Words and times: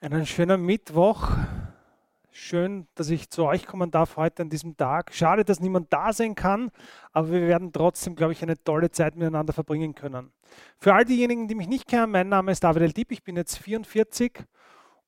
Einen 0.00 0.26
schönen 0.26 0.64
Mittwoch. 0.64 1.28
Schön, 2.30 2.86
dass 2.94 3.10
ich 3.10 3.30
zu 3.30 3.44
euch 3.46 3.66
kommen 3.66 3.90
darf 3.90 4.16
heute 4.16 4.42
an 4.42 4.48
diesem 4.48 4.76
Tag. 4.76 5.12
Schade, 5.12 5.44
dass 5.44 5.58
niemand 5.58 5.92
da 5.92 6.12
sein 6.12 6.36
kann, 6.36 6.70
aber 7.10 7.32
wir 7.32 7.48
werden 7.48 7.72
trotzdem, 7.72 8.14
glaube 8.14 8.32
ich, 8.32 8.40
eine 8.40 8.62
tolle 8.62 8.92
Zeit 8.92 9.16
miteinander 9.16 9.52
verbringen 9.52 9.96
können. 9.96 10.30
Für 10.78 10.94
all 10.94 11.04
diejenigen, 11.04 11.48
die 11.48 11.56
mich 11.56 11.66
nicht 11.66 11.88
kennen, 11.88 12.12
mein 12.12 12.28
Name 12.28 12.52
ist 12.52 12.62
David 12.62 12.82
El 12.82 12.92
Dieb, 12.92 13.10
ich 13.10 13.24
bin 13.24 13.34
jetzt 13.34 13.58
44 13.58 14.44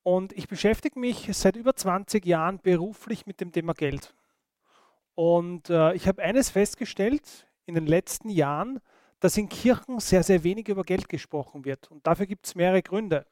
und 0.03 0.33
ich 0.33 0.49
beschäftige 0.49 0.99
mich 0.99 1.29
seit 1.37 1.55
über 1.55 1.73
20 1.73 2.25
Jahren 2.25 2.59
beruflich 2.59 3.25
mit 3.25 3.39
dem 3.39 3.53
Thema 3.53 3.73
Geld. 3.73 4.13
Und 5.15 5.69
äh, 5.69 5.93
ich 5.93 6.05
habe 6.05 6.21
eines 6.21 6.49
festgestellt 6.49 7.47
in 7.65 7.75
den 7.75 7.87
letzten 7.87 8.27
Jahren, 8.27 8.81
dass 9.21 9.37
in 9.37 9.47
Kirchen 9.47 10.01
sehr, 10.01 10.23
sehr 10.23 10.43
wenig 10.43 10.67
über 10.67 10.83
Geld 10.83 11.07
gesprochen 11.07 11.63
wird. 11.63 11.89
Und 11.89 12.05
dafür 12.05 12.25
gibt 12.25 12.45
es 12.45 12.55
mehrere 12.55 12.81
Gründe. 12.81 13.25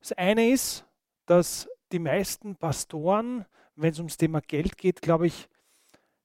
Das 0.00 0.12
eine 0.12 0.50
ist, 0.50 0.84
dass 1.26 1.68
die 1.92 1.98
meisten 1.98 2.56
Pastoren, 2.56 3.44
wenn 3.76 3.92
es 3.92 3.98
ums 3.98 4.16
Thema 4.16 4.40
Geld 4.40 4.76
geht, 4.76 5.02
glaube 5.02 5.26
ich, 5.26 5.48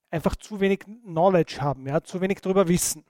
einfach 0.09 0.35
zu 0.35 0.59
wenig 0.59 0.79
Knowledge 1.03 1.57
haben, 1.59 1.87
ja, 1.87 2.01
zu 2.01 2.21
wenig 2.21 2.39
darüber 2.41 2.67
wissen. 2.67 3.03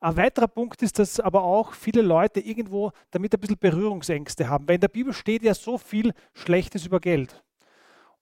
Ein 0.00 0.16
weiterer 0.16 0.46
Punkt 0.46 0.80
ist, 0.82 0.98
dass 0.98 1.18
aber 1.18 1.42
auch 1.42 1.72
viele 1.72 2.02
Leute 2.02 2.38
irgendwo 2.38 2.92
damit 3.10 3.34
ein 3.34 3.40
bisschen 3.40 3.58
Berührungsängste 3.58 4.48
haben, 4.48 4.68
weil 4.68 4.76
in 4.76 4.80
der 4.80 4.88
Bibel 4.88 5.12
steht 5.12 5.42
ja 5.42 5.54
so 5.54 5.76
viel 5.76 6.12
Schlechtes 6.34 6.86
über 6.86 7.00
Geld. 7.00 7.42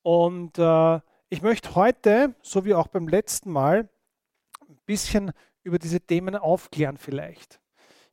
Und 0.03 0.59
äh, 0.59 1.01
ich 1.29 1.43
möchte 1.43 1.75
heute, 1.75 2.35
so 2.41 2.65
wie 2.65 2.75
auch 2.75 2.87
beim 2.87 3.09
letzten 3.09 3.51
Mal, 3.51 3.89
ein 4.69 4.79
bisschen 4.87 5.33
über 5.65 5.79
diese 5.79 6.01
Themen 6.01 6.37
aufklären 6.37 6.97
vielleicht. 6.97 7.61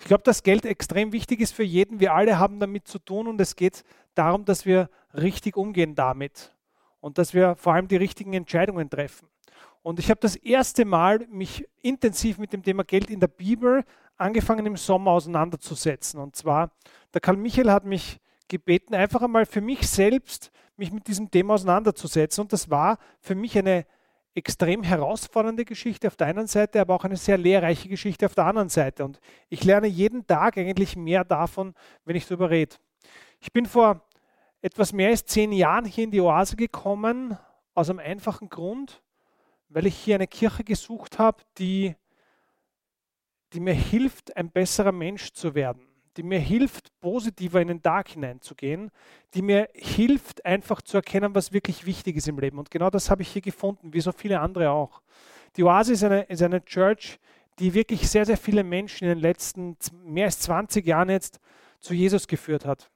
Ich 0.03 0.07
glaube, 0.07 0.23
dass 0.23 0.43
Geld 0.43 0.65
extrem 0.65 1.13
wichtig 1.13 1.39
ist 1.39 1.53
für 1.53 1.63
jeden. 1.63 2.01
Wir 2.01 2.13
alle 2.13 2.37
haben 2.37 2.59
damit 2.59 2.89
zu 2.89 2.99
tun 2.99 3.25
und 3.25 3.39
es 3.39 3.55
geht 3.55 3.85
darum, 4.15 4.43
dass 4.43 4.65
wir 4.65 4.89
richtig 5.13 5.55
umgehen 5.55 5.95
damit 5.95 6.53
und 6.99 7.17
dass 7.17 7.33
wir 7.33 7.55
vor 7.55 7.73
allem 7.73 7.87
die 7.87 7.95
richtigen 7.95 8.33
Entscheidungen 8.33 8.89
treffen. 8.89 9.29
Und 9.81 9.99
ich 9.99 10.09
habe 10.09 10.19
das 10.19 10.35
erste 10.35 10.83
Mal 10.83 11.25
mich 11.29 11.65
intensiv 11.81 12.37
mit 12.37 12.51
dem 12.51 12.63
Thema 12.63 12.83
Geld 12.83 13.09
in 13.09 13.21
der 13.21 13.29
Bibel 13.29 13.85
angefangen 14.17 14.65
im 14.65 14.75
Sommer 14.75 15.11
auseinanderzusetzen. 15.11 16.19
Und 16.19 16.35
zwar, 16.35 16.71
der 17.13 17.21
Karl 17.21 17.37
Michael 17.37 17.71
hat 17.71 17.85
mich 17.85 18.19
gebeten, 18.49 18.95
einfach 18.95 19.21
einmal 19.21 19.45
für 19.45 19.61
mich 19.61 19.87
selbst 19.87 20.51
mich 20.75 20.91
mit 20.91 21.07
diesem 21.07 21.31
Thema 21.31 21.53
auseinanderzusetzen. 21.53 22.41
Und 22.41 22.51
das 22.51 22.69
war 22.69 22.97
für 23.21 23.35
mich 23.35 23.57
eine 23.57 23.85
extrem 24.35 24.83
herausfordernde 24.83 25.65
Geschichte 25.65 26.07
auf 26.07 26.15
der 26.15 26.27
einen 26.27 26.47
Seite, 26.47 26.81
aber 26.81 26.95
auch 26.95 27.03
eine 27.03 27.17
sehr 27.17 27.37
lehrreiche 27.37 27.87
Geschichte 27.87 28.25
auf 28.25 28.35
der 28.35 28.45
anderen 28.45 28.69
Seite. 28.69 29.05
Und 29.05 29.19
ich 29.49 29.63
lerne 29.63 29.87
jeden 29.87 30.25
Tag 30.25 30.57
eigentlich 30.57 30.95
mehr 30.95 31.23
davon, 31.23 31.73
wenn 32.05 32.15
ich 32.15 32.25
darüber 32.25 32.49
rede. 32.49 32.75
Ich 33.39 33.51
bin 33.51 33.65
vor 33.65 34.01
etwas 34.61 34.93
mehr 34.93 35.09
als 35.09 35.25
zehn 35.25 35.51
Jahren 35.51 35.85
hier 35.85 36.05
in 36.05 36.11
die 36.11 36.21
Oase 36.21 36.55
gekommen, 36.55 37.37
aus 37.75 37.89
einem 37.89 37.99
einfachen 37.99 38.49
Grund, 38.49 39.03
weil 39.69 39.85
ich 39.87 39.95
hier 39.95 40.15
eine 40.15 40.27
Kirche 40.27 40.63
gesucht 40.63 41.19
habe, 41.19 41.43
die, 41.57 41.95
die 43.51 43.59
mir 43.59 43.73
hilft, 43.73 44.35
ein 44.37 44.49
besserer 44.49 44.91
Mensch 44.91 45.31
zu 45.33 45.53
werden 45.55 45.92
die 46.17 46.23
mir 46.23 46.39
hilft, 46.39 46.91
positiver 46.99 47.61
in 47.61 47.67
den 47.67 47.81
Tag 47.81 48.09
hineinzugehen, 48.09 48.91
die 49.33 49.41
mir 49.41 49.69
hilft, 49.73 50.45
einfach 50.45 50.81
zu 50.81 50.97
erkennen, 50.97 51.33
was 51.33 51.53
wirklich 51.53 51.85
wichtig 51.85 52.17
ist 52.17 52.27
im 52.27 52.39
Leben. 52.39 52.59
Und 52.59 52.71
genau 52.71 52.89
das 52.89 53.09
habe 53.09 53.21
ich 53.21 53.29
hier 53.29 53.41
gefunden, 53.41 53.93
wie 53.93 54.01
so 54.01 54.11
viele 54.11 54.39
andere 54.39 54.71
auch. 54.71 55.01
Die 55.55 55.63
Oase 55.63 55.93
ist 55.93 56.03
eine, 56.03 56.21
ist 56.23 56.41
eine 56.41 56.63
Church, 56.63 57.19
die 57.59 57.73
wirklich 57.73 58.09
sehr, 58.09 58.25
sehr 58.25 58.37
viele 58.37 58.63
Menschen 58.63 59.05
in 59.05 59.15
den 59.15 59.19
letzten 59.19 59.77
mehr 60.03 60.25
als 60.25 60.39
20 60.39 60.85
Jahren 60.85 61.09
jetzt 61.09 61.39
zu 61.79 61.93
Jesus 61.93 62.27
geführt 62.27 62.65
hat. 62.65 62.89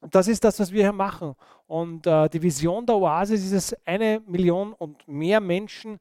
Und 0.00 0.14
das 0.14 0.28
ist 0.28 0.44
das, 0.44 0.60
was 0.60 0.72
wir 0.72 0.82
hier 0.82 0.92
machen. 0.92 1.34
Und 1.66 2.06
äh, 2.06 2.28
die 2.28 2.42
Vision 2.42 2.84
der 2.84 2.96
Oase 2.96 3.34
ist 3.34 3.52
es, 3.52 3.76
eine 3.86 4.22
Million 4.26 4.72
und 4.74 5.06
mehr 5.08 5.40
Menschen 5.40 5.98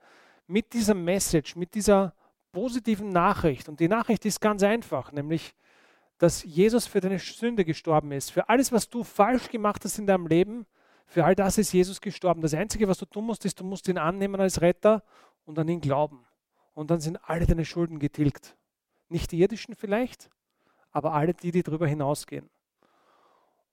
mit 0.47 0.73
dieser 0.73 0.93
Message, 0.93 1.55
mit 1.55 1.73
dieser 1.73 2.13
positiven 2.51 3.09
Nachricht. 3.09 3.69
Und 3.69 3.79
die 3.79 3.87
Nachricht 3.87 4.25
ist 4.25 4.39
ganz 4.39 4.61
einfach, 4.63 5.11
nämlich 5.11 5.53
dass 6.17 6.43
Jesus 6.43 6.87
für 6.87 6.99
deine 6.99 7.19
Sünde 7.19 7.65
gestorben 7.65 8.11
ist. 8.11 8.31
Für 8.31 8.49
alles, 8.49 8.71
was 8.71 8.89
du 8.89 9.03
falsch 9.03 9.49
gemacht 9.49 9.83
hast 9.83 9.97
in 9.99 10.07
deinem 10.07 10.27
Leben, 10.27 10.65
für 11.05 11.25
all 11.25 11.35
das 11.35 11.57
ist 11.57 11.73
Jesus 11.73 12.01
gestorben. 12.01 12.41
Das 12.41 12.53
Einzige, 12.53 12.87
was 12.87 12.97
du 12.97 13.05
tun 13.05 13.25
musst, 13.25 13.45
ist, 13.45 13.59
du 13.59 13.63
musst 13.63 13.87
ihn 13.87 13.97
annehmen 13.97 14.39
als 14.39 14.61
Retter 14.61 15.03
und 15.45 15.59
an 15.59 15.67
ihn 15.67 15.81
glauben. 15.81 16.25
Und 16.73 16.89
dann 16.89 16.99
sind 16.99 17.19
alle 17.23 17.45
deine 17.45 17.65
Schulden 17.65 17.99
getilgt. 17.99 18.55
Nicht 19.09 19.31
die 19.31 19.39
irdischen 19.39 19.75
vielleicht, 19.75 20.29
aber 20.91 21.13
alle 21.13 21.33
die, 21.33 21.51
die 21.51 21.61
darüber 21.61 21.87
hinausgehen. 21.87 22.49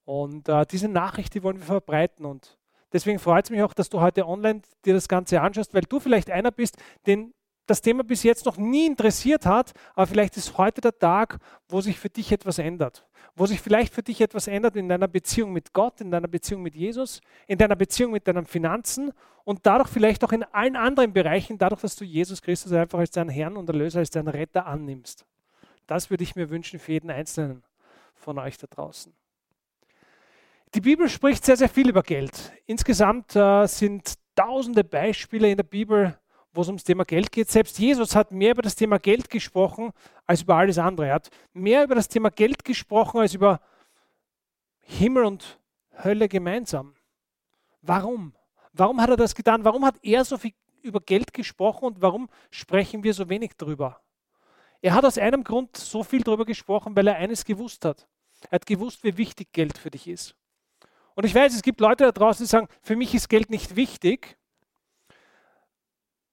Und 0.05 0.49
äh, 0.49 0.67
diese 0.67 0.89
Nachricht, 0.89 1.35
die 1.35 1.43
wollen 1.43 1.59
wir 1.59 1.67
verbreiten. 1.67 2.27
Und 2.27 2.59
deswegen 2.93 3.19
freut 3.19 3.45
es 3.45 3.51
mich 3.51 3.63
auch, 3.63 3.73
dass 3.73 3.89
du 3.89 4.01
heute 4.01 4.27
online 4.27 4.63
dir 4.85 4.93
das 4.93 5.09
Ganze 5.09 5.41
anschaust, 5.41 5.73
weil 5.73 5.83
du 5.83 6.01
vielleicht 6.01 6.31
einer 6.31 6.51
bist, 6.51 6.77
den 7.07 7.33
das 7.71 7.81
Thema 7.81 8.03
bis 8.03 8.23
jetzt 8.25 8.45
noch 8.47 8.57
nie 8.57 8.87
interessiert 8.87 9.47
hat, 9.47 9.73
aber 9.95 10.07
vielleicht 10.07 10.37
ist 10.37 10.59
heute 10.59 10.81
der 10.81 10.99
Tag, 10.99 11.39
wo 11.69 11.81
sich 11.81 11.99
für 11.99 12.11
dich 12.11 12.33
etwas 12.33 12.59
ändert. 12.59 13.07
Wo 13.37 13.47
sich 13.47 13.61
vielleicht 13.61 13.95
für 13.95 14.03
dich 14.03 14.21
etwas 14.21 14.49
ändert 14.49 14.77
in 14.77 14.89
deiner 14.89 15.07
Beziehung 15.07 15.53
mit 15.53 15.73
Gott, 15.73 16.01
in 16.01 16.11
deiner 16.11 16.29
Beziehung 16.29 16.63
mit 16.63 16.75
Jesus, 16.75 17.21
in 17.47 17.59
deiner 17.59 17.77
Beziehung 17.77 18.13
mit 18.13 18.27
deinen 18.27 18.45
Finanzen 18.45 19.13
und 19.45 19.61
dadurch 19.63 19.89
vielleicht 19.89 20.25
auch 20.25 20.33
in 20.33 20.43
allen 20.43 20.77
anderen 20.77 21.13
Bereichen, 21.13 21.57
dadurch, 21.57 21.81
dass 21.81 21.97
du 21.97 22.05
Jesus 22.05 22.43
Christus 22.43 22.73
einfach 22.73 22.99
als 22.99 23.13
deinen 23.13 23.31
Herrn 23.31 23.57
und 23.57 23.69
Erlöser, 23.69 24.01
als 24.01 24.11
deinen 24.11 24.29
Retter 24.29 24.67
annimmst. 24.67 25.25
Das 25.87 26.11
würde 26.11 26.25
ich 26.25 26.35
mir 26.35 26.51
wünschen 26.51 26.79
für 26.79 26.93
jeden 26.93 27.11
Einzelnen 27.11 27.63
von 28.15 28.39
euch 28.39 28.59
da 28.59 28.67
draußen. 28.67 29.13
Die 30.75 30.81
Bibel 30.81 31.09
spricht 31.09 31.45
sehr, 31.45 31.57
sehr 31.57 31.69
viel 31.69 31.89
über 31.89 32.03
Geld. 32.03 32.53
Insgesamt 32.67 33.35
äh, 33.35 33.67
sind 33.67 34.15
tausende 34.37 34.85
Beispiele 34.85 35.51
in 35.51 35.57
der 35.57 35.65
Bibel 35.65 36.17
wo 36.53 36.63
es 36.63 36.69
ums 36.69 36.85
Thema 36.85 37.05
Geld 37.05 37.31
geht. 37.31 37.51
Selbst 37.51 37.79
Jesus 37.79 38.15
hat 38.17 38.33
mehr 38.33 38.53
über 38.53 38.63
das 38.63 38.75
Thema 38.75 38.99
Geld 38.99 39.31
gesprochen 39.31 39.93
als 40.27 40.43
über 40.43 40.57
alles 40.57 40.79
andere. 40.79 41.09
Er 41.09 41.15
hat 41.15 41.31
mehr 41.53 41.85
über 41.85 41.95
das 41.95 42.09
Thema 42.09 42.31
Geld 42.31 42.65
gesprochen 42.65 43.21
als 43.21 43.35
über 43.35 43.61
Himmel 44.81 45.25
und 45.25 45.61
Hölle 46.03 46.29
gemeinsam. 46.29 46.95
Warum? 47.83 48.35
Warum 48.73 49.01
hat 49.01 49.11
er 49.11 49.17
das 49.17 49.35
getan? 49.35 49.65
Warum 49.65 49.85
hat 49.85 49.97
er 50.03 50.25
so 50.25 50.39
viel 50.39 50.53
über 50.83 51.01
Geld 51.01 51.33
gesprochen 51.33 51.85
und 51.85 52.03
warum 52.03 52.29
sprechen 52.51 53.03
wir 53.05 53.15
so 53.15 53.29
wenig 53.29 53.53
darüber? 53.57 54.01
Er 54.83 54.95
hat 54.95 55.05
aus 55.05 55.19
einem 55.19 55.45
Grund 55.45 55.77
so 55.77 56.03
viel 56.03 56.23
darüber 56.23 56.45
gesprochen, 56.45 56.97
weil 56.97 57.07
er 57.07 57.17
eines 57.17 57.45
gewusst 57.45 57.85
hat. 57.85 58.09
Er 58.45 58.53
hat 58.53 58.67
gewusst, 58.67 59.05
wie 59.05 59.17
wichtig 59.17 59.53
Geld 59.53 59.77
für 59.77 59.91
dich 59.91 60.09
ist. 60.09 60.35
Und 61.15 61.27
ich 61.27 61.35
weiß, 61.35 61.55
es 61.55 61.63
gibt 61.63 61.81
Leute 61.81 62.05
da 62.05 62.13
draußen, 62.13 62.45
die 62.45 62.49
sagen, 62.49 62.69
für 62.81 62.97
mich 62.97 63.15
ist 63.15 63.29
Geld 63.29 63.51
nicht 63.51 63.77
wichtig. 63.77 64.39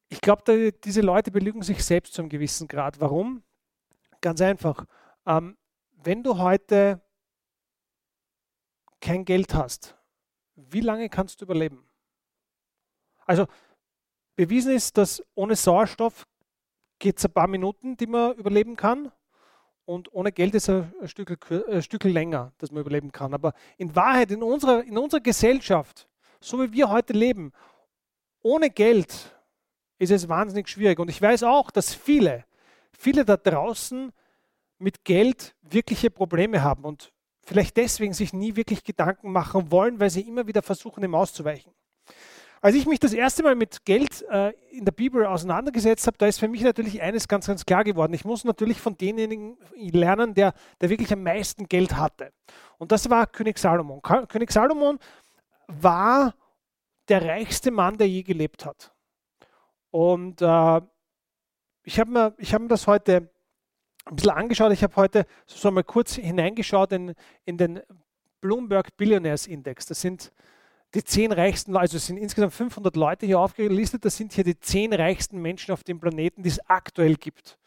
Ich 0.09 0.21
glaube, 0.21 0.71
diese 0.71 1.01
Leute 1.01 1.31
belügen 1.31 1.61
sich 1.61 1.83
selbst 1.83 2.13
zu 2.13 2.21
einem 2.21 2.29
gewissen 2.29 2.67
Grad. 2.67 2.99
Warum? 2.99 3.43
Ganz 4.21 4.41
einfach. 4.41 4.85
Ähm, 5.25 5.57
wenn 6.03 6.23
du 6.23 6.37
heute 6.37 7.01
kein 9.01 9.25
Geld 9.25 9.53
hast, 9.53 9.97
wie 10.55 10.79
lange 10.79 11.09
kannst 11.09 11.41
du 11.41 11.45
überleben? 11.45 11.87
Also 13.25 13.45
bewiesen 14.35 14.73
ist, 14.73 14.97
dass 14.97 15.21
ohne 15.35 15.55
Sauerstoff 15.55 16.25
geht 16.99 17.17
es 17.17 17.25
ein 17.25 17.33
paar 17.33 17.47
Minuten, 17.47 17.97
die 17.97 18.07
man 18.07 18.33
überleben 18.35 18.75
kann. 18.75 19.11
Und 19.85 20.11
ohne 20.13 20.31
Geld 20.31 20.55
ist 20.55 20.69
es 20.69 20.85
ein 21.01 21.07
Stück, 21.07 21.51
ein 21.69 21.81
Stück 21.81 22.03
länger, 22.05 22.53
dass 22.57 22.71
man 22.71 22.81
überleben 22.81 23.11
kann. 23.11 23.33
Aber 23.33 23.53
in 23.77 23.95
Wahrheit, 23.95 24.31
in 24.31 24.43
unserer, 24.43 24.83
in 24.83 24.97
unserer 24.97 25.21
Gesellschaft, 25.21 26.09
so 26.39 26.61
wie 26.61 26.71
wir 26.71 26.89
heute 26.89 27.13
leben, 27.13 27.51
ohne 28.41 28.69
Geld 28.69 29.36
ist 29.99 30.11
es 30.11 30.29
wahnsinnig 30.29 30.67
schwierig. 30.67 30.99
Und 30.99 31.09
ich 31.09 31.21
weiß 31.21 31.43
auch, 31.43 31.71
dass 31.71 31.93
viele, 31.93 32.45
viele 32.91 33.25
da 33.25 33.37
draußen 33.37 34.11
mit 34.79 35.03
Geld 35.03 35.55
wirkliche 35.61 36.09
Probleme 36.09 36.61
haben 36.61 36.83
und 36.83 37.11
vielleicht 37.43 37.77
deswegen 37.77 38.13
sich 38.13 38.33
nie 38.33 38.55
wirklich 38.55 38.83
Gedanken 38.83 39.31
machen 39.31 39.71
wollen, 39.71 39.99
weil 39.99 40.09
sie 40.09 40.21
immer 40.21 40.47
wieder 40.47 40.61
versuchen, 40.61 41.01
dem 41.01 41.15
auszuweichen. 41.15 41.71
Als 42.59 42.75
ich 42.75 42.87
mich 42.87 42.99
das 42.99 43.13
erste 43.13 43.43
Mal 43.43 43.55
mit 43.55 43.85
Geld 43.85 44.23
äh, 44.29 44.51
in 44.71 44.83
der 44.83 44.91
Bibel 44.91 45.25
auseinandergesetzt 45.25 46.07
habe, 46.07 46.17
da 46.17 46.25
ist 46.25 46.39
für 46.39 46.47
mich 46.47 46.61
natürlich 46.61 47.01
eines 47.01 47.27
ganz, 47.27 47.47
ganz 47.47 47.65
klar 47.65 47.83
geworden. 47.83 48.13
Ich 48.13 48.25
muss 48.25 48.43
natürlich 48.43 48.81
von 48.81 48.97
denjenigen 48.97 49.57
lernen, 49.75 50.33
der, 50.33 50.53
der 50.81 50.89
wirklich 50.89 51.13
am 51.13 51.23
meisten 51.23 51.67
Geld 51.67 51.95
hatte. 51.95 52.33
Und 52.77 52.91
das 52.91 53.09
war 53.09 53.27
König 53.27 53.59
Salomon. 53.59 54.01
König 54.01 54.51
Salomon 54.51 54.97
war 55.67 56.33
der 57.09 57.23
reichste 57.23 57.71
Mann, 57.71 57.97
der 57.97 58.09
je 58.09 58.23
gelebt 58.23 58.65
hat. 58.65 58.91
Und 59.91 60.41
äh, 60.41 60.81
ich 61.83 61.99
habe 61.99 62.11
mir, 62.11 62.35
hab 62.39 62.61
mir 62.61 62.67
das 62.67 62.87
heute 62.87 63.29
ein 64.05 64.15
bisschen 64.15 64.31
angeschaut. 64.31 64.71
Ich 64.71 64.83
habe 64.83 64.95
heute 64.95 65.25
so 65.45 65.71
mal 65.71 65.83
kurz 65.83 66.15
hineingeschaut 66.15 66.91
in, 66.91 67.13
in 67.45 67.57
den 67.57 67.81
Bloomberg 68.41 68.95
Billionaires 68.97 69.47
Index. 69.47 69.85
Das 69.85 70.01
sind 70.01 70.31
die 70.93 71.03
zehn 71.03 71.31
reichsten, 71.31 71.75
also 71.75 71.97
es 71.97 72.05
sind 72.05 72.17
insgesamt 72.17 72.53
500 72.53 72.95
Leute 72.95 73.25
hier 73.25 73.39
aufgelistet. 73.39 74.05
Das 74.05 74.15
sind 74.15 74.33
hier 74.33 74.43
die 74.43 74.59
zehn 74.59 74.93
reichsten 74.93 75.41
Menschen 75.41 75.73
auf 75.73 75.83
dem 75.83 75.99
Planeten, 75.99 76.43
die 76.43 76.49
es 76.49 76.59
aktuell 76.69 77.15
gibt. 77.15 77.57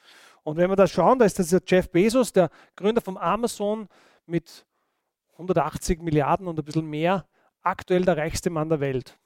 Und 0.43 0.57
wenn 0.57 0.71
wir 0.71 0.77
da 0.77 0.87
schauen, 0.87 1.19
da 1.19 1.27
ist 1.27 1.39
das 1.39 1.49
der 1.51 1.63
Jeff 1.67 1.91
Bezos, 1.91 2.33
der 2.33 2.51
Gründer 2.77 3.03
von 3.03 3.19
Amazon 3.19 3.89
mit 4.27 4.65
180 5.33 6.01
Milliarden 6.01 6.49
und 6.49 6.59
ein 6.59 6.65
bisschen 6.65 6.87
mehr, 6.87 7.27
aktuell 7.63 8.05
der 8.05 8.17
reichste 8.17 8.49
Mann 8.49 8.69
der 8.69 8.81
Welt. 8.81 9.19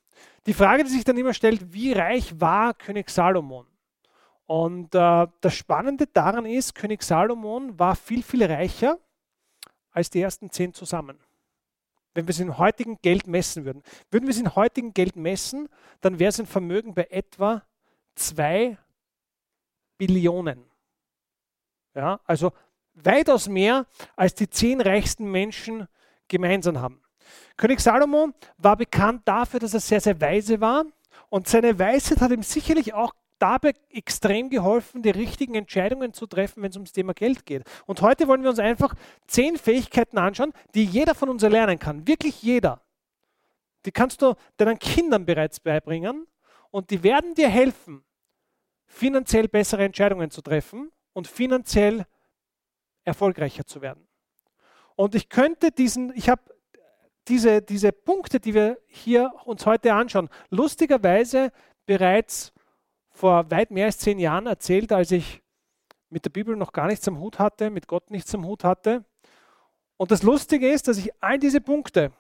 Die 0.46 0.54
Frage, 0.54 0.84
die 0.84 0.90
sich 0.90 1.04
dann 1.04 1.16
immer 1.16 1.34
stellt, 1.34 1.72
wie 1.72 1.92
reich 1.92 2.38
war 2.40 2.74
König 2.74 3.08
Salomon? 3.10 3.66
Und 4.46 4.94
äh, 4.94 5.26
das 5.40 5.54
Spannende 5.54 6.06
daran 6.06 6.44
ist, 6.44 6.74
König 6.74 7.02
Salomon 7.02 7.78
war 7.78 7.96
viel, 7.96 8.22
viel 8.22 8.44
reicher 8.44 8.98
als 9.90 10.10
die 10.10 10.20
ersten 10.20 10.50
zehn 10.50 10.74
zusammen. 10.74 11.18
Wenn 12.12 12.26
wir 12.26 12.30
es 12.30 12.40
in 12.40 12.58
heutigen 12.58 12.98
Geld 13.00 13.26
messen 13.26 13.64
würden. 13.64 13.82
Würden 14.10 14.24
wir 14.24 14.30
es 14.30 14.38
in 14.38 14.54
heutigen 14.54 14.92
Geld 14.92 15.16
messen, 15.16 15.68
dann 16.00 16.18
wäre 16.18 16.30
sein 16.30 16.46
Vermögen 16.46 16.94
bei 16.94 17.06
etwa 17.10 17.62
zwei 18.14 18.76
Billionen. 19.96 20.64
Ja, 21.94 22.20
also 22.24 22.52
weitaus 22.94 23.48
mehr 23.48 23.86
als 24.16 24.34
die 24.34 24.48
zehn 24.48 24.80
reichsten 24.80 25.30
Menschen 25.30 25.88
gemeinsam 26.28 26.80
haben. 26.80 27.00
König 27.56 27.80
Salomo 27.80 28.30
war 28.58 28.76
bekannt 28.76 29.22
dafür, 29.24 29.60
dass 29.60 29.74
er 29.74 29.80
sehr, 29.80 30.00
sehr 30.00 30.20
weise 30.20 30.60
war 30.60 30.84
und 31.28 31.48
seine 31.48 31.78
Weisheit 31.78 32.20
hat 32.20 32.30
ihm 32.30 32.42
sicherlich 32.42 32.94
auch 32.94 33.14
dabei 33.38 33.74
extrem 33.90 34.50
geholfen, 34.50 35.02
die 35.02 35.10
richtigen 35.10 35.54
Entscheidungen 35.54 36.12
zu 36.12 36.26
treffen, 36.26 36.62
wenn 36.62 36.70
es 36.70 36.76
ums 36.76 36.92
Thema 36.92 37.12
Geld 37.12 37.44
geht. 37.44 37.64
Und 37.86 38.00
heute 38.00 38.28
wollen 38.28 38.42
wir 38.42 38.50
uns 38.50 38.58
einfach 38.58 38.94
zehn 39.26 39.56
Fähigkeiten 39.56 40.18
anschauen, 40.18 40.52
die 40.74 40.84
jeder 40.84 41.14
von 41.14 41.28
uns 41.28 41.42
erlernen 41.42 41.78
kann. 41.78 42.06
Wirklich 42.06 42.42
jeder. 42.42 42.80
Die 43.84 43.92
kannst 43.92 44.22
du 44.22 44.34
deinen 44.56 44.78
Kindern 44.78 45.26
bereits 45.26 45.60
beibringen 45.60 46.26
und 46.70 46.90
die 46.90 47.02
werden 47.02 47.34
dir 47.34 47.48
helfen, 47.48 48.04
finanziell 48.86 49.48
bessere 49.48 49.84
Entscheidungen 49.84 50.30
zu 50.30 50.40
treffen 50.40 50.90
und 51.12 51.26
finanziell 51.26 52.06
erfolgreicher 53.04 53.66
zu 53.66 53.82
werden. 53.82 54.08
Und 54.96 55.14
ich 55.14 55.28
könnte 55.28 55.70
diesen, 55.70 56.14
ich 56.16 56.28
habe 56.28 56.42
diese, 57.28 57.62
diese 57.62 57.92
Punkte, 57.92 58.40
die 58.40 58.54
wir 58.54 58.78
hier 58.86 59.32
uns 59.44 59.66
heute 59.66 59.94
anschauen, 59.94 60.28
lustigerweise 60.50 61.52
bereits 61.86 62.52
vor 63.10 63.50
weit 63.50 63.70
mehr 63.70 63.86
als 63.86 63.98
zehn 63.98 64.18
Jahren 64.18 64.46
erzählt, 64.46 64.92
als 64.92 65.10
ich 65.10 65.42
mit 66.10 66.24
der 66.24 66.30
Bibel 66.30 66.56
noch 66.56 66.72
gar 66.72 66.86
nichts 66.86 67.08
am 67.08 67.18
Hut 67.18 67.38
hatte, 67.38 67.70
mit 67.70 67.88
Gott 67.88 68.10
nichts 68.10 68.34
am 68.34 68.44
Hut 68.44 68.64
hatte. 68.64 69.04
Und 69.96 70.10
das 70.10 70.22
Lustige 70.22 70.70
ist, 70.70 70.88
dass 70.88 70.98
ich 70.98 71.10
all 71.22 71.38
diese 71.38 71.60
Punkte 71.60 72.12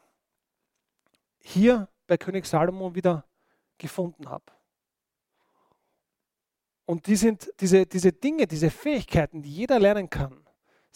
hier 1.38 1.88
bei 2.06 2.16
König 2.16 2.46
Salomo 2.46 2.94
wieder 2.94 3.24
gefunden 3.78 4.28
habe. 4.28 4.44
Und 6.86 7.06
die 7.06 7.16
sind, 7.16 7.50
diese, 7.60 7.86
diese 7.86 8.12
Dinge, 8.12 8.46
diese 8.46 8.70
Fähigkeiten, 8.70 9.42
die 9.42 9.50
jeder 9.50 9.78
lernen 9.78 10.10
kann, 10.10 10.43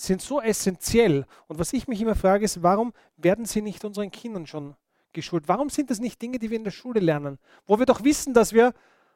sind 0.00 0.22
so 0.22 0.40
essentiell. 0.40 1.26
Und 1.48 1.58
was 1.58 1.72
ich 1.72 1.88
mich 1.88 2.00
immer 2.00 2.14
frage, 2.14 2.44
ist, 2.44 2.62
warum 2.62 2.92
werden 3.16 3.44
sie 3.44 3.60
nicht 3.60 3.84
unseren 3.84 4.10
Kindern 4.10 4.46
schon 4.46 4.76
geschult? 5.12 5.48
Warum 5.48 5.70
sind 5.70 5.90
das 5.90 5.98
nicht 5.98 6.22
Dinge, 6.22 6.38
die 6.38 6.50
wir 6.50 6.56
in 6.56 6.64
der 6.64 6.70
Schule 6.70 7.00
lernen? 7.00 7.38
Wo 7.66 7.78
wir 7.78 7.86
doch 7.86 8.04
wissen, 8.04 8.32
dass 8.32 8.52
wir 8.52 8.72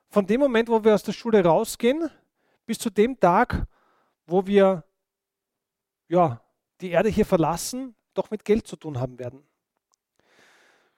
von 0.09 0.27
dem 0.27 0.41
Moment, 0.41 0.69
wo 0.69 0.83
wir 0.83 0.95
aus 0.95 1.05
der 1.05 1.13
Schule 1.13 1.45
rausgehen, 1.45 2.11
bis 2.67 2.79
zu 2.79 2.91
dem 2.91 3.19
Tag, 3.19 3.67
wo 4.27 4.45
wir 4.47 4.85
ja, 6.09 6.43
die 6.81 6.91
Erde 6.91 7.09
hier 7.09 7.27
verlassen, 7.27 7.95
doch 8.13 8.31
mit 8.31 8.45
Geld 8.45 8.67
zu 8.67 8.77
tun 8.77 8.99
haben 8.99 9.19
werden. 9.19 9.47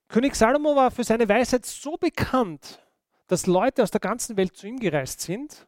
König 0.09 0.35
Salomo 0.35 0.75
war 0.75 0.91
für 0.91 1.05
seine 1.05 1.29
Weisheit 1.29 1.67
so 1.67 1.97
bekannt, 1.97 2.83
dass 3.27 3.47
Leute 3.47 3.83
aus 3.83 3.91
der 3.91 4.01
ganzen 4.01 4.37
Welt 4.37 4.57
zu 4.57 4.67
ihm 4.67 4.79
gereist 4.79 5.21
sind, 5.21 5.67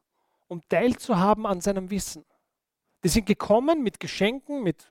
um 0.48 0.66
teilzuhaben 0.68 1.46
an 1.46 1.60
seinem 1.60 1.90
Wissen. 1.90 2.24
Die 3.06 3.10
sind 3.10 3.26
gekommen 3.26 3.84
mit 3.84 4.00
Geschenken, 4.00 4.64
mit 4.64 4.90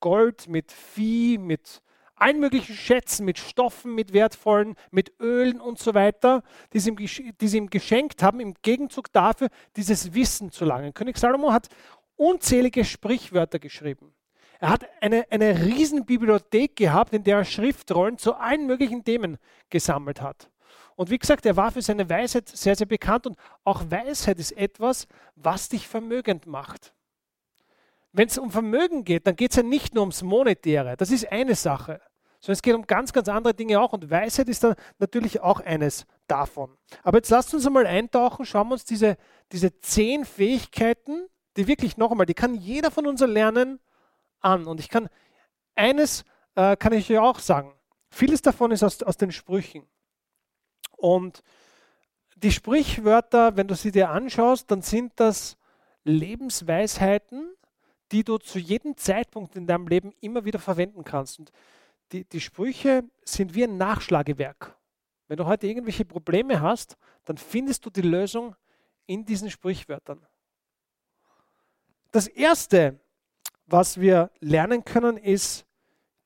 Gold, 0.00 0.48
mit 0.48 0.70
Vieh, 0.70 1.38
mit 1.38 1.80
allen 2.14 2.40
möglichen 2.40 2.74
Schätzen, 2.74 3.24
mit 3.24 3.38
Stoffen, 3.38 3.94
mit 3.94 4.12
wertvollen, 4.12 4.74
mit 4.90 5.18
Ölen 5.18 5.58
und 5.58 5.78
so 5.78 5.94
weiter, 5.94 6.42
die 6.74 6.78
sie, 6.78 6.90
ihm, 6.90 6.96
die 7.40 7.48
sie 7.48 7.56
ihm 7.56 7.70
geschenkt 7.70 8.22
haben, 8.22 8.40
im 8.40 8.52
Gegenzug 8.60 9.10
dafür, 9.14 9.48
dieses 9.76 10.12
Wissen 10.12 10.50
zu 10.50 10.66
langen. 10.66 10.92
König 10.92 11.16
Salomo 11.16 11.50
hat 11.50 11.68
unzählige 12.16 12.84
Sprichwörter 12.84 13.58
geschrieben. 13.58 14.12
Er 14.60 14.68
hat 14.68 14.86
eine, 15.00 15.24
eine 15.30 15.64
riesen 15.64 16.04
gehabt, 16.04 17.14
in 17.14 17.24
der 17.24 17.38
er 17.38 17.44
Schriftrollen 17.46 18.18
zu 18.18 18.34
allen 18.34 18.66
möglichen 18.66 19.04
Themen 19.04 19.38
gesammelt 19.70 20.20
hat. 20.20 20.50
Und 20.96 21.08
wie 21.08 21.18
gesagt, 21.18 21.46
er 21.46 21.56
war 21.56 21.72
für 21.72 21.80
seine 21.80 22.10
Weisheit 22.10 22.46
sehr, 22.50 22.76
sehr 22.76 22.86
bekannt 22.86 23.26
und 23.26 23.38
auch 23.64 23.90
Weisheit 23.90 24.38
ist 24.38 24.52
etwas, 24.52 25.06
was 25.34 25.70
dich 25.70 25.88
vermögend 25.88 26.46
macht. 26.46 26.92
Wenn 28.12 28.28
es 28.28 28.38
um 28.38 28.50
Vermögen 28.50 29.04
geht, 29.04 29.26
dann 29.26 29.36
geht 29.36 29.50
es 29.50 29.56
ja 29.56 29.62
nicht 29.62 29.94
nur 29.94 30.02
ums 30.02 30.22
Monetäre. 30.22 30.96
Das 30.96 31.10
ist 31.10 31.30
eine 31.30 31.54
Sache. 31.54 32.00
Sondern 32.40 32.52
es 32.54 32.62
geht 32.62 32.74
um 32.74 32.86
ganz, 32.86 33.12
ganz 33.12 33.28
andere 33.28 33.54
Dinge 33.54 33.80
auch. 33.80 33.92
Und 33.92 34.10
Weisheit 34.10 34.48
ist 34.48 34.64
dann 34.64 34.74
natürlich 34.98 35.40
auch 35.40 35.60
eines 35.60 36.06
davon. 36.26 36.76
Aber 37.02 37.18
jetzt 37.18 37.30
lasst 37.30 37.52
uns 37.52 37.66
einmal 37.66 37.86
eintauchen, 37.86 38.46
schauen 38.46 38.68
wir 38.68 38.74
uns 38.74 38.84
diese, 38.84 39.16
diese 39.52 39.80
zehn 39.80 40.24
Fähigkeiten, 40.24 41.28
die 41.56 41.66
wirklich 41.66 41.96
noch 41.96 42.10
einmal, 42.10 42.26
die 42.26 42.34
kann 42.34 42.54
jeder 42.54 42.90
von 42.90 43.06
uns 43.06 43.20
lernen, 43.20 43.80
an. 44.40 44.66
Und 44.66 44.80
ich 44.80 44.88
kann, 44.88 45.08
eines 45.74 46.24
äh, 46.54 46.76
kann 46.76 46.92
ich 46.92 47.10
euch 47.10 47.18
auch 47.18 47.38
sagen. 47.38 47.74
Vieles 48.10 48.42
davon 48.42 48.70
ist 48.70 48.82
aus, 48.82 49.02
aus 49.02 49.16
den 49.16 49.32
Sprüchen. 49.32 49.86
Und 50.96 51.42
die 52.36 52.52
Sprichwörter, 52.52 53.56
wenn 53.56 53.68
du 53.68 53.74
sie 53.74 53.92
dir 53.92 54.10
anschaust, 54.10 54.70
dann 54.70 54.82
sind 54.82 55.12
das 55.16 55.56
Lebensweisheiten, 56.04 57.54
die 58.12 58.24
du 58.24 58.38
zu 58.38 58.58
jedem 58.58 58.96
Zeitpunkt 58.96 59.56
in 59.56 59.66
deinem 59.66 59.86
Leben 59.86 60.12
immer 60.20 60.44
wieder 60.44 60.58
verwenden 60.58 61.04
kannst. 61.04 61.38
Und 61.38 61.52
die, 62.12 62.24
die 62.24 62.40
Sprüche 62.40 63.04
sind 63.24 63.54
wie 63.54 63.64
ein 63.64 63.76
Nachschlagewerk. 63.76 64.76
Wenn 65.26 65.36
du 65.36 65.46
heute 65.46 65.66
irgendwelche 65.66 66.04
Probleme 66.04 66.60
hast, 66.60 66.96
dann 67.24 67.36
findest 67.36 67.84
du 67.84 67.90
die 67.90 68.02
Lösung 68.02 68.56
in 69.06 69.24
diesen 69.24 69.50
Sprichwörtern. 69.50 70.26
Das 72.10 72.26
Erste, 72.26 72.98
was 73.66 74.00
wir 74.00 74.30
lernen 74.40 74.84
können, 74.84 75.18
ist 75.18 75.66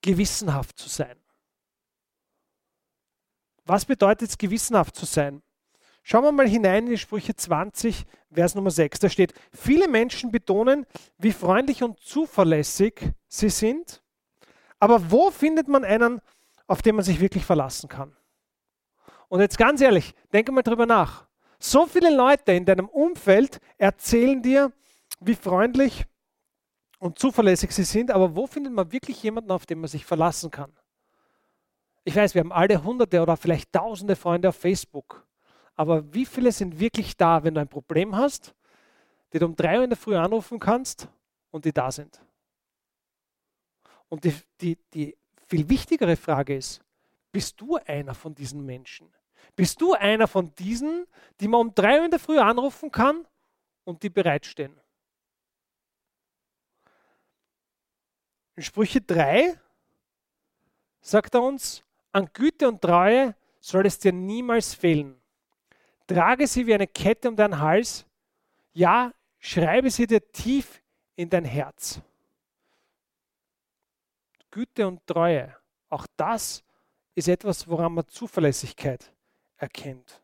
gewissenhaft 0.01 0.79
zu 0.79 0.89
sein. 0.89 1.19
Was 3.65 3.85
bedeutet 3.85 4.31
es, 4.31 4.39
gewissenhaft 4.39 4.95
zu 4.95 5.07
sein? 5.07 5.43
Schauen 6.03 6.25
wir 6.25 6.33
mal 6.33 6.49
hinein 6.49 6.85
in 6.85 6.91
die 6.91 6.99
Sprüche 6.99 7.35
20, 7.35 8.05
Vers 8.33 8.55
Nummer 8.55 8.71
6. 8.71 8.99
Da 8.99 9.09
steht, 9.09 9.35
viele 9.53 9.89
Menschen 9.89 10.33
betonen, 10.33 10.85
wie 11.19 11.33
freundlich 11.33 11.83
und 11.83 12.01
zuverlässig 12.01 13.13
sie 13.29 13.51
sind, 13.51 14.03
aber 14.81 15.11
wo 15.13 15.31
findet 15.31 15.69
man 15.69 15.85
einen, 15.85 16.21
auf 16.67 16.83
den 16.83 16.97
man 16.97 17.05
sich 17.05 17.21
wirklich 17.21 17.45
verlassen 17.45 17.89
kann? 17.89 18.17
Und 19.29 19.41
jetzt 19.41 19.59
ganz 19.59 19.81
ehrlich, 19.81 20.15
denke 20.33 20.51
mal 20.51 20.63
drüber 20.63 20.87
nach. 20.87 21.27
So 21.59 21.87
viele 21.87 22.15
Leute 22.15 22.53
in 22.53 22.65
deinem 22.65 22.89
Umfeld 22.89 23.61
erzählen 23.79 24.43
dir, 24.43 24.73
wie 25.21 25.37
freundlich 25.37 26.05
und 26.99 27.19
zuverlässig 27.19 27.71
sie 27.71 27.85
sind, 27.85 28.11
aber 28.11 28.35
wo 28.35 28.49
findet 28.49 28.73
man 28.73 28.91
wirklich 28.91 29.23
jemanden, 29.23 29.53
auf 29.53 29.67
den 29.67 29.79
man 29.79 29.89
sich 29.89 30.05
verlassen 30.05 30.51
kann? 30.51 30.73
Ich 32.05 32.17
weiß, 32.17 32.35
wir 32.35 32.41
haben 32.41 32.53
alle 32.53 32.83
hunderte 32.83 33.23
oder 33.23 33.37
vielleicht 33.37 33.73
tausende 33.73 34.17
Freunde 34.17 34.49
auf 34.49 34.57
Facebook. 34.57 35.25
Aber 35.77 36.13
wie 36.13 36.27
viele 36.27 36.53
sind 36.53 36.79
wirklich 36.79 37.17
da, 37.17 37.43
wenn 37.45 37.55
du 37.55 37.61
ein 37.61 37.69
Problem 37.69 38.15
hast, 38.15 38.55
die 39.33 39.39
du 39.39 39.47
um 39.47 39.57
drei 39.57 39.79
Uhr 39.79 39.85
in 39.85 39.91
der 39.91 39.97
Früh 39.97 40.17
anrufen 40.17 40.59
kannst 40.59 41.09
und 41.51 41.65
die 41.65 41.73
da 41.73 41.91
sind? 41.91 42.21
Und 44.09 44.25
die, 44.25 44.35
die, 44.61 44.77
die 44.93 45.17
viel 45.47 45.69
wichtigere 45.69 46.17
Frage 46.17 46.57
ist, 46.57 46.83
bist 47.31 47.61
du 47.61 47.77
einer 47.77 48.15
von 48.15 48.35
diesen 48.35 48.65
Menschen? 48.65 49.11
Bist 49.57 49.81
du 49.81 49.95
einer 49.95 50.29
von 50.29 50.55
diesen, 50.55 51.07
die 51.41 51.49
man 51.49 51.61
um 51.63 51.75
drei 51.75 51.99
Uhr 51.99 52.05
in 52.05 52.11
der 52.11 52.21
Früh 52.21 52.39
anrufen 52.39 52.91
kann 52.91 53.27
und 53.85 54.03
die 54.03 54.11
bereitstehen? 54.11 54.79
In 58.55 58.63
Sprüche 58.63 59.01
3 59.01 59.59
sagt 61.01 61.35
er 61.35 61.43
uns, 61.43 61.83
an 62.13 62.29
Güte 62.35 62.69
und 62.69 62.83
Treue 62.83 63.35
soll 63.61 63.87
es 63.87 63.99
dir 63.99 64.13
niemals 64.13 64.75
fehlen. 64.75 65.22
Trage 66.15 66.47
sie 66.47 66.67
wie 66.67 66.75
eine 66.75 66.87
Kette 66.87 67.29
um 67.29 67.37
deinen 67.37 67.59
Hals. 67.59 68.05
Ja, 68.73 69.13
schreibe 69.39 69.91
sie 69.91 70.07
dir 70.07 70.21
tief 70.33 70.83
in 71.17 71.29
dein 71.29 71.45
Herz. 71.45 72.01
Güte 74.51 74.87
und 74.87 75.07
Treue, 75.07 75.57
auch 75.89 76.07
das 76.17 76.63
ist 77.15 77.29
etwas, 77.29 77.67
woran 77.67 77.95
man 77.95 78.07
Zuverlässigkeit 78.09 79.13
erkennt. 79.57 80.21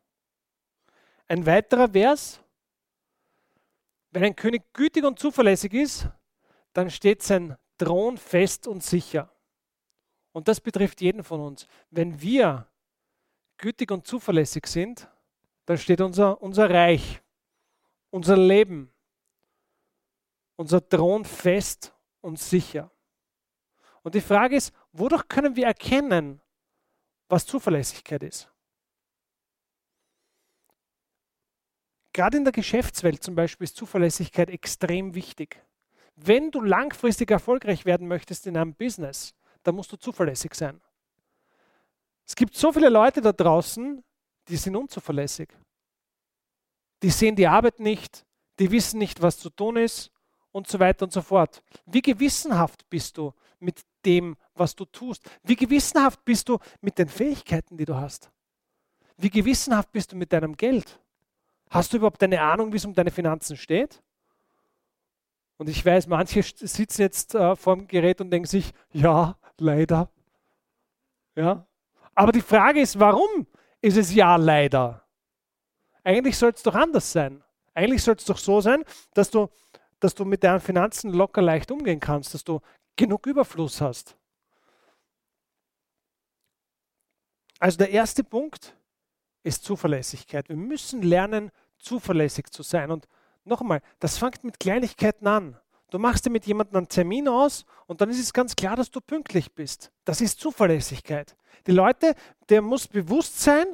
Ein 1.26 1.44
weiterer 1.44 1.88
Vers, 1.88 2.40
wenn 4.10 4.24
ein 4.24 4.36
König 4.36 4.62
gütig 4.72 5.04
und 5.04 5.18
zuverlässig 5.18 5.74
ist, 5.74 6.08
dann 6.72 6.90
steht 6.90 7.22
sein 7.22 7.56
Thron 7.76 8.16
fest 8.16 8.66
und 8.66 8.82
sicher. 8.82 9.30
Und 10.32 10.48
das 10.48 10.60
betrifft 10.60 11.00
jeden 11.00 11.24
von 11.24 11.40
uns. 11.40 11.66
Wenn 11.90 12.20
wir 12.20 12.66
gütig 13.56 13.90
und 13.90 14.06
zuverlässig 14.06 14.66
sind, 14.66 15.08
dann 15.68 15.76
steht 15.76 16.00
unser, 16.00 16.40
unser 16.40 16.70
Reich, 16.70 17.20
unser 18.08 18.38
Leben, 18.38 18.90
unser 20.56 20.88
Thron 20.88 21.26
fest 21.26 21.94
und 22.22 22.38
sicher. 22.38 22.90
Und 24.02 24.14
die 24.14 24.22
Frage 24.22 24.56
ist, 24.56 24.72
Wodurch 24.92 25.28
können 25.28 25.56
wir 25.56 25.66
erkennen, 25.66 26.40
was 27.28 27.44
Zuverlässigkeit 27.44 28.22
ist? 28.22 28.50
Gerade 32.14 32.38
in 32.38 32.44
der 32.44 32.54
Geschäftswelt 32.54 33.22
zum 33.22 33.34
Beispiel 33.34 33.66
ist 33.66 33.76
Zuverlässigkeit 33.76 34.48
extrem 34.48 35.14
wichtig. 35.14 35.62
Wenn 36.16 36.50
du 36.50 36.62
langfristig 36.62 37.30
erfolgreich 37.30 37.84
werden 37.84 38.08
möchtest 38.08 38.46
in 38.46 38.56
einem 38.56 38.74
Business, 38.74 39.34
dann 39.64 39.74
musst 39.74 39.92
du 39.92 39.98
zuverlässig 39.98 40.54
sein. 40.54 40.80
Es 42.26 42.34
gibt 42.34 42.56
so 42.56 42.72
viele 42.72 42.88
Leute 42.88 43.20
da 43.20 43.32
draußen, 43.32 44.02
die 44.48 44.56
sind 44.56 44.76
unzuverlässig. 44.76 45.48
Die 47.02 47.10
sehen 47.10 47.36
die 47.36 47.46
Arbeit 47.46 47.80
nicht, 47.80 48.26
die 48.58 48.70
wissen 48.70 48.98
nicht, 48.98 49.22
was 49.22 49.38
zu 49.38 49.50
tun 49.50 49.76
ist 49.76 50.10
und 50.52 50.66
so 50.66 50.78
weiter 50.78 51.04
und 51.04 51.12
so 51.12 51.22
fort. 51.22 51.62
Wie 51.86 52.02
gewissenhaft 52.02 52.88
bist 52.90 53.16
du 53.18 53.32
mit 53.60 53.82
dem, 54.04 54.36
was 54.54 54.74
du 54.74 54.84
tust? 54.84 55.22
Wie 55.42 55.56
gewissenhaft 55.56 56.24
bist 56.24 56.48
du 56.48 56.58
mit 56.80 56.98
den 56.98 57.08
Fähigkeiten, 57.08 57.76
die 57.76 57.84
du 57.84 57.94
hast? 57.94 58.30
Wie 59.16 59.30
gewissenhaft 59.30 59.92
bist 59.92 60.12
du 60.12 60.16
mit 60.16 60.32
deinem 60.32 60.56
Geld? 60.56 61.00
Hast 61.70 61.92
du 61.92 61.98
überhaupt 61.98 62.22
eine 62.22 62.40
Ahnung, 62.40 62.72
wie 62.72 62.76
es 62.76 62.84
um 62.84 62.94
deine 62.94 63.10
Finanzen 63.10 63.56
steht? 63.56 64.02
Und 65.58 65.68
ich 65.68 65.84
weiß, 65.84 66.06
manche 66.06 66.42
sitzen 66.42 67.02
jetzt 67.02 67.34
äh, 67.34 67.56
vor 67.56 67.76
dem 67.76 67.88
Gerät 67.88 68.20
und 68.20 68.30
denken 68.30 68.46
sich, 68.46 68.72
ja, 68.92 69.36
leider. 69.58 70.08
Ja. 71.34 71.66
Aber 72.14 72.32
die 72.32 72.40
Frage 72.40 72.80
ist, 72.80 72.98
warum 72.98 73.46
ist 73.80 73.96
es 73.96 74.14
ja 74.14 74.36
leider? 74.36 75.04
Eigentlich 76.04 76.36
soll 76.36 76.50
es 76.50 76.62
doch 76.62 76.74
anders 76.74 77.12
sein. 77.12 77.42
Eigentlich 77.74 78.02
soll 78.02 78.16
es 78.16 78.24
doch 78.24 78.38
so 78.38 78.60
sein, 78.60 78.84
dass 79.14 79.30
du, 79.30 79.48
dass 80.00 80.14
du 80.14 80.24
mit 80.24 80.42
deinen 80.42 80.60
Finanzen 80.60 81.12
locker 81.12 81.42
leicht 81.42 81.70
umgehen 81.70 82.00
kannst, 82.00 82.34
dass 82.34 82.44
du 82.44 82.60
genug 82.96 83.26
Überfluss 83.26 83.80
hast. 83.80 84.16
Also 87.60 87.78
der 87.78 87.90
erste 87.90 88.24
Punkt 88.24 88.76
ist 89.42 89.64
Zuverlässigkeit. 89.64 90.48
Wir 90.48 90.56
müssen 90.56 91.02
lernen, 91.02 91.50
zuverlässig 91.78 92.50
zu 92.50 92.62
sein. 92.62 92.90
Und 92.90 93.08
nochmal, 93.44 93.80
das 93.98 94.18
fängt 94.18 94.44
mit 94.44 94.60
Kleinigkeiten 94.60 95.26
an. 95.26 95.60
Du 95.90 95.98
machst 95.98 96.26
dir 96.26 96.30
mit 96.30 96.46
jemandem 96.46 96.76
einen 96.76 96.88
Termin 96.88 97.28
aus 97.28 97.64
und 97.86 98.00
dann 98.00 98.10
ist 98.10 98.20
es 98.20 98.32
ganz 98.32 98.54
klar, 98.54 98.76
dass 98.76 98.90
du 98.90 99.00
pünktlich 99.00 99.52
bist. 99.54 99.90
Das 100.04 100.20
ist 100.20 100.40
Zuverlässigkeit. 100.40 101.36
Die 101.66 101.72
Leute, 101.72 102.14
der 102.48 102.62
muss 102.62 102.86
bewusst 102.86 103.40
sein, 103.40 103.66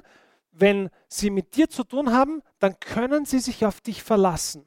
wenn 0.52 0.90
sie 1.09 1.30
mit 1.30 1.56
dir 1.56 1.68
zu 1.68 1.83
tun 1.83 2.12
haben, 2.12 2.42
dann 2.61 2.78
können 2.78 3.25
sie 3.25 3.40
sich 3.40 3.66
auf 3.66 3.80
dich 3.80 4.02
verlassen. 4.02 4.66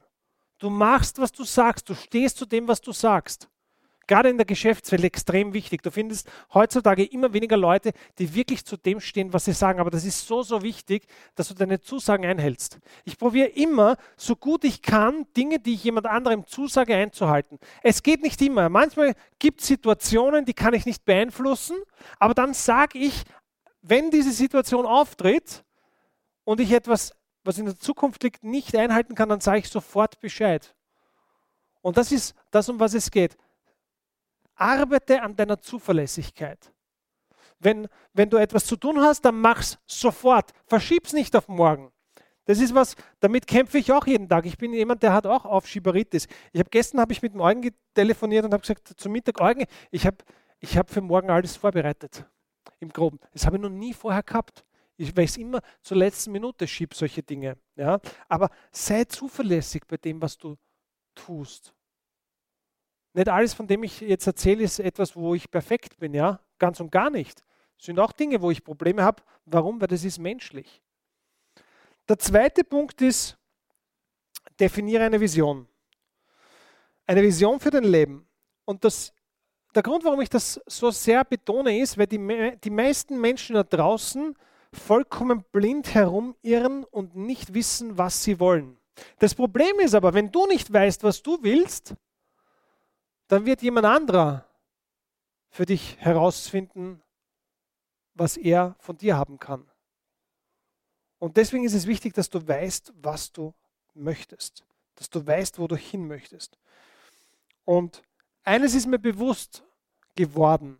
Du 0.59 0.69
machst, 0.69 1.19
was 1.19 1.31
du 1.31 1.43
sagst, 1.43 1.87
du 1.89 1.95
stehst 1.95 2.37
zu 2.37 2.45
dem, 2.45 2.67
was 2.67 2.81
du 2.81 2.91
sagst 2.91 3.47
gerade 4.07 4.29
in 4.29 4.37
der 4.37 4.45
Geschäftswelt 4.45 5.03
extrem 5.03 5.53
wichtig. 5.53 5.83
Du 5.83 5.91
findest 5.91 6.29
heutzutage 6.53 7.03
immer 7.03 7.33
weniger 7.33 7.57
Leute, 7.57 7.91
die 8.17 8.33
wirklich 8.33 8.65
zu 8.65 8.77
dem 8.77 8.99
stehen, 8.99 9.33
was 9.33 9.45
sie 9.45 9.53
sagen. 9.53 9.79
Aber 9.79 9.89
das 9.89 10.05
ist 10.05 10.25
so, 10.25 10.41
so 10.41 10.61
wichtig, 10.61 11.05
dass 11.35 11.49
du 11.49 11.53
deine 11.53 11.81
Zusagen 11.81 12.25
einhältst. 12.25 12.79
Ich 13.05 13.17
probiere 13.17 13.47
immer, 13.49 13.97
so 14.15 14.35
gut 14.35 14.63
ich 14.63 14.81
kann, 14.81 15.25
Dinge, 15.35 15.59
die 15.59 15.73
ich 15.73 15.83
jemand 15.83 16.07
anderem 16.07 16.45
zusage, 16.47 16.95
einzuhalten. 16.95 17.59
Es 17.83 18.01
geht 18.01 18.21
nicht 18.21 18.41
immer. 18.41 18.69
Manchmal 18.69 19.13
gibt 19.39 19.61
es 19.61 19.67
Situationen, 19.67 20.45
die 20.45 20.53
kann 20.53 20.73
ich 20.73 20.85
nicht 20.85 21.05
beeinflussen. 21.05 21.77
Aber 22.19 22.33
dann 22.33 22.53
sage 22.53 22.97
ich, 22.97 23.23
wenn 23.81 24.11
diese 24.11 24.31
Situation 24.31 24.85
auftritt 24.85 25.63
und 26.43 26.59
ich 26.59 26.71
etwas, 26.71 27.13
was 27.43 27.57
in 27.57 27.65
der 27.65 27.77
Zukunft 27.77 28.23
liegt, 28.23 28.43
nicht 28.43 28.75
einhalten 28.75 29.15
kann, 29.15 29.29
dann 29.29 29.39
sage 29.39 29.59
ich 29.59 29.69
sofort 29.69 30.19
Bescheid. 30.19 30.75
Und 31.81 31.97
das 31.97 32.11
ist 32.11 32.35
das, 32.51 32.67
um 32.69 32.79
was 32.79 32.93
es 32.93 33.11
geht. 33.11 33.37
Arbeite 34.57 35.21
an 35.21 35.35
deiner 35.35 35.59
Zuverlässigkeit. 35.59 36.73
Wenn, 37.59 37.87
wenn 38.13 38.29
du 38.29 38.37
etwas 38.37 38.65
zu 38.65 38.75
tun 38.75 38.99
hast, 38.99 39.21
dann 39.21 39.39
mach's 39.39 39.77
sofort. 39.85 40.51
Verschieb's 40.65 41.13
nicht 41.13 41.35
auf 41.35 41.47
morgen. 41.47 41.91
Das 42.45 42.59
ist 42.59 42.73
was, 42.73 42.95
damit 43.19 43.45
kämpfe 43.45 43.77
ich 43.77 43.91
auch 43.91 44.07
jeden 44.07 44.29
Tag. 44.29 44.45
Ich 44.45 44.57
bin 44.57 44.73
jemand, 44.73 45.03
der 45.03 45.13
hat 45.13 45.27
auch 45.27 45.45
Aufschieberitis. 45.45 46.27
Ich 46.53 46.59
habe 46.59 46.69
gestern 46.69 47.01
habe 47.01 47.11
ich 47.11 47.21
mit 47.21 47.33
dem 47.33 47.41
Eugen 47.41 47.71
telefoniert 47.93 48.45
und 48.45 48.53
habe 48.53 48.61
gesagt 48.61 48.87
zum 48.95 49.11
Mittag, 49.11 49.41
Eugen, 49.41 49.65
ich 49.91 50.05
habe 50.05 50.17
ich 50.59 50.77
hab 50.77 50.89
für 50.89 51.01
morgen 51.01 51.29
alles 51.29 51.57
vorbereitet. 51.57 52.25
Im 52.79 52.89
Groben. 52.89 53.19
Das 53.33 53.45
habe 53.45 53.57
ich 53.57 53.61
noch 53.61 53.69
nie 53.69 53.93
vorher 53.93 54.23
gehabt. 54.23 54.63
Ich 54.95 55.15
weiß 55.15 55.37
immer 55.37 55.61
zur 55.81 55.97
letzten 55.97 56.31
Minute 56.31 56.67
schieb 56.67 56.93
solche 56.93 57.21
Dinge. 57.21 57.57
Ja? 57.75 57.99
Aber 58.27 58.49
sei 58.71 59.03
zuverlässig 59.03 59.83
bei 59.87 59.97
dem, 59.97 60.21
was 60.21 60.37
du 60.37 60.55
tust. 61.13 61.73
Nicht 63.13 63.29
alles, 63.29 63.53
von 63.53 63.67
dem 63.67 63.83
ich 63.83 64.01
jetzt 64.01 64.27
erzähle, 64.27 64.63
ist 64.63 64.79
etwas, 64.79 65.15
wo 65.15 65.33
ich 65.33 65.49
perfekt 65.49 65.97
bin, 65.97 66.13
ja? 66.13 66.39
Ganz 66.59 66.79
und 66.79 66.91
gar 66.91 67.09
nicht. 67.09 67.43
Es 67.79 67.85
sind 67.85 67.99
auch 67.99 68.11
Dinge, 68.11 68.41
wo 68.41 68.51
ich 68.51 68.63
Probleme 68.63 69.03
habe. 69.03 69.23
Warum? 69.45 69.79
Weil 69.79 69.87
das 69.87 70.03
ist 70.03 70.17
menschlich. 70.17 70.81
Der 72.07 72.17
zweite 72.17 72.63
Punkt 72.63 73.01
ist, 73.01 73.37
definiere 74.59 75.03
eine 75.03 75.19
Vision. 75.19 75.67
Eine 77.05 77.21
Vision 77.21 77.59
für 77.59 77.69
dein 77.69 77.83
Leben. 77.83 78.27
Und 78.65 78.83
das, 78.83 79.13
der 79.75 79.83
Grund, 79.83 80.03
warum 80.03 80.21
ich 80.21 80.29
das 80.29 80.59
so 80.65 80.91
sehr 80.91 81.23
betone, 81.23 81.79
ist, 81.79 81.97
weil 81.97 82.07
die, 82.07 82.57
die 82.63 82.69
meisten 82.69 83.19
Menschen 83.19 83.55
da 83.55 83.63
draußen 83.63 84.35
vollkommen 84.73 85.43
blind 85.51 85.93
herumirren 85.93 86.83
und 86.83 87.15
nicht 87.15 87.53
wissen, 87.53 87.97
was 87.97 88.23
sie 88.23 88.39
wollen. 88.39 88.77
Das 89.19 89.35
Problem 89.35 89.79
ist 89.79 89.93
aber, 89.93 90.13
wenn 90.13 90.31
du 90.31 90.47
nicht 90.47 90.71
weißt, 90.71 91.03
was 91.03 91.21
du 91.21 91.37
willst, 91.41 91.93
dann 93.27 93.45
wird 93.45 93.61
jemand 93.61 93.85
anderer 93.85 94.45
für 95.49 95.65
dich 95.65 95.97
herausfinden, 95.99 97.01
was 98.13 98.37
er 98.37 98.75
von 98.79 98.97
dir 98.97 99.17
haben 99.17 99.39
kann. 99.39 99.69
Und 101.19 101.37
deswegen 101.37 101.65
ist 101.65 101.73
es 101.73 101.87
wichtig, 101.87 102.13
dass 102.13 102.29
du 102.29 102.47
weißt, 102.47 102.93
was 103.01 103.31
du 103.31 103.53
möchtest, 103.93 104.63
dass 104.95 105.09
du 105.09 105.25
weißt, 105.25 105.59
wo 105.59 105.67
du 105.67 105.75
hin 105.75 106.07
möchtest. 106.07 106.57
Und 107.65 108.03
eines 108.43 108.75
ist 108.75 108.87
mir 108.87 108.99
bewusst 108.99 109.63
geworden. 110.15 110.79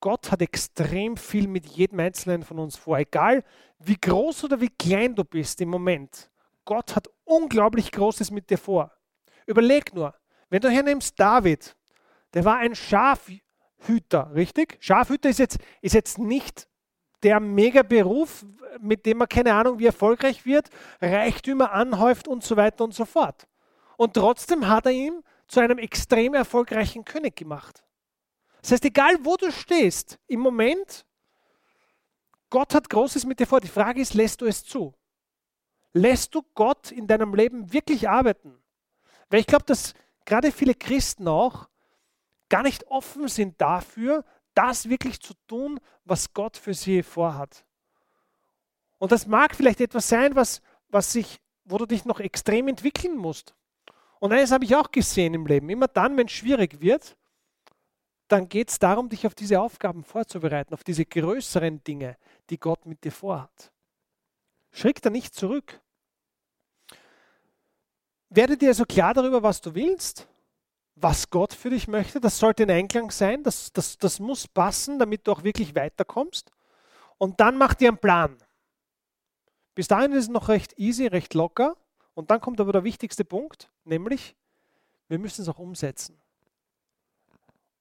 Gott 0.00 0.30
hat 0.30 0.42
extrem 0.42 1.16
viel 1.16 1.48
mit 1.48 1.66
jedem 1.66 1.98
Einzelnen 2.00 2.44
von 2.44 2.58
uns 2.58 2.76
vor. 2.76 2.98
Egal 2.98 3.42
wie 3.78 3.96
groß 3.96 4.44
oder 4.44 4.60
wie 4.60 4.68
klein 4.68 5.14
du 5.14 5.24
bist 5.24 5.60
im 5.60 5.70
Moment. 5.70 6.30
Gott 6.64 6.94
hat 6.94 7.08
unglaublich 7.24 7.90
Großes 7.90 8.30
mit 8.30 8.50
dir 8.50 8.58
vor. 8.58 8.92
Überleg 9.46 9.94
nur, 9.94 10.14
wenn 10.50 10.60
du 10.60 10.70
hernimmst 10.70 11.18
David, 11.18 11.76
der 12.34 12.44
war 12.44 12.58
ein 12.58 12.74
Schafhüter, 12.74 14.34
richtig? 14.34 14.76
Schafhüter 14.80 15.28
ist 15.28 15.38
jetzt, 15.38 15.58
ist 15.80 15.94
jetzt 15.94 16.18
nicht 16.18 16.68
der 17.22 17.40
Mega-Beruf, 17.40 18.44
mit 18.80 19.06
dem 19.06 19.18
man 19.18 19.28
keine 19.28 19.54
Ahnung, 19.54 19.78
wie 19.78 19.86
erfolgreich 19.86 20.44
wird, 20.46 20.70
Reichtümer 21.00 21.72
anhäuft 21.72 22.28
und 22.28 22.44
so 22.44 22.56
weiter 22.56 22.84
und 22.84 22.94
so 22.94 23.04
fort. 23.04 23.46
Und 23.96 24.14
trotzdem 24.14 24.68
hat 24.68 24.86
er 24.86 24.92
ihn 24.92 25.22
zu 25.48 25.60
einem 25.60 25.78
extrem 25.78 26.34
erfolgreichen 26.34 27.04
König 27.04 27.34
gemacht. 27.34 27.82
Das 28.60 28.72
heißt, 28.72 28.84
egal 28.84 29.16
wo 29.22 29.36
du 29.36 29.50
stehst, 29.50 30.18
im 30.26 30.40
Moment, 30.40 31.04
Gott 32.50 32.74
hat 32.74 32.88
Großes 32.88 33.26
mit 33.26 33.40
dir 33.40 33.46
vor. 33.46 33.60
Die 33.60 33.68
Frage 33.68 34.00
ist, 34.00 34.14
lässt 34.14 34.40
du 34.40 34.46
es 34.46 34.64
zu? 34.64 34.94
Lässt 35.92 36.34
du 36.34 36.42
Gott 36.54 36.92
in 36.92 37.06
deinem 37.06 37.34
Leben 37.34 37.72
wirklich 37.72 38.08
arbeiten? 38.08 38.58
Weil 39.30 39.40
ich 39.40 39.46
glaube, 39.46 39.64
dass 39.66 39.94
gerade 40.28 40.52
viele 40.52 40.74
Christen 40.74 41.26
auch 41.26 41.68
gar 42.50 42.62
nicht 42.62 42.86
offen 42.88 43.28
sind 43.28 43.60
dafür, 43.60 44.24
das 44.54 44.88
wirklich 44.88 45.20
zu 45.20 45.32
tun, 45.46 45.80
was 46.04 46.34
Gott 46.34 46.56
für 46.56 46.74
sie 46.74 47.02
vorhat. 47.02 47.64
Und 48.98 49.10
das 49.10 49.26
mag 49.26 49.54
vielleicht 49.54 49.80
etwas 49.80 50.08
sein, 50.08 50.36
was, 50.36 50.60
was 50.88 51.12
sich, 51.12 51.40
wo 51.64 51.78
du 51.78 51.86
dich 51.86 52.04
noch 52.04 52.20
extrem 52.20 52.68
entwickeln 52.68 53.16
musst. 53.16 53.54
Und 54.20 54.32
eines 54.32 54.50
habe 54.50 54.64
ich 54.64 54.76
auch 54.76 54.90
gesehen 54.90 55.32
im 55.32 55.46
Leben. 55.46 55.70
Immer 55.70 55.88
dann, 55.88 56.16
wenn 56.16 56.26
es 56.26 56.32
schwierig 56.32 56.80
wird, 56.80 57.16
dann 58.26 58.48
geht 58.48 58.68
es 58.68 58.78
darum, 58.78 59.08
dich 59.08 59.26
auf 59.26 59.34
diese 59.34 59.60
Aufgaben 59.60 60.04
vorzubereiten, 60.04 60.74
auf 60.74 60.84
diese 60.84 61.06
größeren 61.06 61.82
Dinge, 61.84 62.18
die 62.50 62.58
Gott 62.58 62.84
mit 62.84 63.02
dir 63.04 63.12
vorhat. 63.12 63.72
Schrick 64.72 65.00
da 65.00 65.08
nicht 65.08 65.34
zurück. 65.34 65.80
Werde 68.30 68.56
dir 68.56 68.68
also 68.68 68.84
klar 68.84 69.14
darüber, 69.14 69.42
was 69.42 69.60
du 69.60 69.74
willst, 69.74 70.28
was 70.94 71.30
Gott 71.30 71.54
für 71.54 71.70
dich 71.70 71.88
möchte. 71.88 72.20
Das 72.20 72.38
sollte 72.38 72.64
in 72.64 72.70
Einklang 72.70 73.10
sein. 73.10 73.42
Das, 73.42 73.72
das, 73.72 73.98
das 73.98 74.20
muss 74.20 74.46
passen, 74.46 74.98
damit 74.98 75.26
du 75.26 75.32
auch 75.32 75.44
wirklich 75.44 75.74
weiterkommst. 75.74 76.50
Und 77.16 77.40
dann 77.40 77.56
mach 77.56 77.74
dir 77.74 77.88
einen 77.88 77.98
Plan. 77.98 78.36
Bis 79.74 79.88
dahin 79.88 80.12
ist 80.12 80.24
es 80.24 80.30
noch 80.30 80.48
recht 80.48 80.78
easy, 80.78 81.06
recht 81.06 81.34
locker. 81.34 81.76
Und 82.14 82.30
dann 82.30 82.40
kommt 82.40 82.60
aber 82.60 82.72
der 82.72 82.84
wichtigste 82.84 83.24
Punkt, 83.24 83.70
nämlich, 83.84 84.34
wir 85.06 85.18
müssen 85.18 85.42
es 85.42 85.48
auch 85.48 85.60
umsetzen. 85.60 86.20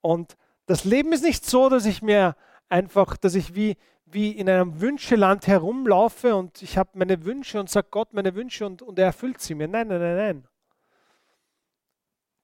Und 0.01 0.37
das 0.67 0.83
Leben 0.83 1.11
ist 1.11 1.23
nicht 1.23 1.45
so, 1.45 1.69
dass 1.69 1.85
ich 1.85 2.01
mir 2.01 2.35
einfach, 2.69 3.17
dass 3.17 3.33
ich 3.33 3.55
wie, 3.55 3.77
wie 4.09 4.31
in 4.31 4.49
einem 4.49 4.79
Wünscheland 4.79 5.47
herumlaufe 5.47 6.35
und 6.35 6.61
ich 6.61 6.77
habe 6.77 6.91
meine 6.93 7.25
Wünsche 7.25 7.59
und 7.59 7.69
sage 7.69 7.87
Gott 7.91 8.13
meine 8.13 8.35
Wünsche 8.35 8.65
und, 8.65 8.81
und 8.81 8.97
er 8.97 9.07
erfüllt 9.07 9.41
sie 9.41 9.53
mir. 9.53 9.67
Nein, 9.67 9.89
nein, 9.89 9.99
nein, 9.99 10.15
nein. 10.15 10.47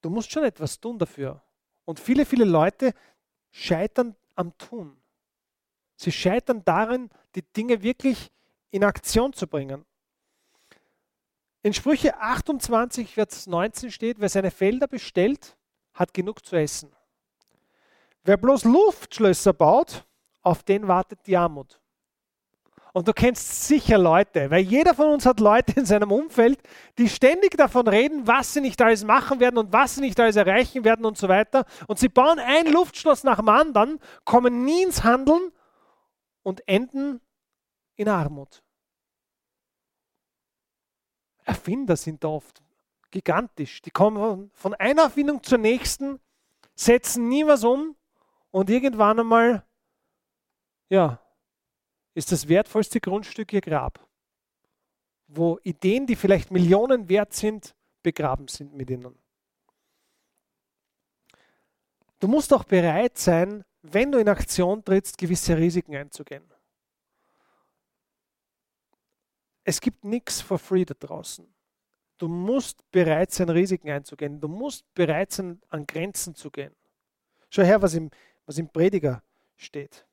Du 0.02 0.10
musst 0.10 0.32
schon 0.32 0.44
etwas 0.44 0.80
tun 0.80 1.00
dafür. 1.00 1.42
Und 1.86 2.00
viele, 2.00 2.26
viele 2.26 2.44
Leute 2.44 2.94
scheitern 3.52 4.16
am 4.36 4.58
Tun. 4.58 4.98
Sie 5.96 6.12
scheitern 6.12 6.64
darin, 6.66 7.10
die 7.36 7.42
Dinge 7.42 7.82
wirklich 7.82 8.30
in 8.72 8.84
Aktion 8.84 9.32
zu 9.32 9.48
bringen. 9.48 9.86
In 11.62 11.74
Sprüche 11.74 12.20
28, 12.20 13.14
Vers 13.14 13.48
19 13.48 13.92
steht, 13.92 14.20
wer 14.20 14.28
seine 14.28 14.52
Felder 14.52 14.88
bestellt, 14.88 15.56
hat 15.94 16.14
genug 16.14 16.46
zu 16.46 16.58
essen. 16.58 16.92
Wer 18.26 18.36
bloß 18.36 18.66
Luftschlösser 18.66 19.54
baut, 19.54 20.06
auf 20.44 20.64
den 20.64 20.88
wartet 20.88 21.20
die 21.26 21.36
Armut. 21.36 21.80
Und 22.96 23.08
du 23.08 23.14
kennst 23.14 23.66
sicher 23.68 23.98
Leute, 23.98 24.52
weil 24.52 24.62
jeder 24.62 24.94
von 24.94 25.10
uns 25.10 25.26
hat 25.26 25.40
Leute 25.40 25.80
in 25.80 25.86
seinem 25.86 26.12
Umfeld, 26.12 26.62
die 27.00 27.10
ständig 27.10 27.58
davon 27.58 27.88
reden, 27.88 28.28
was 28.28 28.54
sie 28.54 28.62
nicht 28.62 28.80
alles 28.84 29.04
machen 29.04 29.40
werden 29.40 29.58
und 29.58 29.74
was 29.74 29.96
sie 29.96 30.02
nicht 30.02 30.20
alles 30.20 30.36
erreichen 30.36 30.84
werden 30.84 31.04
und 31.04 31.18
so 31.18 31.28
weiter. 31.28 31.66
Und 31.88 31.98
sie 31.98 32.10
bauen 32.10 32.38
ein 32.38 32.72
Luftschloss 32.72 33.24
nach 33.24 33.38
dem 33.38 33.50
anderen, 33.50 34.00
kommen 34.26 34.64
nie 34.64 34.84
ins 34.84 35.04
Handeln 35.04 35.52
und 36.44 36.68
enden 36.68 37.20
in 37.96 38.10
Armut. 38.10 38.62
Erfinder 41.46 41.96
sind 41.96 42.24
da 42.24 42.28
oft 42.28 42.62
gigantisch. 43.10 43.82
Die 43.82 43.92
kommen 43.92 44.52
von 44.54 44.74
einer 44.76 45.04
Erfindung 45.04 45.42
zur 45.42 45.58
nächsten, 45.58 46.20
setzen 46.76 47.28
nie 47.28 47.46
was 47.48 47.64
um 47.64 47.96
und 48.52 48.70
irgendwann 48.70 49.20
einmal, 49.20 49.66
ja, 50.94 51.20
ist 52.14 52.32
das 52.32 52.48
wertvollste 52.48 53.02
Grundstück 53.02 53.52
ihr 53.52 53.62
Grab, 53.62 54.08
wo 55.26 55.58
Ideen, 55.64 56.06
die 56.06 56.16
vielleicht 56.16 56.52
Millionen 56.52 57.10
wert 57.10 57.34
sind, 57.34 57.76
begraben 58.04 58.48
sind 58.48 58.76
mit 58.76 58.92
ihnen. 58.92 59.18
Du 62.20 62.28
musst 62.28 62.54
auch 62.54 62.64
bereit 62.64 63.18
sein, 63.18 63.66
wenn 63.82 64.12
du 64.12 64.20
in 64.20 64.30
Aktion 64.30 64.86
trittst, 64.86 65.18
gewisse 65.18 65.58
Risiken 65.58 65.96
einzugehen. 65.96 66.44
Es 69.64 69.82
gibt 69.82 70.04
nichts 70.04 70.42
for 70.42 70.60
free 70.60 70.86
da 70.86 70.94
draußen. 70.94 71.52
Du 72.20 72.28
musst 72.28 72.90
bereit 72.92 73.32
sein, 73.32 73.50
Risiken 73.50 73.90
einzugehen. 73.90 74.40
Du 74.40 74.48
musst 74.48 74.86
bereit 74.94 75.32
sein, 75.32 75.60
an 75.70 75.88
Grenzen 75.88 76.36
zu 76.36 76.52
gehen. 76.52 76.76
Schau 77.50 77.64
her, 77.64 77.82
was 77.82 77.96
im, 77.96 78.12
was 78.46 78.60
im 78.60 78.70
Prediger 78.70 79.24
steht. 79.58 80.06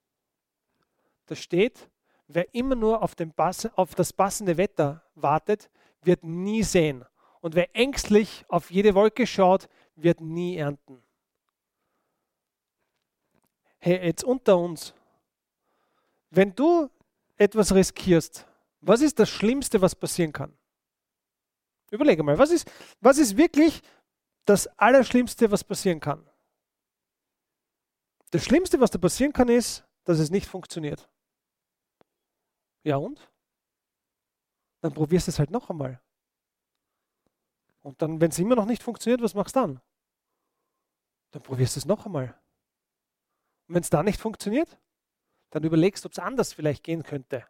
Da 1.31 1.37
steht, 1.37 1.89
wer 2.27 2.53
immer 2.57 2.75
nur 2.75 3.05
auf, 3.05 3.15
Pass, 3.37 3.67
auf 3.77 3.95
das 3.95 4.13
passende 4.13 4.57
Wetter 4.57 5.05
wartet, 5.15 5.71
wird 6.03 6.25
nie 6.25 6.65
sehen. 6.65 7.05
Und 7.41 7.55
wer 7.55 7.69
ängstlich 7.77 8.45
auf 8.49 8.73
jede 8.73 8.97
Wolke 8.97 9.29
schaut, 9.29 9.69
wird 9.95 10.21
nie 10.21 10.57
ernten. 10.57 11.05
Hey, 13.79 14.05
jetzt 14.05 14.25
unter 14.25 14.59
uns. 14.59 14.93
Wenn 16.31 16.53
du 16.53 16.91
etwas 17.37 17.73
riskierst, 17.73 18.45
was 18.81 19.01
ist 19.01 19.21
das 19.21 19.31
Schlimmste, 19.31 19.81
was 19.81 19.95
passieren 19.95 20.33
kann? 20.33 20.53
Überlege 21.93 22.25
mal, 22.25 22.39
was 22.39 22.51
ist, 22.51 22.69
was 23.01 23.19
ist 23.19 23.37
wirklich 23.37 23.83
das 24.47 24.67
Allerschlimmste, 24.79 25.49
was 25.53 25.63
passieren 25.63 26.01
kann? 26.01 26.29
Das 28.33 28.45
Schlimmste, 28.45 28.81
was 28.81 28.91
da 28.91 28.99
passieren 28.99 29.33
kann, 29.33 29.49
ist, 29.49 29.85
dass 30.03 30.19
es 30.19 30.33
nicht 30.33 30.49
funktioniert. 30.49 31.09
Ja 32.83 32.97
und? 32.97 33.31
Dann 34.81 34.95
probierst 34.95 35.27
du 35.27 35.31
es 35.31 35.39
halt 35.39 35.51
noch 35.51 35.71
einmal. 35.71 36.01
Und 37.83 38.01
dann, 38.03 38.21
wenn 38.21 38.31
es 38.31 38.39
immer 38.39 38.57
noch 38.57 38.67
nicht 38.67 38.83
funktioniert, 38.83 39.23
was 39.23 39.35
machst 39.35 39.57
du 39.57 39.61
dann? 39.61 39.81
Dann 41.31 41.43
probierst 41.43 41.77
du 41.77 41.81
es 41.81 41.87
noch 41.87 42.07
einmal. 42.07 42.35
Und 43.69 43.75
wenn 43.75 43.83
es 43.83 43.91
dann 43.91 44.05
nicht 44.05 44.21
funktioniert, 44.21 44.79
dann 45.51 45.65
überlegst, 45.65 46.05
ob 46.07 46.13
es 46.13 46.19
anders 46.19 46.53
vielleicht 46.53 46.85
gehen 46.85 47.03
könnte. 47.03 47.47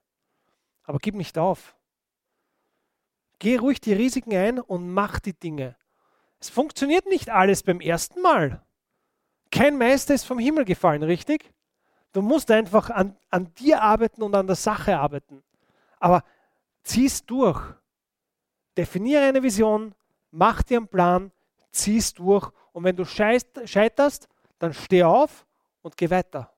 Aber 0.82 0.98
gib 0.98 1.14
nicht 1.14 1.38
auf. 1.38 1.76
Geh 3.38 3.56
ruhig 3.56 3.80
die 3.80 3.92
Risiken 3.92 4.34
ein 4.34 4.58
und 4.60 4.92
mach 4.92 5.18
die 5.18 5.38
Dinge. 5.38 5.76
Es 6.40 6.50
funktioniert 6.50 7.06
nicht 7.06 7.30
alles 7.30 7.62
beim 7.62 7.80
ersten 7.80 8.20
Mal. 8.22 8.64
Kein 9.50 9.78
Meister 9.78 10.14
ist 10.14 10.24
vom 10.24 10.38
Himmel 10.38 10.64
gefallen, 10.64 11.02
richtig? 11.02 11.52
Du 12.12 12.22
musst 12.22 12.50
einfach 12.50 12.90
an, 12.90 13.16
an 13.30 13.54
dir 13.54 13.82
arbeiten 13.82 14.22
und 14.22 14.34
an 14.34 14.46
der 14.46 14.56
Sache 14.56 14.98
arbeiten. 14.98 15.42
Aber 15.98 16.24
zieh's 16.82 17.24
durch. 17.24 17.60
Definiere 18.76 19.22
eine 19.22 19.42
Vision, 19.42 19.94
mach 20.30 20.62
dir 20.62 20.78
einen 20.78 20.88
Plan, 20.88 21.30
zieh's 21.70 22.12
durch. 22.14 22.50
Und 22.72 22.84
wenn 22.84 22.96
du 22.96 23.04
scheiterst, 23.04 24.28
dann 24.58 24.72
steh 24.72 25.02
auf 25.02 25.46
und 25.82 25.96
geh 25.96 26.10
weiter. 26.10 26.52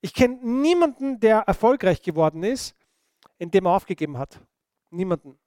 Ich 0.00 0.14
kenne 0.14 0.38
niemanden, 0.42 1.20
der 1.20 1.40
erfolgreich 1.40 2.00
geworden 2.00 2.42
ist, 2.42 2.74
indem 3.38 3.66
er 3.66 3.72
aufgegeben 3.72 4.16
hat. 4.18 4.40
Niemanden. 4.90 5.38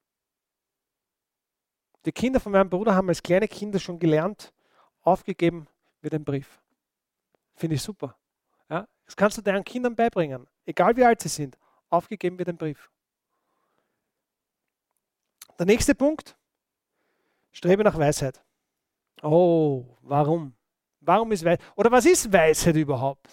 Die 2.06 2.12
Kinder 2.12 2.40
von 2.40 2.52
meinem 2.52 2.70
Bruder 2.70 2.96
haben 2.96 3.10
als 3.10 3.24
kleine 3.24 3.48
Kinder 3.48 3.80
schon 3.80 3.98
gelernt, 3.98 4.54
aufgegeben 5.02 5.68
wird 6.02 6.14
ein 6.14 6.24
Brief. 6.24 6.62
Finde 7.56 7.76
ich 7.76 7.82
super. 7.82 8.16
Das 9.14 9.18
kannst 9.18 9.38
du 9.38 9.44
deinen 9.44 9.64
Kindern 9.64 9.96
beibringen, 9.96 10.48
egal 10.66 10.98
wie 10.98 11.04
alt 11.04 11.22
sie 11.22 11.30
sind. 11.30 11.56
Aufgegeben 11.92 12.40
wird 12.40 12.50
ein 12.50 12.58
Brief. 12.58 12.90
Der 15.60 15.68
nächste 15.68 15.94
Punkt, 15.94 16.36
strebe 17.52 17.84
nach 17.84 17.96
Weisheit. 17.96 18.44
Oh, 19.22 19.86
warum? 20.02 20.56
Warum 21.00 21.32
ist 21.32 21.46
Weisheit? 21.46 21.62
Oder 21.76 21.92
was 21.92 22.08
ist 22.08 22.34
Weisheit 22.34 22.76
überhaupt? 22.76 23.30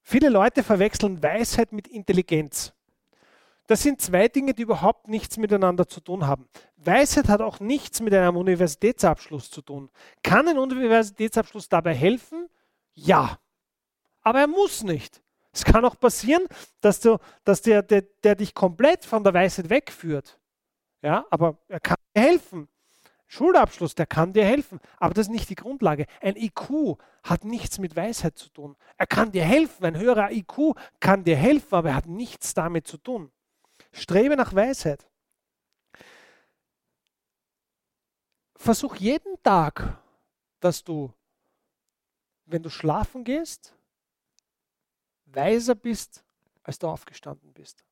Viele 0.00 0.30
Leute 0.30 0.62
verwechseln 0.62 1.22
Weisheit 1.22 1.70
mit 1.70 1.86
Intelligenz. 1.88 2.72
Das 3.66 3.82
sind 3.82 4.00
zwei 4.00 4.28
Dinge, 4.28 4.54
die 4.54 4.62
überhaupt 4.62 5.08
nichts 5.08 5.36
miteinander 5.36 5.86
zu 5.86 6.00
tun 6.00 6.26
haben. 6.26 6.48
Weisheit 6.76 7.28
hat 7.28 7.42
auch 7.42 7.60
nichts 7.60 8.00
mit 8.00 8.14
einem 8.14 8.38
Universitätsabschluss 8.38 9.50
zu 9.50 9.60
tun. 9.60 9.90
Kann 10.22 10.48
ein 10.48 10.58
Universitätsabschluss 10.58 11.68
dabei 11.68 11.94
helfen? 11.94 12.48
Ja 12.94 13.38
aber 14.22 14.40
er 14.40 14.46
muss 14.46 14.82
nicht. 14.82 15.22
Es 15.52 15.64
kann 15.64 15.84
auch 15.84 15.98
passieren, 15.98 16.46
dass, 16.80 17.00
du, 17.00 17.18
dass 17.44 17.60
der, 17.60 17.82
der, 17.82 18.02
der 18.22 18.34
dich 18.34 18.54
komplett 18.54 19.04
von 19.04 19.22
der 19.22 19.34
Weisheit 19.34 19.68
wegführt. 19.68 20.38
Ja, 21.02 21.26
aber 21.30 21.58
er 21.68 21.80
kann 21.80 21.96
dir 22.14 22.22
helfen. 22.22 22.68
Schulabschluss, 23.26 23.94
der 23.94 24.06
kann 24.06 24.32
dir 24.32 24.44
helfen, 24.44 24.78
aber 24.98 25.14
das 25.14 25.26
ist 25.26 25.32
nicht 25.32 25.48
die 25.48 25.54
Grundlage. 25.54 26.06
Ein 26.20 26.36
IQ 26.36 26.98
hat 27.22 27.44
nichts 27.44 27.78
mit 27.78 27.96
Weisheit 27.96 28.36
zu 28.36 28.50
tun. 28.50 28.76
Er 28.98 29.06
kann 29.06 29.32
dir 29.32 29.44
helfen, 29.44 29.84
ein 29.86 29.96
höherer 29.96 30.30
IQ 30.30 30.74
kann 31.00 31.24
dir 31.24 31.36
helfen, 31.36 31.74
aber 31.74 31.90
er 31.90 31.94
hat 31.96 32.06
nichts 32.06 32.52
damit 32.52 32.86
zu 32.86 32.98
tun. 32.98 33.32
Strebe 33.90 34.36
nach 34.36 34.54
Weisheit. 34.54 35.08
Versuch 38.54 38.96
jeden 38.96 39.42
Tag, 39.42 39.98
dass 40.60 40.84
du, 40.84 41.12
wenn 42.44 42.62
du 42.62 42.68
schlafen 42.68 43.24
gehst, 43.24 43.74
weiser 45.34 45.74
bist, 45.74 46.24
als 46.62 46.78
du 46.78 46.88
aufgestanden 46.88 47.52
bist. 47.52 47.84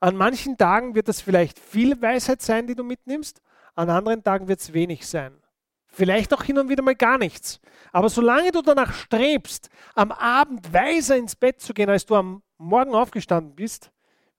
An 0.00 0.16
manchen 0.16 0.56
Tagen 0.56 0.94
wird 0.94 1.08
es 1.08 1.20
vielleicht 1.20 1.58
viel 1.58 2.00
Weisheit 2.00 2.40
sein, 2.40 2.66
die 2.66 2.74
du 2.74 2.84
mitnimmst, 2.84 3.42
an 3.74 3.90
anderen 3.90 4.22
Tagen 4.22 4.48
wird 4.48 4.60
es 4.60 4.72
wenig 4.72 5.06
sein. 5.06 5.42
Vielleicht 5.86 6.32
auch 6.34 6.42
hin 6.42 6.58
und 6.58 6.68
wieder 6.68 6.82
mal 6.82 6.94
gar 6.94 7.18
nichts. 7.18 7.60
Aber 7.92 8.08
solange 8.08 8.50
du 8.52 8.62
danach 8.62 8.92
strebst, 8.92 9.70
am 9.94 10.12
Abend 10.12 10.72
weiser 10.72 11.16
ins 11.16 11.34
Bett 11.34 11.60
zu 11.60 11.72
gehen, 11.72 11.88
als 11.88 12.06
du 12.06 12.14
am 12.14 12.42
Morgen 12.58 12.94
aufgestanden 12.94 13.54
bist, 13.54 13.90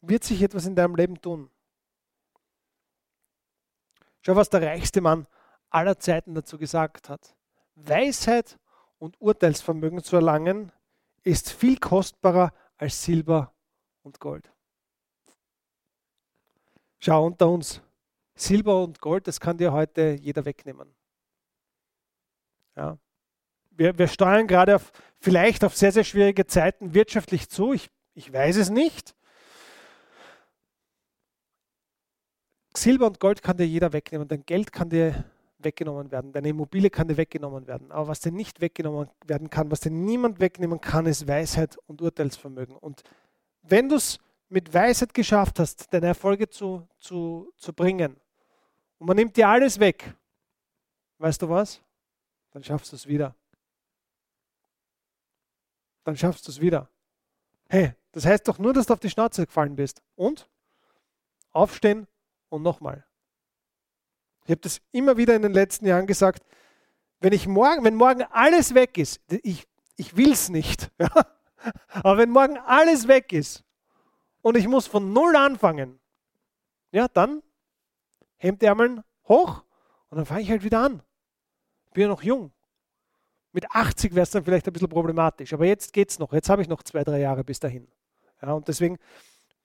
wird 0.01 0.23
sich 0.23 0.41
etwas 0.41 0.65
in 0.65 0.75
deinem 0.75 0.95
Leben 0.95 1.19
tun. 1.19 1.49
Schau, 4.21 4.35
was 4.35 4.49
der 4.49 4.61
reichste 4.61 5.01
Mann 5.01 5.27
aller 5.69 5.97
Zeiten 5.97 6.35
dazu 6.35 6.57
gesagt 6.57 7.09
hat. 7.09 7.35
Weisheit 7.75 8.59
und 8.97 9.19
Urteilsvermögen 9.19 10.03
zu 10.03 10.17
erlangen, 10.17 10.71
ist 11.29 11.51
viel 11.51 11.77
kostbarer 11.77 12.51
als 12.77 13.03
Silber 13.03 13.53
und 14.01 14.19
Gold. 14.19 14.51
Schau 16.99 17.25
unter 17.25 17.49
uns. 17.49 17.81
Silber 18.35 18.83
und 18.83 18.99
Gold, 18.99 19.27
das 19.27 19.39
kann 19.39 19.57
dir 19.57 19.71
heute 19.71 20.17
jeder 20.19 20.45
wegnehmen. 20.45 20.95
Ja. 22.75 22.97
Wir, 23.71 23.97
wir 23.97 24.07
steuern 24.07 24.47
gerade 24.47 24.75
auf, 24.75 24.91
vielleicht 25.19 25.63
auf 25.63 25.75
sehr, 25.75 25.91
sehr 25.91 26.03
schwierige 26.03 26.47
Zeiten 26.47 26.93
wirtschaftlich 26.93 27.49
zu. 27.49 27.73
Ich, 27.73 27.89
ich 28.13 28.31
weiß 28.31 28.57
es 28.57 28.69
nicht. 28.69 29.15
Silber 32.75 33.07
und 33.07 33.19
Gold 33.19 33.41
kann 33.41 33.57
dir 33.57 33.67
jeder 33.67 33.93
wegnehmen. 33.93 34.27
Dein 34.27 34.45
Geld 34.45 34.71
kann 34.71 34.89
dir 34.89 35.25
weggenommen 35.63 36.11
werden. 36.11 36.31
Deine 36.31 36.49
Immobilie 36.49 36.89
kann 36.89 37.07
dir 37.07 37.17
weggenommen 37.17 37.67
werden. 37.67 37.91
Aber 37.91 38.07
was 38.07 38.19
dir 38.19 38.31
nicht 38.31 38.61
weggenommen 38.61 39.09
werden 39.25 39.49
kann, 39.49 39.71
was 39.71 39.81
dir 39.81 39.91
niemand 39.91 40.39
wegnehmen 40.39 40.79
kann, 40.79 41.05
ist 41.05 41.27
Weisheit 41.27 41.77
und 41.87 42.01
Urteilsvermögen. 42.01 42.75
Und 42.75 43.03
wenn 43.61 43.89
du 43.89 43.95
es 43.95 44.19
mit 44.49 44.73
Weisheit 44.73 45.13
geschafft 45.13 45.59
hast, 45.59 45.93
deine 45.93 46.07
Erfolge 46.07 46.49
zu, 46.49 46.87
zu, 46.99 47.51
zu 47.57 47.73
bringen, 47.73 48.15
und 48.97 49.07
man 49.07 49.15
nimmt 49.15 49.37
dir 49.37 49.47
alles 49.47 49.79
weg, 49.79 50.13
weißt 51.19 51.41
du 51.41 51.49
was? 51.49 51.81
Dann 52.51 52.63
schaffst 52.63 52.91
du 52.91 52.95
es 52.95 53.07
wieder. 53.07 53.35
dann 56.09 56.17
schaffst 56.17 56.47
du 56.47 56.51
es 56.51 56.59
wieder. 56.59 56.89
Hey, 57.69 57.93
das 58.11 58.25
heißt 58.25 58.47
doch 58.47 58.57
nur, 58.57 58.73
dass 58.73 58.87
du 58.87 58.93
auf 58.93 58.99
die 58.99 59.09
Schnauze 59.09 59.45
gefallen 59.45 59.75
bist. 59.75 60.01
Und? 60.15 60.49
Aufstehen 61.51 62.07
und 62.49 62.63
nochmal. 62.63 63.05
Ich 64.49 64.51
habe 64.51 64.61
das 64.61 64.81
immer 64.91 65.15
wieder 65.15 65.35
in 65.35 65.43
den 65.43 65.53
letzten 65.53 65.85
Jahren 65.85 66.07
gesagt. 66.07 66.43
Wenn 67.19 67.33
ich 67.33 67.47
morgen, 67.47 67.83
wenn 67.83 67.93
morgen 67.93 68.23
alles 68.31 68.73
weg 68.73 68.97
ist, 68.97 69.21
ich, 69.43 69.67
ich 69.95 70.17
will 70.17 70.31
es 70.31 70.49
nicht, 70.49 70.89
ja? 70.99 71.07
aber 71.91 72.17
wenn 72.17 72.31
morgen 72.31 72.57
alles 72.57 73.07
weg 73.07 73.31
ist 73.31 73.63
und 74.41 74.57
ich 74.57 74.67
muss 74.67 74.87
von 74.87 75.13
null 75.13 75.35
anfangen, 75.35 75.99
ja, 76.91 77.07
dann 77.07 77.43
Hemdärmeln 78.37 79.03
hoch 79.27 79.63
und 80.09 80.17
dann 80.17 80.25
fange 80.25 80.41
ich 80.41 80.49
halt 80.49 80.63
wieder 80.63 80.79
an. 80.79 81.03
Bin 81.93 82.01
ja 82.01 82.07
noch 82.07 82.23
jung. 82.23 82.51
Mit 83.51 83.69
80 83.69 84.15
wäre 84.15 84.23
es 84.23 84.31
dann 84.31 84.45
vielleicht 84.45 84.65
ein 84.65 84.73
bisschen 84.73 84.89
problematisch, 84.89 85.53
aber 85.53 85.67
jetzt 85.67 85.93
geht 85.93 86.09
es 86.09 86.17
noch. 86.17 86.33
Jetzt 86.33 86.49
habe 86.49 86.63
ich 86.63 86.67
noch 86.67 86.81
zwei, 86.81 87.03
drei 87.03 87.19
Jahre 87.19 87.43
bis 87.43 87.59
dahin. 87.59 87.87
Ja, 88.41 88.53
und 88.53 88.67
deswegen, 88.67 88.97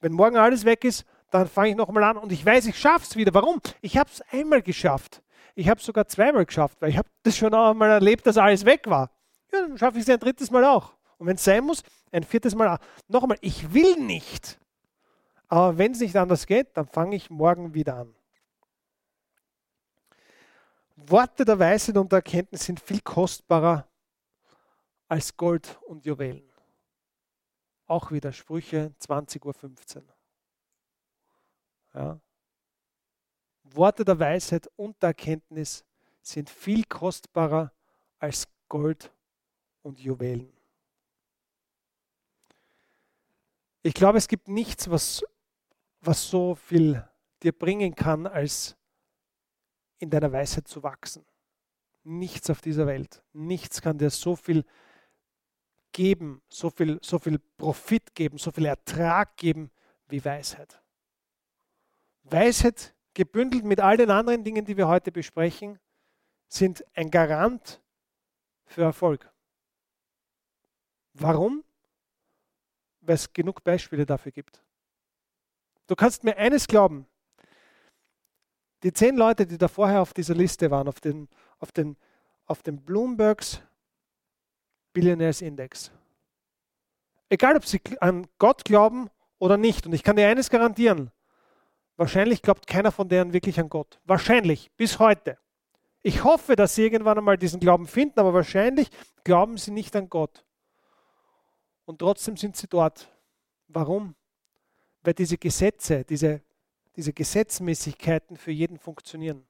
wenn 0.03 0.13
morgen 0.13 0.37
alles 0.37 0.67
weg 0.67 0.85
ist, 0.85 1.07
dann 1.35 1.49
fange 1.49 1.71
ich 1.71 1.77
nochmal 1.77 2.05
an 2.05 2.17
und 2.17 2.31
ich 2.31 2.47
weiß, 2.47 2.67
ich 2.67 2.79
schaffe 2.79 3.07
es 3.09 3.17
wieder. 3.17 3.35
Warum? 3.35 3.61
Ich 3.81 3.97
habe 3.97 4.09
es 4.09 4.23
einmal 4.31 4.63
geschafft. 4.63 5.21
Ich 5.57 5.69
habe 5.69 5.81
es 5.81 5.87
sogar 5.87 6.07
zweimal 6.07 6.47
geschafft, 6.47 6.81
weil 6.81 6.91
ich 6.91 6.97
habe 6.97 7.09
das 7.25 7.37
schon 7.37 7.53
einmal 7.53 7.91
erlebt, 7.91 8.27
dass 8.27 8.37
alles 8.37 8.65
weg 8.65 8.89
war. 8.89 9.11
Ja, 9.53 9.67
dann 9.67 9.77
schaffe 9.77 9.99
ich 9.99 10.05
es 10.05 10.11
ein 10.11 10.21
drittes 10.21 10.51
Mal 10.53 10.65
auch. 10.65 10.95
Und 11.19 11.27
wenn 11.27 11.35
es 11.35 11.45
sein 11.45 11.65
muss, 11.65 11.83
ein 12.13 12.23
viertes 12.23 12.55
Mal 12.55 12.69
auch. 12.69 12.79
Nochmal, 13.09 13.39
ich 13.41 13.73
will 13.75 13.97
nicht. 13.97 14.61
Aber 15.49 15.77
wenn 15.77 15.93
es 15.93 16.01
nicht 16.01 16.17
anders 16.17 16.47
geht, 16.47 16.77
dann 16.77 16.87
fange 16.87 17.17
ich 17.17 17.31
morgen 17.31 17.75
wieder 17.75 17.97
an. 17.97 18.15
Worte 20.97 21.45
der 21.45 21.59
Weisheit 21.59 21.97
und 21.97 22.13
der 22.13 22.19
Erkenntnis 22.19 22.65
sind 22.65 22.79
viel 22.79 23.01
kostbarer 23.01 23.89
als 25.09 25.37
Gold 25.37 25.79
und 25.83 26.05
Juwelen. 26.05 26.49
Auch 27.87 28.13
wieder 28.13 28.33
Sprüche 28.33 28.95
20.15 29.01 29.97
Uhr. 29.97 30.14
Ja. 31.95 32.21
Worte 33.63 34.05
der 34.05 34.19
Weisheit 34.19 34.69
und 34.77 35.01
der 35.03 35.09
Erkenntnis 35.09 35.85
sind 36.23 36.51
viel 36.51 36.85
kostbarer 36.85 37.73
als 38.19 38.49
Gold 38.69 39.13
und 39.83 40.01
Juwelen. 40.01 40.53
Ich 43.83 43.95
glaube, 43.95 44.19
es 44.19 44.29
gibt 44.29 44.49
nichts, 44.49 44.89
was, 44.89 45.23
was 46.01 46.29
so 46.29 46.55
viel 46.55 47.07
dir 47.43 47.53
bringen 47.53 47.95
kann, 47.95 48.27
als 48.27 48.77
in 49.99 50.11
deiner 50.11 50.33
Weisheit 50.33 50.67
zu 50.67 50.83
wachsen. 50.83 51.25
Nichts 52.03 52.49
auf 52.51 52.61
dieser 52.61 52.87
Welt. 52.87 53.23
Nichts 53.33 53.81
kann 53.81 53.99
dir 53.99 54.11
so 54.11 54.37
viel 54.37 54.65
geben, 55.93 56.43
so 56.49 56.71
viel, 56.71 56.99
so 57.03 57.19
viel 57.19 57.39
Profit 57.39 58.15
geben, 58.15 58.39
so 58.39 58.51
viel 58.51 58.67
Ertrag 58.67 59.37
geben 59.37 59.71
wie 60.09 60.25
Weisheit. 60.25 60.84
Weisheit 62.25 62.95
gebündelt 63.15 63.65
mit 63.65 63.81
all 63.81 63.97
den 63.97 64.11
anderen 64.11 64.45
Dingen, 64.45 64.65
die 64.65 64.77
wir 64.77 64.89
heute 64.89 65.13
besprechen, 65.13 65.79
sind 66.49 66.85
ein 66.95 67.11
Garant 67.11 67.81
für 68.67 68.83
Erfolg. 68.83 69.31
Warum? 71.13 71.63
Weil 73.01 73.15
es 73.15 73.33
genug 73.33 73.63
Beispiele 73.63 74.05
dafür 74.05 74.33
gibt. 74.33 74.63
Du 75.87 75.95
kannst 75.95 76.25
mir 76.25 76.37
eines 76.37 76.67
glauben, 76.67 77.07
die 78.83 78.93
zehn 78.93 79.17
Leute, 79.17 79.47
die 79.47 79.59
da 79.59 79.69
vorher 79.69 80.01
auf 80.03 80.13
dieser 80.13 80.35
Liste 80.35 80.71
waren, 80.71 80.89
auf 80.89 81.01
den, 81.01 81.29
auf 81.59 81.73
den, 81.73 81.97
auf 82.47 82.63
den 82.63 82.83
Bloombergs 82.83 83.61
Billionaires 84.93 85.43
Index. 85.43 85.91
Egal, 87.29 87.57
ob 87.57 87.67
sie 87.67 87.81
an 88.01 88.27
Gott 88.39 88.65
glauben 88.65 89.11
oder 89.39 89.57
nicht. 89.57 89.87
Und 89.87 89.93
ich 89.93 90.03
kann 90.03 90.17
dir 90.17 90.29
eines 90.29 90.51
garantieren. 90.51 91.11
Wahrscheinlich 91.97 92.43
glaubt 92.43 92.67
keiner 92.67 92.91
von 92.91 93.09
denen 93.09 93.33
wirklich 93.33 93.59
an 93.61 93.69
Gott. 93.69 94.01
Wahrscheinlich, 94.05 94.71
bis 94.77 94.99
heute. 94.99 95.39
Ich 96.03 96.25
hoffe, 96.25 96.57
dass 96.57 96.75
sie 96.75 96.83
irgendwann 96.83 97.19
einmal 97.19 97.39
diesen 97.39 97.61
Glauben 97.61 97.87
finden, 97.87 98.21
aber 98.21 98.35
wahrscheinlich 98.35 98.91
glauben 99.23 99.57
sie 99.57 99.71
nicht 99.71 99.95
an 99.97 100.11
Gott. 100.11 100.45
Und 101.85 102.01
trotzdem 102.01 102.37
sind 102.37 102.57
sie 102.57 102.67
dort. 102.67 103.09
Warum? 103.69 104.15
Weil 105.03 105.15
diese 105.15 105.39
Gesetze, 105.39 106.05
diese 106.05 106.43
diese 106.97 107.13
Gesetzmäßigkeiten 107.13 108.37
für 108.37 108.53
jeden 108.53 108.79
funktionieren. 108.79 109.45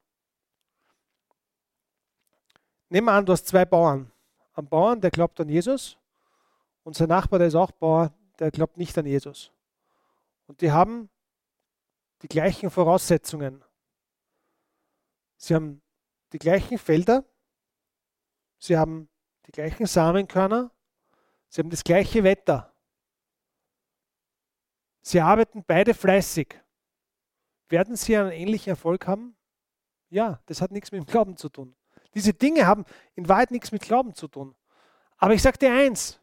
Nehmen 2.89 3.07
wir 3.07 3.13
an, 3.13 3.27
du 3.27 3.33
hast 3.33 3.47
zwei 3.47 3.65
Bauern. 3.65 4.11
Ein 4.55 4.69
Bauern, 4.69 5.01
der 5.01 5.11
glaubt 5.11 5.41
an 5.41 5.49
Jesus 5.49 5.99
und 6.85 6.95
sein 6.95 7.09
Nachbar, 7.09 7.39
der 7.39 7.49
ist 7.49 7.55
auch 7.55 7.73
Bauer, 7.73 8.13
der 8.39 8.51
glaubt 8.51 8.77
nicht 8.77 8.97
an 8.97 9.07
Jesus. 9.07 9.51
Und 10.47 10.61
die 10.61 10.71
haben 10.71 11.11
die 12.23 12.29
gleichen 12.29 12.71
Voraussetzungen. 12.71 13.65
Sie 15.37 15.55
haben 15.55 15.83
die 16.33 16.39
gleichen 16.39 16.79
Felder, 16.79 17.25
sie 18.59 18.77
haben 18.77 19.09
die 19.47 19.53
gleichen 19.53 19.87
Samenkörner, 19.87 20.71
sie 21.49 21.61
haben 21.61 21.71
das 21.71 21.85
gleiche 21.85 22.25
Wetter. 22.25 22.73
Sie 25.03 25.21
arbeiten 25.21 25.63
beide 25.67 25.93
fleißig. 25.93 26.59
Werden 27.69 27.97
sie 27.97 28.17
einen 28.17 28.33
ähnlichen 28.33 28.71
Erfolg 28.71 29.07
haben? 29.07 29.37
Ja, 30.09 30.41
das 30.47 30.63
hat 30.63 30.71
nichts 30.71 30.93
mit 30.93 31.03
dem 31.03 31.07
Glauben 31.07 31.37
zu 31.37 31.49
tun. 31.49 31.77
Diese 32.15 32.33
Dinge 32.33 32.67
haben 32.67 32.85
in 33.15 33.29
Wahrheit 33.29 33.51
nichts 33.51 33.73
mit 33.73 33.83
Glauben 33.83 34.15
zu 34.15 34.29
tun. 34.29 34.55
Aber 35.19 35.35
ich 35.35 35.43
sage 35.43 35.59
dir 35.59 35.73
eins, 35.73 36.21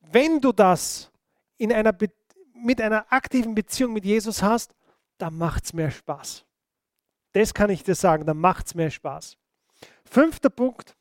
wenn 0.00 0.40
du 0.40 0.52
das 0.52 1.12
in 1.58 1.72
einer 1.72 1.96
mit 2.54 2.80
einer 2.80 3.12
aktiven 3.12 3.54
Beziehung 3.54 3.92
mit 3.92 4.04
Jesus 4.04 4.42
hast, 4.42 4.74
dann 5.22 5.38
macht 5.38 5.64
es 5.64 5.72
mehr 5.72 5.90
Spaß. 5.90 6.44
Das 7.32 7.54
kann 7.54 7.70
ich 7.70 7.84
dir 7.84 7.94
sagen, 7.94 8.26
dann 8.26 8.38
macht 8.38 8.66
es 8.66 8.74
mehr 8.74 8.90
Spaß. 8.90 9.38
Fünfter 10.04 10.50
Punkt, 10.50 10.96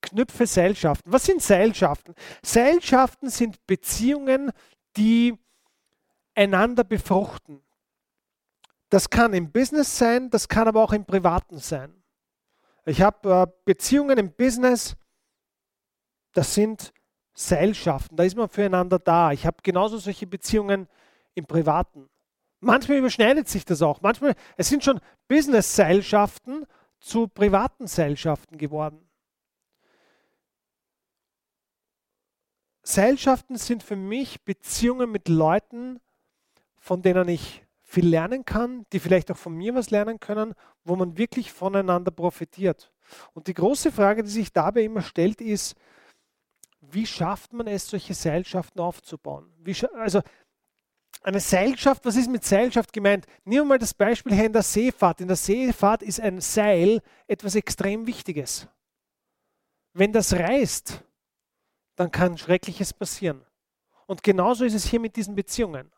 knüpfe 0.00 0.46
Seilschaften. 0.46 1.12
Was 1.12 1.26
sind 1.26 1.42
Seilschaften? 1.42 2.14
Seilschaften 2.42 3.28
sind 3.28 3.64
Beziehungen, 3.66 4.50
die 4.96 5.38
einander 6.34 6.84
befruchten. 6.84 7.62
Das 8.88 9.10
kann 9.10 9.34
im 9.34 9.52
Business 9.52 9.96
sein, 9.96 10.30
das 10.30 10.48
kann 10.48 10.66
aber 10.66 10.82
auch 10.82 10.92
im 10.92 11.04
Privaten 11.04 11.58
sein. 11.58 12.02
Ich 12.86 13.02
habe 13.02 13.30
äh, 13.30 13.46
Beziehungen 13.64 14.18
im 14.18 14.32
Business, 14.32 14.96
das 16.32 16.54
sind 16.54 16.92
Seilschaften, 17.34 18.16
da 18.16 18.24
ist 18.24 18.36
man 18.36 18.48
füreinander 18.48 18.98
da. 18.98 19.32
Ich 19.32 19.46
habe 19.46 19.58
genauso 19.62 19.98
solche 19.98 20.26
Beziehungen 20.26 20.88
im 21.34 21.46
Privaten. 21.46 22.09
Manchmal 22.60 22.98
überschneidet 22.98 23.48
sich 23.48 23.64
das 23.64 23.82
auch. 23.82 24.02
Manchmal, 24.02 24.34
es 24.56 24.68
sind 24.68 24.84
schon 24.84 25.00
Business-Seilschaften 25.28 26.66
zu 27.00 27.26
privaten 27.26 27.86
Seilschaften 27.86 28.58
geworden. 28.58 29.08
Seilschaften 32.82 33.56
sind 33.56 33.82
für 33.82 33.96
mich 33.96 34.42
Beziehungen 34.42 35.10
mit 35.10 35.28
Leuten, 35.28 36.00
von 36.76 37.02
denen 37.02 37.28
ich 37.28 37.64
viel 37.80 38.06
lernen 38.06 38.44
kann, 38.44 38.86
die 38.92 39.00
vielleicht 39.00 39.30
auch 39.30 39.36
von 39.36 39.54
mir 39.54 39.74
was 39.74 39.90
lernen 39.90 40.20
können, 40.20 40.54
wo 40.84 40.96
man 40.96 41.18
wirklich 41.18 41.52
voneinander 41.52 42.10
profitiert. 42.10 42.92
Und 43.32 43.46
die 43.46 43.54
große 43.54 43.90
Frage, 43.90 44.22
die 44.22 44.30
sich 44.30 44.52
dabei 44.52 44.82
immer 44.82 45.02
stellt, 45.02 45.40
ist, 45.40 45.74
wie 46.80 47.06
schafft 47.06 47.52
man 47.52 47.66
es, 47.66 47.88
solche 47.88 48.14
Seilschaften 48.14 48.80
aufzubauen? 48.80 49.52
also 49.94 50.20
eine 51.22 51.40
Seilschaft, 51.40 52.04
was 52.04 52.16
ist 52.16 52.30
mit 52.30 52.44
Seilschaft 52.44 52.92
gemeint? 52.92 53.26
Nehmen 53.44 53.62
wir 53.62 53.68
mal 53.70 53.78
das 53.78 53.94
Beispiel 53.94 54.34
hier 54.34 54.46
in 54.46 54.52
der 54.52 54.62
Seefahrt. 54.62 55.20
In 55.20 55.28
der 55.28 55.36
Seefahrt 55.36 56.02
ist 56.02 56.20
ein 56.20 56.40
Seil 56.40 57.02
etwas 57.26 57.54
extrem 57.54 58.06
Wichtiges. 58.06 58.66
Wenn 59.92 60.12
das 60.12 60.32
reißt, 60.32 61.02
dann 61.96 62.10
kann 62.10 62.38
Schreckliches 62.38 62.94
passieren. 62.94 63.44
Und 64.06 64.22
genauso 64.22 64.64
ist 64.64 64.74
es 64.74 64.86
hier 64.86 65.00
mit 65.00 65.16
diesen 65.16 65.34
Beziehungen. 65.34 65.92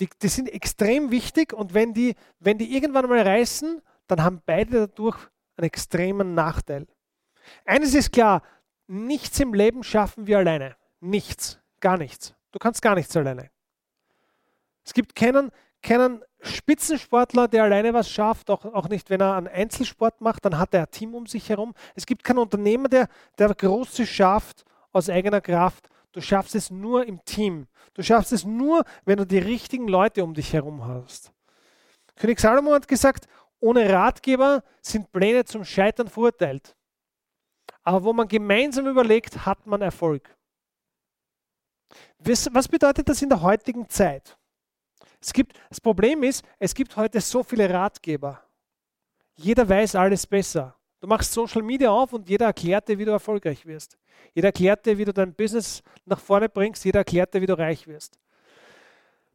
Die, 0.00 0.08
die 0.20 0.28
sind 0.28 0.48
extrem 0.48 1.10
wichtig 1.10 1.52
und 1.52 1.72
wenn 1.72 1.94
die, 1.94 2.14
wenn 2.40 2.58
die 2.58 2.74
irgendwann 2.74 3.08
mal 3.08 3.20
reißen, 3.20 3.80
dann 4.08 4.22
haben 4.22 4.42
beide 4.44 4.88
dadurch 4.88 5.16
einen 5.56 5.66
extremen 5.66 6.34
Nachteil. 6.34 6.86
Eines 7.64 7.94
ist 7.94 8.12
klar, 8.12 8.42
nichts 8.86 9.40
im 9.40 9.54
Leben 9.54 9.82
schaffen 9.82 10.26
wir 10.26 10.38
alleine. 10.38 10.76
Nichts, 11.00 11.58
gar 11.80 11.96
nichts. 11.96 12.34
Du 12.50 12.58
kannst 12.58 12.82
gar 12.82 12.94
nichts 12.94 13.16
alleine. 13.16 13.50
Es 14.86 14.94
gibt 14.94 15.16
keinen, 15.16 15.50
keinen 15.82 16.22
Spitzensportler, 16.40 17.48
der 17.48 17.64
alleine 17.64 17.92
was 17.92 18.08
schafft, 18.08 18.50
auch, 18.50 18.64
auch 18.64 18.88
nicht, 18.88 19.10
wenn 19.10 19.20
er 19.20 19.34
einen 19.34 19.48
Einzelsport 19.48 20.20
macht, 20.20 20.44
dann 20.44 20.58
hat 20.58 20.72
er 20.74 20.82
ein 20.82 20.90
Team 20.90 21.14
um 21.14 21.26
sich 21.26 21.48
herum. 21.48 21.74
Es 21.96 22.06
gibt 22.06 22.22
keinen 22.22 22.38
Unternehmer, 22.38 22.88
der, 22.88 23.08
der 23.36 23.52
Großes 23.52 24.08
schafft 24.08 24.64
aus 24.92 25.10
eigener 25.10 25.40
Kraft. 25.40 25.88
Du 26.12 26.20
schaffst 26.20 26.54
es 26.54 26.70
nur 26.70 27.04
im 27.04 27.22
Team. 27.24 27.66
Du 27.94 28.02
schaffst 28.02 28.32
es 28.32 28.44
nur, 28.44 28.84
wenn 29.04 29.18
du 29.18 29.26
die 29.26 29.38
richtigen 29.38 29.88
Leute 29.88 30.22
um 30.22 30.34
dich 30.34 30.52
herum 30.52 30.86
hast. 30.86 31.32
König 32.14 32.38
Salomo 32.40 32.72
hat 32.72 32.88
gesagt, 32.88 33.26
ohne 33.58 33.92
Ratgeber 33.92 34.62
sind 34.80 35.10
Pläne 35.12 35.44
zum 35.44 35.64
Scheitern 35.64 36.08
verurteilt. 36.08 36.76
Aber 37.82 38.04
wo 38.04 38.12
man 38.12 38.28
gemeinsam 38.28 38.86
überlegt, 38.86 39.44
hat 39.44 39.66
man 39.66 39.82
Erfolg. 39.82 40.34
Was 42.18 42.68
bedeutet 42.68 43.08
das 43.08 43.20
in 43.22 43.28
der 43.28 43.42
heutigen 43.42 43.88
Zeit? 43.88 44.38
Es 45.26 45.32
gibt, 45.32 45.58
das 45.68 45.80
Problem 45.80 46.22
ist, 46.22 46.44
es 46.60 46.72
gibt 46.72 46.96
heute 46.96 47.20
so 47.20 47.42
viele 47.42 47.68
Ratgeber. 47.68 48.40
Jeder 49.34 49.68
weiß 49.68 49.96
alles 49.96 50.24
besser. 50.24 50.76
Du 51.00 51.08
machst 51.08 51.32
Social 51.32 51.62
Media 51.62 51.90
auf 51.90 52.12
und 52.12 52.28
jeder 52.28 52.46
erklärt 52.46 52.88
dir, 52.88 52.96
wie 52.96 53.04
du 53.04 53.10
erfolgreich 53.10 53.66
wirst. 53.66 53.98
Jeder 54.34 54.48
erklärt 54.48 54.86
dir, 54.86 54.96
wie 54.96 55.04
du 55.04 55.12
dein 55.12 55.34
Business 55.34 55.82
nach 56.04 56.20
vorne 56.20 56.48
bringst. 56.48 56.84
Jeder 56.84 57.00
erklärt 57.00 57.34
dir, 57.34 57.40
wie 57.40 57.46
du 57.46 57.58
reich 57.58 57.88
wirst. 57.88 58.20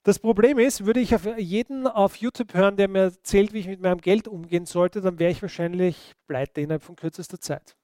Das 0.04 0.18
Problem 0.18 0.60
ist, 0.60 0.86
würde 0.86 1.02
ich 1.02 1.14
auf 1.14 1.26
jeden 1.38 1.86
auf 1.86 2.16
YouTube 2.16 2.54
hören, 2.54 2.78
der 2.78 2.88
mir 2.88 3.02
erzählt, 3.02 3.52
wie 3.52 3.60
ich 3.60 3.68
mit 3.68 3.82
meinem 3.82 4.00
Geld 4.00 4.30
umgehen 4.30 4.66
sollte, 4.66 5.02
dann 5.02 5.20
wäre 5.20 5.32
ich 5.32 5.42
wahrscheinlich 5.42 6.14
pleite 6.26 6.62
innerhalb 6.62 6.84
von 6.84 6.96
kürzester 6.96 7.42
Zeit. 7.42 7.76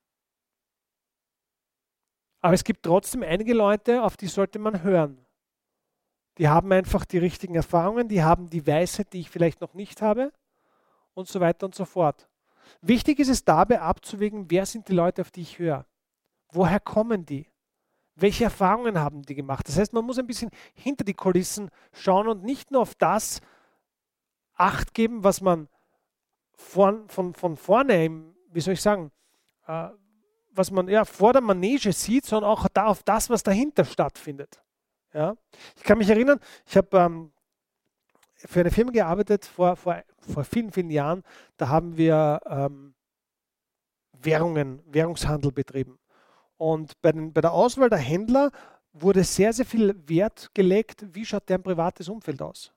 Aber 2.39 2.53
es 2.53 2.63
gibt 2.63 2.83
trotzdem 2.83 3.21
einige 3.21 3.53
Leute, 3.53 4.01
auf 4.01 4.15
die 4.15 4.27
sollte 4.27 4.59
man 4.59 4.81
hören. 4.81 5.26
Die 6.37 6.47
haben 6.47 6.71
einfach 6.71 7.05
die 7.05 7.17
richtigen 7.17 7.55
Erfahrungen, 7.55 8.07
die 8.07 8.23
haben 8.23 8.49
die 8.49 8.65
Weisheit, 8.67 9.11
die 9.13 9.21
ich 9.21 9.29
vielleicht 9.29 9.61
noch 9.61 9.73
nicht 9.73 10.01
habe 10.01 10.31
und 11.13 11.27
so 11.27 11.39
weiter 11.39 11.65
und 11.65 11.73
so 11.73 11.85
fort. 11.85 12.27
Wichtig 12.81 13.19
ist 13.19 13.29
es 13.29 13.43
dabei 13.43 13.81
abzuwägen, 13.81 14.49
wer 14.49 14.65
sind 14.65 14.87
die 14.87 14.93
Leute, 14.93 15.21
auf 15.21 15.31
die 15.31 15.41
ich 15.41 15.57
höre. 15.57 15.85
Woher 16.51 16.79
kommen 16.79 17.25
die? 17.25 17.47
Welche 18.15 18.45
Erfahrungen 18.45 18.99
haben 18.99 19.23
die 19.23 19.35
gemacht? 19.35 19.67
Das 19.67 19.77
heißt, 19.77 19.93
man 19.93 20.05
muss 20.05 20.19
ein 20.19 20.27
bisschen 20.27 20.49
hinter 20.73 21.03
die 21.03 21.13
Kulissen 21.13 21.69
schauen 21.91 22.27
und 22.27 22.43
nicht 22.43 22.71
nur 22.71 22.81
auf 22.81 22.95
das 22.95 23.41
Acht 24.55 24.93
geben, 24.93 25.23
was 25.23 25.41
man 25.41 25.67
von, 26.53 27.07
von, 27.09 27.35
von 27.35 27.57
vorne, 27.57 28.33
wie 28.51 28.59
soll 28.59 28.73
ich 28.73 28.81
sagen, 28.81 29.11
äh, 29.67 29.89
was 30.51 30.71
man 30.71 30.87
ja 30.87 31.05
vor 31.05 31.33
der 31.33 31.43
Manege 31.43 31.93
sieht, 31.93 32.25
sondern 32.25 32.49
auch 32.49 32.67
da 32.73 32.87
auf 32.87 33.03
das, 33.03 33.29
was 33.29 33.43
dahinter 33.43 33.85
stattfindet. 33.85 34.63
Ja? 35.13 35.35
Ich 35.75 35.83
kann 35.83 35.97
mich 35.97 36.09
erinnern, 36.09 36.39
ich 36.65 36.77
habe 36.77 36.97
ähm, 36.97 37.31
für 38.35 38.59
eine 38.59 38.71
Firma 38.71 38.91
gearbeitet 38.91 39.45
vor, 39.45 39.75
vor, 39.75 40.03
vor 40.19 40.43
vielen, 40.43 40.71
vielen 40.71 40.91
Jahren. 40.91 41.23
Da 41.57 41.69
haben 41.69 41.97
wir 41.97 42.39
ähm, 42.45 42.93
Währungen, 44.13 44.81
Währungshandel 44.85 45.51
betrieben. 45.51 45.99
Und 46.57 46.99
bei, 47.01 47.11
den, 47.11 47.33
bei 47.33 47.41
der 47.41 47.51
Auswahl 47.51 47.89
der 47.89 47.99
Händler 47.99 48.51
wurde 48.93 49.23
sehr, 49.23 49.53
sehr 49.53 49.65
viel 49.65 49.95
Wert 50.07 50.49
gelegt, 50.53 51.05
wie 51.13 51.25
schaut 51.25 51.47
deren 51.49 51.63
privates 51.63 52.09
Umfeld 52.09 52.41
aus. 52.41 52.73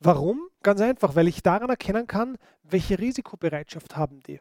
Warum? 0.00 0.48
Ganz 0.62 0.80
einfach, 0.80 1.14
weil 1.16 1.28
ich 1.28 1.42
daran 1.42 1.70
erkennen 1.70 2.06
kann, 2.06 2.38
welche 2.62 2.98
Risikobereitschaft 2.98 3.96
haben 3.96 4.20
die. 4.20 4.40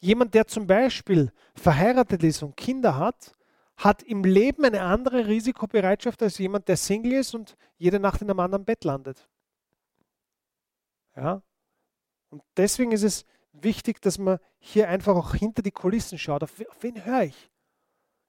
Jemand, 0.00 0.34
der 0.34 0.46
zum 0.46 0.66
Beispiel 0.66 1.32
verheiratet 1.54 2.22
ist 2.22 2.42
und 2.42 2.56
Kinder 2.56 2.96
hat, 2.96 3.32
hat 3.76 4.02
im 4.02 4.24
Leben 4.24 4.64
eine 4.64 4.82
andere 4.82 5.26
Risikobereitschaft 5.26 6.22
als 6.22 6.38
jemand, 6.38 6.68
der 6.68 6.76
Single 6.76 7.12
ist 7.12 7.34
und 7.34 7.56
jede 7.76 8.00
Nacht 8.00 8.22
in 8.22 8.30
einem 8.30 8.40
anderen 8.40 8.64
Bett 8.64 8.84
landet. 8.84 9.28
Ja? 11.14 11.42
Und 12.30 12.42
deswegen 12.56 12.92
ist 12.92 13.02
es 13.02 13.24
wichtig, 13.52 14.00
dass 14.00 14.18
man 14.18 14.38
hier 14.58 14.88
einfach 14.88 15.14
auch 15.14 15.34
hinter 15.34 15.62
die 15.62 15.70
Kulissen 15.70 16.18
schaut. 16.18 16.42
Auf, 16.42 16.52
auf 16.68 16.82
wen 16.82 17.04
höre 17.04 17.24
ich? 17.24 17.50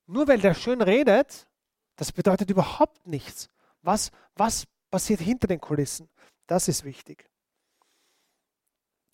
Nur 0.05 0.27
weil 0.27 0.39
der 0.39 0.53
schön 0.53 0.81
redet, 0.81 1.47
das 1.95 2.11
bedeutet 2.11 2.49
überhaupt 2.49 3.07
nichts. 3.07 3.49
Was, 3.81 4.11
was 4.35 4.65
passiert 4.89 5.19
hinter 5.19 5.47
den 5.47 5.59
Kulissen? 5.59 6.09
Das 6.45 6.67
ist 6.67 6.83
wichtig. 6.83 7.29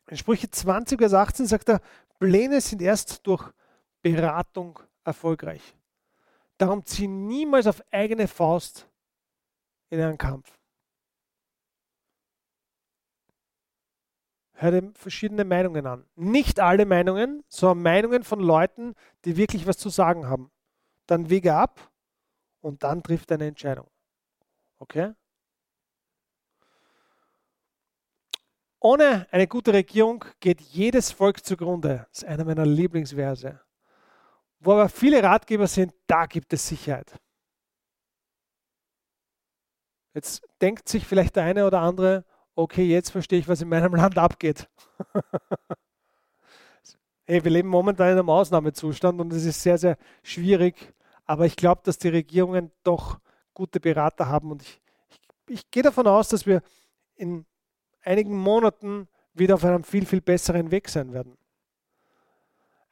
In 0.07 0.17
Sprüche 0.17 0.49
20, 0.49 0.99
Vers 0.99 1.13
18 1.13 1.45
sagt 1.47 1.69
er, 1.69 1.81
Pläne 2.19 2.61
sind 2.61 2.81
erst 2.81 3.25
durch 3.25 3.51
Beratung 4.01 4.79
erfolgreich. 5.03 5.75
Darum 6.57 6.85
zieh 6.85 7.07
niemals 7.07 7.67
auf 7.67 7.83
eigene 7.91 8.27
Faust 8.27 8.89
in 9.89 9.99
einen 9.99 10.17
Kampf. 10.17 10.57
Hör 14.53 14.71
dir 14.71 14.93
verschiedene 14.95 15.43
Meinungen 15.43 15.85
an. 15.87 16.05
Nicht 16.15 16.59
alle 16.59 16.85
Meinungen, 16.85 17.43
sondern 17.47 17.81
Meinungen 17.81 18.23
von 18.23 18.39
Leuten, 18.39 18.95
die 19.25 19.35
wirklich 19.35 19.67
was 19.67 19.77
zu 19.77 19.89
sagen 19.89 20.27
haben. 20.27 20.51
Dann 21.07 21.29
wege 21.29 21.53
ab 21.53 21.91
und 22.61 22.83
dann 22.83 23.03
trifft 23.03 23.31
eine 23.31 23.47
Entscheidung. 23.47 23.89
Okay? 24.77 25.13
Ohne 28.79 29.27
eine 29.31 29.47
gute 29.47 29.73
Regierung 29.73 30.25
geht 30.39 30.61
jedes 30.61 31.11
Volk 31.11 31.43
zugrunde. 31.45 32.05
Das 32.09 32.23
ist 32.23 32.25
einer 32.25 32.45
meiner 32.45 32.65
Lieblingsverse. 32.65 33.62
Wo 34.63 34.71
aber 34.71 34.87
viele 34.87 35.21
Ratgeber 35.21 35.67
sind, 35.67 35.93
da 36.07 36.25
gibt 36.25 36.53
es 36.53 36.65
Sicherheit. 36.65 37.19
Jetzt 40.13 40.41
denkt 40.61 40.87
sich 40.87 41.05
vielleicht 41.05 41.35
der 41.35 41.43
eine 41.43 41.67
oder 41.67 41.81
andere, 41.81 42.23
okay, 42.55 42.85
jetzt 42.85 43.09
verstehe 43.09 43.39
ich, 43.39 43.47
was 43.49 43.61
in 43.61 43.67
meinem 43.67 43.93
Land 43.95 44.17
abgeht. 44.17 44.69
hey, 47.25 47.43
wir 47.43 47.51
leben 47.51 47.67
momentan 47.67 48.11
in 48.11 48.19
einem 48.19 48.29
Ausnahmezustand 48.29 49.19
und 49.19 49.33
es 49.33 49.43
ist 49.43 49.61
sehr, 49.61 49.77
sehr 49.77 49.97
schwierig. 50.21 50.93
Aber 51.25 51.45
ich 51.45 51.57
glaube, 51.57 51.81
dass 51.83 51.97
die 51.97 52.09
Regierungen 52.09 52.71
doch 52.83 53.19
gute 53.53 53.81
Berater 53.81 54.29
haben 54.29 54.51
und 54.51 54.61
ich, 54.61 54.81
ich, 55.09 55.19
ich 55.47 55.71
gehe 55.71 55.83
davon 55.83 56.07
aus, 56.07 56.29
dass 56.29 56.45
wir 56.45 56.61
in 57.15 57.45
einigen 58.01 58.37
Monaten 58.37 59.09
wieder 59.33 59.55
auf 59.55 59.65
einem 59.65 59.83
viel, 59.83 60.05
viel 60.05 60.21
besseren 60.21 60.71
Weg 60.71 60.87
sein 60.87 61.11
werden. 61.11 61.37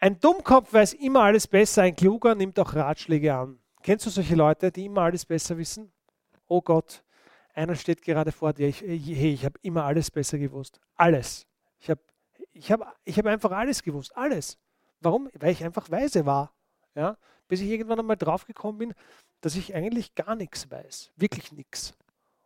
Ein 0.04 0.20
Dummkopf 0.20 0.74
weiß 0.74 0.94
immer 0.94 1.22
alles 1.22 1.46
besser, 1.46 1.84
ein 1.84 1.96
Kluger 1.96 2.34
nimmt 2.34 2.58
auch 2.58 2.74
Ratschläge 2.74 3.36
an. 3.36 3.60
Kennst 3.84 4.08
du 4.08 4.10
solche 4.10 4.34
Leute, 4.34 4.72
die 4.72 4.86
immer 4.86 5.02
alles 5.02 5.24
besser 5.24 5.56
wissen? 5.60 5.92
Oh 6.48 6.60
Gott, 6.60 7.04
einer 7.54 7.76
steht 7.76 8.02
gerade 8.02 8.32
vor 8.32 8.52
dir, 8.52 8.68
ich, 8.68 8.82
hey, 8.82 9.32
ich 9.32 9.46
habe 9.46 9.60
immer 9.62 9.84
alles 9.84 10.10
besser 10.10 10.40
gewusst. 10.40 10.80
Alles. 10.96 11.46
Ich 11.78 11.88
habe 11.92 12.02
ich 12.52 12.72
hab, 12.72 12.98
ich 13.04 13.16
hab 13.20 13.28
einfach 13.28 13.52
alles 13.52 13.84
gewusst. 13.84 14.18
Alles. 14.18 14.58
Warum? 15.02 15.30
Weil 15.40 15.52
ich 15.52 15.64
einfach 15.64 15.92
weise 15.92 16.26
war. 16.26 16.52
Ja? 16.96 17.16
Bis 17.48 17.62
ich 17.62 17.70
irgendwann 17.70 18.00
einmal 18.00 18.18
draufgekommen 18.18 18.80
bin, 18.80 18.94
dass 19.42 19.56
ich 19.56 19.76
eigentlich 19.76 20.16
gar 20.16 20.34
nichts 20.34 20.72
weiß. 20.72 21.12
Wirklich 21.16 21.52
nichts. 21.52 21.94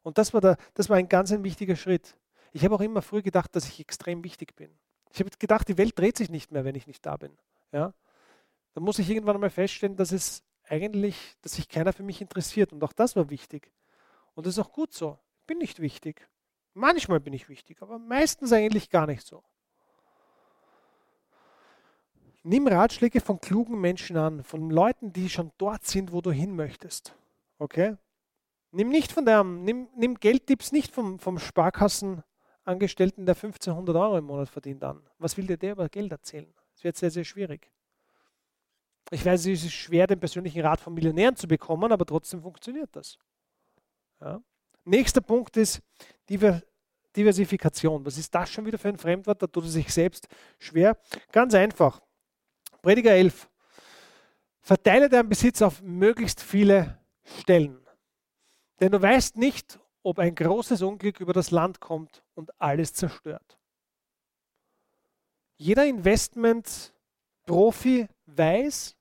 Und 0.03 0.17
das 0.17 0.33
war, 0.33 0.41
der, 0.41 0.57
das 0.73 0.89
war 0.89 0.97
ein 0.97 1.07
ganz 1.07 1.31
ein 1.31 1.45
wichtiger 1.45 1.77
Schritt. 1.77 2.17
Ich 2.51 2.65
habe 2.65 2.75
auch 2.75 2.81
immer 2.81 3.01
früh 3.01 3.21
gedacht, 3.21 3.55
dass 3.55 3.65
ich 3.65 3.79
extrem 3.79 4.25
wichtig 4.25 4.57
bin. 4.57 4.77
Ich 5.15 5.21
habe 5.21 5.29
gedacht, 5.39 5.69
die 5.69 5.77
Welt 5.77 5.97
dreht 5.97 6.17
sich 6.17 6.29
nicht 6.29 6.51
mehr, 6.51 6.65
wenn 6.65 6.75
ich 6.75 6.87
nicht 6.87 7.05
da 7.05 7.15
bin. 7.15 7.37
Ja? 7.71 7.93
Dann 8.73 8.83
muss 8.83 8.99
ich 8.99 9.09
irgendwann 9.09 9.35
einmal 9.35 9.49
feststellen, 9.49 9.95
dass 9.95 10.11
es 10.11 10.43
eigentlich, 10.67 11.37
dass 11.41 11.53
sich 11.53 11.69
keiner 11.69 11.93
für 11.93 12.03
mich 12.03 12.19
interessiert. 12.19 12.73
Und 12.73 12.83
auch 12.83 12.91
das 12.91 13.15
war 13.15 13.29
wichtig. 13.29 13.71
Und 14.33 14.45
das 14.45 14.57
ist 14.57 14.59
auch 14.59 14.73
gut 14.73 14.93
so. 14.93 15.17
Ich 15.39 15.45
bin 15.45 15.59
nicht 15.59 15.79
wichtig. 15.79 16.27
Manchmal 16.73 17.21
bin 17.21 17.31
ich 17.31 17.47
wichtig, 17.47 17.81
aber 17.81 17.97
meistens 17.97 18.51
eigentlich 18.51 18.89
gar 18.89 19.07
nicht 19.07 19.25
so. 19.25 19.41
Nimm 22.43 22.67
Ratschläge 22.67 23.21
von 23.21 23.39
klugen 23.39 23.79
Menschen 23.79 24.17
an, 24.17 24.43
von 24.43 24.69
Leuten, 24.69 25.13
die 25.13 25.29
schon 25.29 25.53
dort 25.57 25.85
sind, 25.85 26.11
wo 26.11 26.19
du 26.19 26.31
hin 26.31 26.57
möchtest. 26.57 27.15
Okay? 27.57 27.95
Nimm 28.71 28.89
nicht 28.89 29.13
von 29.13 29.25
dem, 29.25 29.63
nimm, 29.63 29.87
nimm 29.95 30.19
Geldtipps 30.19 30.73
nicht 30.73 30.93
vom, 30.93 31.19
vom 31.19 31.39
Sparkassen, 31.39 32.21
Angestellten, 32.65 33.25
der 33.25 33.35
1500 33.35 33.95
Euro 33.95 34.17
im 34.17 34.25
Monat 34.25 34.49
verdient, 34.49 34.83
an? 34.83 35.01
Was 35.19 35.37
will 35.37 35.47
dir 35.47 35.57
der 35.57 35.73
über 35.73 35.87
Geld 35.87 36.11
erzählen? 36.11 36.53
Das 36.73 36.83
wird 36.83 36.97
sehr, 36.97 37.11
sehr 37.11 37.23
schwierig. 37.23 37.71
Ich 39.11 39.23
weiß, 39.23 39.45
es 39.45 39.63
ist 39.63 39.71
schwer, 39.71 40.07
den 40.07 40.19
persönlichen 40.19 40.61
Rat 40.61 40.79
von 40.79 40.93
Millionären 40.93 41.35
zu 41.35 41.47
bekommen, 41.47 41.91
aber 41.91 42.05
trotzdem 42.05 42.41
funktioniert 42.41 42.89
das. 42.95 43.17
Ja. 44.19 44.41
Nächster 44.83 45.21
Punkt 45.21 45.55
ist 45.57 45.79
Diversifikation. 47.15 48.03
Was 48.05 48.17
ist 48.17 48.33
das 48.33 48.49
schon 48.49 48.65
wieder 48.65 48.79
für 48.79 48.89
ein 48.89 48.97
Fremdwort? 48.97 49.41
Da 49.41 49.47
tut 49.47 49.65
es 49.65 49.73
sich 49.73 49.93
selbst 49.93 50.27
schwer. 50.57 50.97
Ganz 51.31 51.53
einfach. 51.53 52.01
Prediger 52.81 53.11
11. 53.11 53.47
Verteile 54.59 55.07
deinen 55.07 55.29
Besitz 55.29 55.61
auf 55.61 55.81
möglichst 55.83 56.41
viele 56.41 56.99
Stellen. 57.41 57.85
Denn 58.79 58.91
du 58.91 59.01
weißt 59.01 59.37
nicht, 59.37 59.79
ob 60.05 60.19
ein 60.19 60.35
großes 60.35 60.83
Unglück 60.83 61.19
über 61.19 61.33
das 61.33 61.49
Land 61.49 61.79
kommt 61.79 62.21
und 62.35 62.51
alles 62.61 62.93
zerstört. 62.93 63.57
Jeder 65.57 65.87
Investment-Profi 65.87 68.07
weiß, 68.27 68.95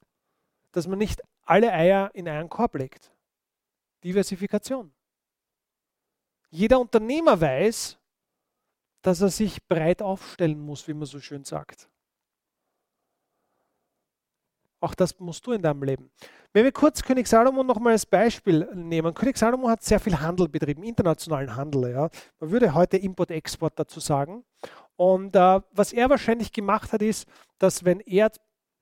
dass 0.73 0.87
man 0.87 0.99
nicht 0.99 1.21
alle 1.45 1.71
Eier 1.73 2.11
in 2.15 2.27
einen 2.27 2.49
Korb 2.49 2.77
legt. 2.77 3.13
Diversifikation. 4.03 4.95
Jeder 6.49 6.81
Unternehmer 6.81 7.39
weiß, 7.39 7.99
dass 9.03 9.21
er 9.21 9.29
sich 9.29 9.63
breit 9.67 10.01
aufstellen 10.01 10.59
muss, 10.59 10.89
wie 10.89 10.95
man 10.95 11.05
so 11.05 11.21
schön 11.21 11.45
sagt. 11.45 11.91
Auch 14.85 14.95
das 14.95 15.19
musst 15.19 15.47
du 15.47 15.53
in 15.53 15.63
deinem 15.63 15.83
Leben. 15.83 16.11
Wenn 16.53 16.65
wir 16.65 16.73
kurz 16.73 17.03
König 17.03 17.27
Salomo 17.27 17.63
noch 17.63 17.81
mal 17.81 17.93
als 17.93 18.05
Beispiel 18.05 18.69
nehmen. 18.75 19.15
König 19.15 19.39
Salomo 19.39 19.71
hat 19.71 19.83
sehr 19.83 19.99
viel 19.99 20.21
Handel 20.21 20.47
betrieben, 20.47 20.83
internationalen 20.83 21.57
Handel. 21.57 21.91
Ja. 21.91 22.11
Man 22.39 22.51
würde 22.51 22.75
heute 22.75 22.99
Import-Export 22.99 23.79
dazu 23.79 23.99
sagen. 23.99 24.45
Und 24.97 25.35
äh, 25.37 25.61
was 25.73 25.95
er 25.95 26.11
wahrscheinlich 26.11 26.53
gemacht 26.53 26.93
hat, 26.93 27.01
ist, 27.01 27.27
dass 27.59 27.87
wenn 27.87 28.01
er 28.01 28.31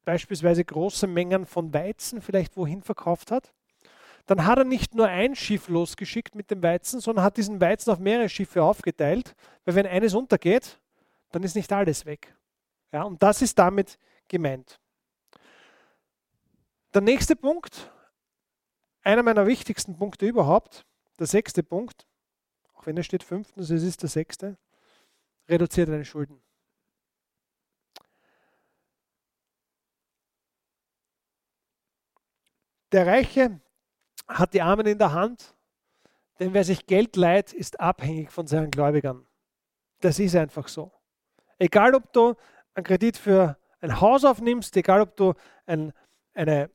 beispielsweise 0.04 0.64
große 0.64 1.06
Mengen 1.06 1.46
von 1.46 1.72
Weizen 1.72 2.20
vielleicht 2.20 2.56
wohin 2.56 2.82
verkauft 2.82 3.30
hat, 3.30 3.52
dann 4.26 4.44
hat 4.44 4.58
er 4.58 4.64
nicht 4.64 4.96
nur 4.96 5.06
ein 5.06 5.36
Schiff 5.36 5.68
losgeschickt 5.68 6.34
mit 6.34 6.50
dem 6.50 6.64
Weizen, 6.64 6.98
sondern 6.98 7.24
hat 7.24 7.36
diesen 7.36 7.60
Weizen 7.60 7.92
auf 7.92 8.00
mehrere 8.00 8.28
Schiffe 8.28 8.64
aufgeteilt, 8.64 9.36
weil 9.64 9.76
wenn 9.76 9.86
eines 9.86 10.14
untergeht, 10.14 10.80
dann 11.30 11.44
ist 11.44 11.54
nicht 11.54 11.72
alles 11.72 12.06
weg. 12.06 12.34
Ja, 12.92 13.04
und 13.04 13.22
das 13.22 13.40
ist 13.40 13.56
damit 13.56 13.98
gemeint. 14.26 14.81
Der 16.94 17.00
nächste 17.00 17.36
Punkt, 17.36 17.90
einer 19.02 19.22
meiner 19.22 19.46
wichtigsten 19.46 19.96
Punkte 19.96 20.26
überhaupt, 20.26 20.84
der 21.18 21.26
sechste 21.26 21.62
Punkt, 21.62 22.06
auch 22.74 22.86
wenn 22.86 22.96
er 22.96 23.02
steht 23.02 23.22
fünftens, 23.22 23.70
es 23.70 23.82
ist 23.82 24.02
der 24.02 24.10
sechste, 24.10 24.58
reduziere 25.48 25.90
deine 25.90 26.04
Schulden. 26.04 26.42
Der 32.92 33.06
Reiche 33.06 33.58
hat 34.28 34.52
die 34.52 34.60
Armen 34.60 34.86
in 34.86 34.98
der 34.98 35.12
Hand, 35.12 35.54
denn 36.38 36.52
wer 36.52 36.62
sich 36.62 36.86
Geld 36.86 37.16
leiht, 37.16 37.54
ist 37.54 37.80
abhängig 37.80 38.30
von 38.30 38.46
seinen 38.46 38.70
Gläubigern. 38.70 39.26
Das 40.00 40.18
ist 40.18 40.36
einfach 40.36 40.68
so. 40.68 40.92
Egal, 41.58 41.94
ob 41.94 42.12
du 42.12 42.34
einen 42.74 42.84
Kredit 42.84 43.16
für 43.16 43.56
ein 43.80 44.00
Haus 44.00 44.26
aufnimmst, 44.26 44.76
egal, 44.76 45.00
ob 45.00 45.16
du 45.16 45.32
ein, 45.64 45.94
eine, 46.34 46.70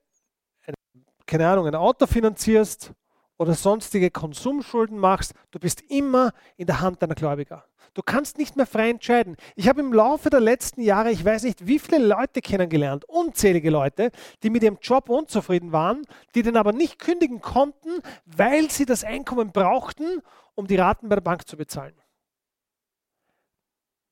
keine 1.28 1.48
Ahnung, 1.48 1.68
ein 1.68 1.76
Auto 1.76 2.08
finanzierst 2.08 2.94
oder 3.38 3.54
sonstige 3.54 4.10
Konsumschulden 4.10 4.98
machst, 4.98 5.34
du 5.52 5.60
bist 5.60 5.82
immer 5.90 6.34
in 6.56 6.66
der 6.66 6.82
Hand 6.82 7.02
deiner 7.02 7.16
Gläubiger. 7.16 7.66
Du 7.94 8.02
kannst 8.02 8.38
nicht 8.38 8.56
mehr 8.56 8.66
frei 8.66 8.90
entscheiden. 8.90 9.38
Ich 9.56 9.68
habe 9.68 9.82
im 9.82 9.94
Laufe 9.94 10.30
der 10.30 10.40
letzten 10.40 10.82
Jahre, 10.82 11.12
ich 11.12 11.24
weiß 11.24 11.44
nicht, 11.44 11.68
wie 11.68 11.80
viele 11.80 12.00
Leute 12.00 12.42
kennengelernt, 12.42 13.06
unzählige 13.06 13.70
Leute, 13.70 14.12
die 14.44 14.50
mit 14.50 14.64
ihrem 14.64 14.78
Job 14.82 15.10
unzufrieden 15.10 15.72
waren, 15.72 16.06
die 16.36 16.44
den 16.44 16.58
aber 16.58 16.74
nicht 16.74 17.00
kündigen 17.00 17.42
konnten, 17.42 18.02
weil 18.26 18.70
sie 18.70 18.86
das 18.86 19.04
Einkommen 19.04 19.52
brauchten, 19.52 20.22
um 20.56 20.68
die 20.68 20.76
Raten 20.76 21.10
bei 21.10 21.16
der 21.16 21.22
Bank 21.22 21.48
zu 21.48 21.58
bezahlen. 21.58 21.96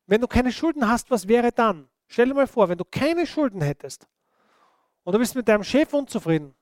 Wenn 0.07 0.21
du 0.21 0.27
keine 0.27 0.51
Schulden 0.51 0.87
hast, 0.87 1.09
was 1.09 1.27
wäre 1.27 1.51
dann? 1.51 1.89
Stell 2.07 2.27
dir 2.27 2.35
mal 2.35 2.47
vor, 2.47 2.69
wenn 2.69 2.77
du 2.77 2.85
keine 2.85 3.25
Schulden 3.25 3.61
hättest 3.61 4.07
und 5.03 5.13
du 5.13 5.19
bist 5.19 5.35
mit 5.35 5.47
deinem 5.47 5.63
Chef 5.63 5.93
unzufrieden 5.93 6.55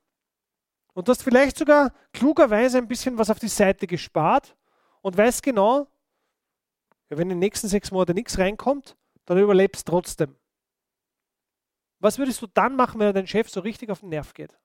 und 0.94 1.08
du 1.08 1.12
hast 1.12 1.24
vielleicht 1.24 1.58
sogar 1.58 1.92
klugerweise 2.12 2.78
ein 2.78 2.88
bisschen 2.88 3.18
was 3.18 3.30
auf 3.30 3.40
die 3.40 3.48
Seite 3.48 3.88
gespart 3.88 4.56
und 5.02 5.18
weißt 5.18 5.44
genau, 5.44 5.88
wenn 7.10 7.22
in 7.22 7.30
den 7.30 7.40
nächsten 7.40 7.68
sechs 7.68 7.92
Monaten 7.92 8.16
nichts 8.16 8.38
reinkommt, 8.38 8.98
dann 9.26 9.38
überlebst 9.38 9.88
du 9.88 9.92
trotzdem. 9.92 10.36
Was 12.00 12.18
würdest 12.18 12.42
du 12.42 12.48
dann 12.48 12.76
machen, 12.76 13.00
wenn 13.00 13.14
dein 13.14 13.28
Chef 13.28 13.50
so 13.50 13.62
richtig 13.62 13.90
auf 13.90 14.02
den 14.02 14.10
Nerv 14.10 14.34
geht? 14.34 14.58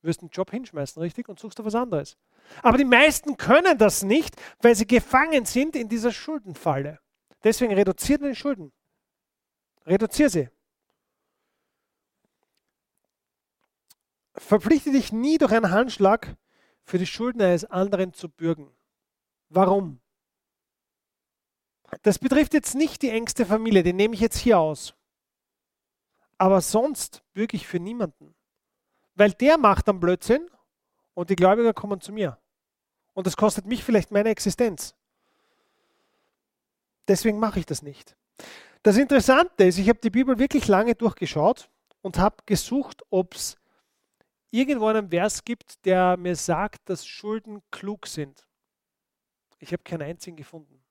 Du 0.00 0.08
wirst 0.08 0.22
den 0.22 0.30
Job 0.30 0.50
hinschmeißen, 0.50 1.00
richtig? 1.02 1.28
Und 1.28 1.38
suchst 1.38 1.58
du 1.58 1.64
was 1.64 1.74
anderes. 1.74 2.16
Aber 2.62 2.78
die 2.78 2.86
meisten 2.86 3.36
können 3.36 3.76
das 3.76 4.02
nicht, 4.02 4.34
weil 4.60 4.74
sie 4.74 4.86
gefangen 4.86 5.44
sind 5.44 5.76
in 5.76 5.88
dieser 5.88 6.10
Schuldenfalle. 6.10 7.00
Deswegen 7.44 7.74
reduziere 7.74 8.20
deine 8.20 8.34
Schulden. 8.34 8.72
Reduziere 9.86 10.30
sie. 10.30 10.48
Verpflichte 14.40 14.90
dich 14.90 15.12
nie 15.12 15.38
durch 15.38 15.52
einen 15.52 15.70
Handschlag 15.70 16.34
für 16.82 16.98
die 16.98 17.06
Schulden 17.06 17.42
eines 17.42 17.66
anderen 17.66 18.14
zu 18.14 18.28
bürgen. 18.28 18.74
Warum? 19.50 20.00
Das 22.02 22.18
betrifft 22.18 22.54
jetzt 22.54 22.74
nicht 22.74 23.02
die 23.02 23.10
engste 23.10 23.44
Familie, 23.44 23.82
den 23.82 23.96
nehme 23.96 24.14
ich 24.14 24.20
jetzt 24.20 24.38
hier 24.38 24.58
aus. 24.58 24.94
Aber 26.38 26.62
sonst 26.62 27.22
bürge 27.34 27.56
ich 27.56 27.66
für 27.66 27.78
niemanden. 27.78 28.34
Weil 29.14 29.32
der 29.32 29.58
macht 29.58 29.88
dann 29.88 30.00
Blödsinn 30.00 30.48
und 31.14 31.30
die 31.30 31.36
Gläubiger 31.36 31.74
kommen 31.74 32.00
zu 32.00 32.10
mir. 32.10 32.38
Und 33.12 33.26
das 33.26 33.36
kostet 33.36 33.66
mich 33.66 33.84
vielleicht 33.84 34.10
meine 34.10 34.30
Existenz. 34.30 34.94
Deswegen 37.06 37.38
mache 37.38 37.58
ich 37.58 37.66
das 37.66 37.82
nicht. 37.82 38.16
Das 38.82 38.96
Interessante 38.96 39.64
ist, 39.64 39.78
ich 39.78 39.88
habe 39.90 40.00
die 40.00 40.10
Bibel 40.10 40.38
wirklich 40.38 40.66
lange 40.66 40.94
durchgeschaut 40.94 41.68
und 42.00 42.18
habe 42.18 42.36
gesucht, 42.46 43.02
ob 43.10 43.34
es 43.34 43.59
irgendwo 44.50 44.86
einen 44.86 45.08
Vers 45.08 45.44
gibt, 45.44 45.84
der 45.84 46.16
mir 46.16 46.36
sagt, 46.36 46.88
dass 46.88 47.06
Schulden 47.06 47.62
klug 47.70 48.06
sind. 48.06 48.46
Ich 49.58 49.72
habe 49.72 49.82
keinen 49.82 50.02
einzigen 50.02 50.36
gefunden. 50.36 50.82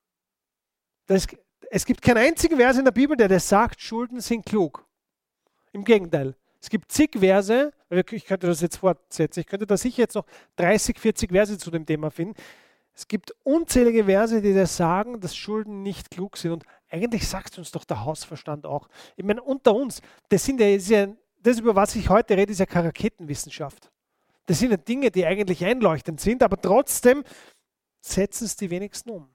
Das, 1.06 1.26
es 1.70 1.84
gibt 1.84 2.02
keinen 2.02 2.18
einzigen 2.18 2.56
Vers 2.56 2.78
in 2.78 2.84
der 2.84 2.92
Bibel, 2.92 3.16
der 3.16 3.28
das 3.28 3.48
sagt, 3.48 3.80
Schulden 3.80 4.20
sind 4.20 4.46
klug. 4.46 4.86
Im 5.72 5.84
Gegenteil. 5.84 6.36
Es 6.60 6.68
gibt 6.68 6.92
zig 6.92 7.10
Verse, 7.18 7.72
ich 7.88 8.26
könnte 8.26 8.46
das 8.46 8.60
jetzt 8.60 8.76
fortsetzen, 8.76 9.40
ich 9.40 9.46
könnte 9.46 9.66
da 9.66 9.76
sicher 9.76 10.02
jetzt 10.02 10.14
noch 10.14 10.26
30, 10.56 10.98
40 10.98 11.30
Verse 11.30 11.58
zu 11.58 11.70
dem 11.70 11.86
Thema 11.86 12.10
finden. 12.10 12.34
Es 12.92 13.08
gibt 13.08 13.34
unzählige 13.44 14.04
Verse, 14.04 14.42
die 14.42 14.52
das 14.52 14.76
sagen, 14.76 15.20
dass 15.20 15.34
Schulden 15.34 15.82
nicht 15.82 16.10
klug 16.10 16.36
sind. 16.36 16.52
Und 16.52 16.64
eigentlich 16.90 17.26
sagt 17.26 17.56
uns 17.56 17.70
doch 17.70 17.84
der 17.84 18.04
Hausverstand 18.04 18.66
auch. 18.66 18.88
Ich 19.16 19.24
meine, 19.24 19.42
unter 19.42 19.74
uns, 19.74 20.02
das 20.28 20.44
sind 20.44 20.60
ja, 20.60 20.74
das, 20.74 20.88
ja, 20.88 21.06
das 21.42 21.58
über 21.58 21.74
was 21.74 21.94
ich 21.96 22.08
heute 22.08 22.36
rede, 22.36 22.52
ist 22.52 22.58
ja 22.58 22.66
keine 22.66 22.88
Raketenwissenschaft. 22.88 23.90
Das 24.46 24.58
sind 24.58 24.70
ja 24.70 24.76
Dinge, 24.76 25.10
die 25.10 25.24
eigentlich 25.24 25.64
einleuchtend 25.64 26.20
sind, 26.20 26.42
aber 26.42 26.60
trotzdem 26.60 27.24
setzen 28.00 28.44
es 28.44 28.56
die 28.56 28.70
wenigsten 28.70 29.10
um. 29.10 29.34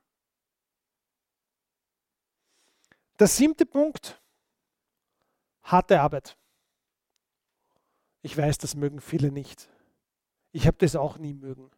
Der 3.19 3.27
siebte 3.27 3.65
Punkt, 3.65 4.21
harte 5.63 6.01
Arbeit. 6.01 6.37
Ich 8.21 8.37
weiß, 8.37 8.57
das 8.57 8.75
mögen 8.75 8.99
viele 8.99 9.31
nicht. 9.31 9.69
Ich 10.51 10.67
habe 10.67 10.77
das 10.79 10.95
auch 10.95 11.17
nie 11.17 11.33
mögen. 11.33 11.71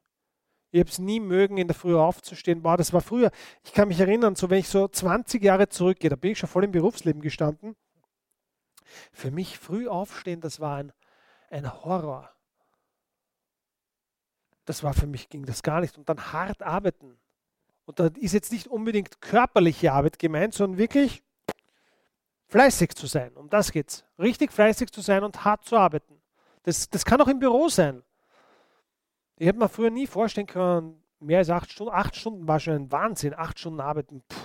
Ich 0.71 0.79
habe 0.79 0.89
es 0.89 0.99
nie 0.99 1.19
mögen, 1.19 1.57
in 1.57 1.67
der 1.67 1.75
Früh 1.75 1.95
aufzustehen. 1.95 2.61
Boah, 2.61 2.77
das 2.77 2.91
war 2.91 3.01
früher. 3.01 3.31
Ich 3.63 3.73
kann 3.73 3.87
mich 3.87 3.99
erinnern, 3.99 4.35
so 4.35 4.49
wenn 4.49 4.59
ich 4.59 4.67
so 4.67 4.87
20 4.87 5.43
Jahre 5.43 5.69
zurückgehe, 5.69 6.09
da 6.09 6.15
bin 6.15 6.31
ich 6.31 6.39
schon 6.39 6.49
voll 6.49 6.63
im 6.63 6.71
Berufsleben 6.71 7.21
gestanden. 7.21 7.75
Für 9.11 9.31
mich 9.31 9.57
früh 9.57 9.87
aufstehen, 9.87 10.41
das 10.41 10.59
war 10.59 10.77
ein, 10.77 10.93
ein 11.49 11.83
Horror. 11.83 12.31
Das 14.65 14.83
war 14.83 14.93
für 14.93 15.07
mich, 15.07 15.29
ging 15.29 15.45
das 15.45 15.63
gar 15.63 15.81
nicht. 15.81 15.97
Und 15.97 16.09
dann 16.09 16.33
hart 16.33 16.61
arbeiten. 16.61 17.17
Und 17.85 17.99
da 17.99 18.09
ist 18.19 18.33
jetzt 18.33 18.51
nicht 18.51 18.67
unbedingt 18.67 19.21
körperliche 19.21 19.93
Arbeit 19.93 20.19
gemeint, 20.19 20.53
sondern 20.53 20.77
wirklich 20.77 21.23
Fleißig 22.47 22.95
zu 22.95 23.07
sein, 23.07 23.35
um 23.35 23.49
das 23.49 23.71
geht's. 23.71 24.05
Richtig 24.17 24.53
fleißig 24.53 24.91
zu 24.91 25.01
sein 25.01 25.23
und 25.23 25.43
hart 25.43 25.65
zu 25.65 25.75
arbeiten. 25.75 26.21
Das, 26.63 26.89
das 26.89 27.03
kann 27.03 27.21
auch 27.21 27.27
im 27.27 27.39
Büro 27.39 27.67
sein. 27.67 28.03
Ich 29.37 29.47
hätte 29.47 29.59
mir 29.59 29.69
früher 29.69 29.89
nie 29.89 30.07
vorstellen 30.07 30.47
können, 30.47 31.03
mehr 31.19 31.39
als 31.39 31.49
acht 31.49 31.69
Stunden. 31.69 31.93
Acht 31.93 32.15
Stunden 32.15 32.47
war 32.47 32.59
schon 32.59 32.73
ein 32.73 32.91
Wahnsinn. 32.91 33.33
Acht 33.33 33.59
Stunden 33.59 33.81
arbeiten. 33.81 34.23
Puh. 34.27 34.35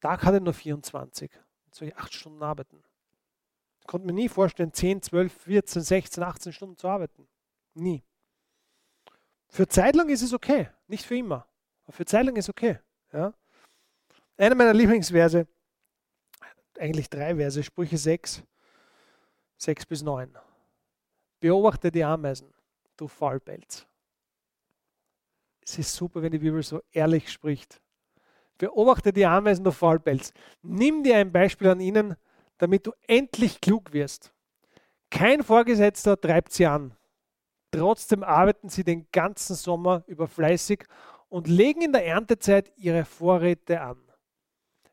Tag 0.00 0.22
hatte 0.24 0.40
nur 0.40 0.54
24. 0.54 1.30
Jetzt 1.66 1.78
soll 1.78 1.88
ich 1.88 1.96
acht 1.96 2.14
Stunden 2.14 2.42
arbeiten. 2.42 2.82
Konnte 3.90 4.06
mir 4.06 4.12
nie 4.12 4.28
vorstellen, 4.28 4.72
10, 4.72 5.02
12, 5.02 5.32
14, 5.32 5.82
16, 5.82 6.22
18 6.22 6.52
Stunden 6.52 6.76
zu 6.76 6.86
arbeiten. 6.86 7.26
Nie. 7.74 8.04
Für 9.48 9.66
Zeit 9.66 9.96
lang 9.96 10.08
ist 10.10 10.22
es 10.22 10.32
okay, 10.32 10.68
nicht 10.86 11.04
für 11.04 11.16
immer. 11.16 11.44
Aber 11.82 11.92
für 11.94 12.04
Zeit 12.04 12.24
lang 12.24 12.36
ist 12.36 12.44
es 12.44 12.50
okay. 12.50 12.78
Ja? 13.12 13.34
Einer 14.36 14.54
meiner 14.54 14.74
Lieblingsverse 14.74 15.48
eigentlich 16.78 17.10
drei 17.10 17.34
Verse, 17.34 17.60
Sprüche 17.64 17.98
6, 17.98 18.44
6 19.56 19.86
bis 19.86 20.02
9. 20.02 20.38
Beobachte 21.40 21.90
die 21.90 22.04
Ameisen, 22.04 22.54
du 22.96 23.08
Faulpelz. 23.08 23.88
Es 25.62 25.80
ist 25.80 25.92
super, 25.96 26.22
wenn 26.22 26.30
die 26.30 26.38
Bibel 26.38 26.62
so 26.62 26.80
ehrlich 26.92 27.28
spricht. 27.32 27.80
Beobachte 28.56 29.12
die 29.12 29.26
Ameisen, 29.26 29.64
du 29.64 29.72
Faulpelz. 29.72 30.32
Nimm 30.62 31.02
dir 31.02 31.16
ein 31.16 31.32
Beispiel 31.32 31.70
an 31.70 31.80
ihnen, 31.80 32.14
damit 32.60 32.86
du 32.86 32.92
endlich 33.06 33.60
klug 33.60 33.92
wirst. 33.92 34.32
Kein 35.08 35.42
Vorgesetzter 35.42 36.20
treibt 36.20 36.52
sie 36.52 36.66
an. 36.66 36.94
Trotzdem 37.72 38.22
arbeiten 38.22 38.68
sie 38.68 38.84
den 38.84 39.08
ganzen 39.12 39.56
Sommer 39.56 40.04
über 40.06 40.28
fleißig 40.28 40.84
und 41.28 41.48
legen 41.48 41.80
in 41.80 41.92
der 41.92 42.04
Erntezeit 42.04 42.70
ihre 42.76 43.04
Vorräte 43.04 43.80
an. 43.80 44.00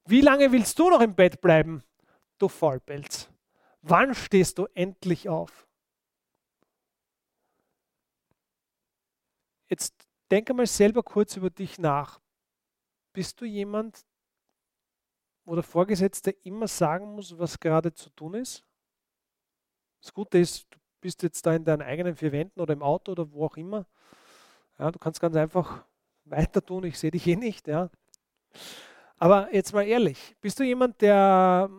Wie 0.06 0.22
lange 0.22 0.52
willst 0.52 0.80
du 0.80 0.90
noch 0.90 1.02
im 1.02 1.14
Bett 1.14 1.42
bleiben, 1.42 1.84
du 2.38 2.48
Faulpelz? 2.48 3.30
Wann 3.82 4.16
stehst 4.16 4.58
du 4.60 4.68
endlich 4.74 5.28
auf? 5.28 5.68
Jetzt 9.68 10.08
denke 10.32 10.54
mal 10.54 10.68
selber 10.68 11.04
kurz 11.04 11.36
über 11.36 11.50
dich 11.50 11.80
nach. 11.80 12.22
Bist 13.12 13.42
du 13.42 13.46
jemand, 13.46 14.06
wo 15.48 15.56
der 15.56 15.64
Vorgesetzte 15.64 16.32
immer 16.44 16.68
sagen 16.68 17.16
muss, 17.16 17.38
was 17.40 17.58
gerade 17.58 17.94
zu 17.94 18.10
tun 18.10 18.34
ist? 18.34 18.66
Das 20.02 20.14
Gute 20.14 20.40
ist, 20.40 20.68
du 20.70 20.78
bist 21.00 21.24
jetzt 21.24 21.46
da 21.46 21.56
in 21.56 21.64
deinen 21.64 21.82
eigenen 21.82 22.18
vier 22.18 22.34
Wänden 22.34 22.60
oder 22.60 22.74
im 22.74 22.84
Auto 22.84 23.14
oder 23.14 23.32
wo 23.32 23.46
auch 23.46 23.56
immer. 23.56 23.86
Ja, 24.78 24.92
du 24.92 25.00
kannst 25.00 25.22
ganz 25.22 25.38
einfach 25.38 25.86
weiter 26.26 26.64
tun, 26.64 26.84
ich 26.84 27.00
sehe 27.00 27.12
dich 27.12 27.26
eh 27.28 27.38
nicht. 27.38 27.66
Ja. 27.70 27.90
Aber 29.18 29.48
jetzt 29.54 29.74
mal 29.74 29.88
ehrlich, 29.88 30.36
bist 30.42 30.60
du 30.60 30.66
jemand, 30.66 31.02
der, 31.02 31.70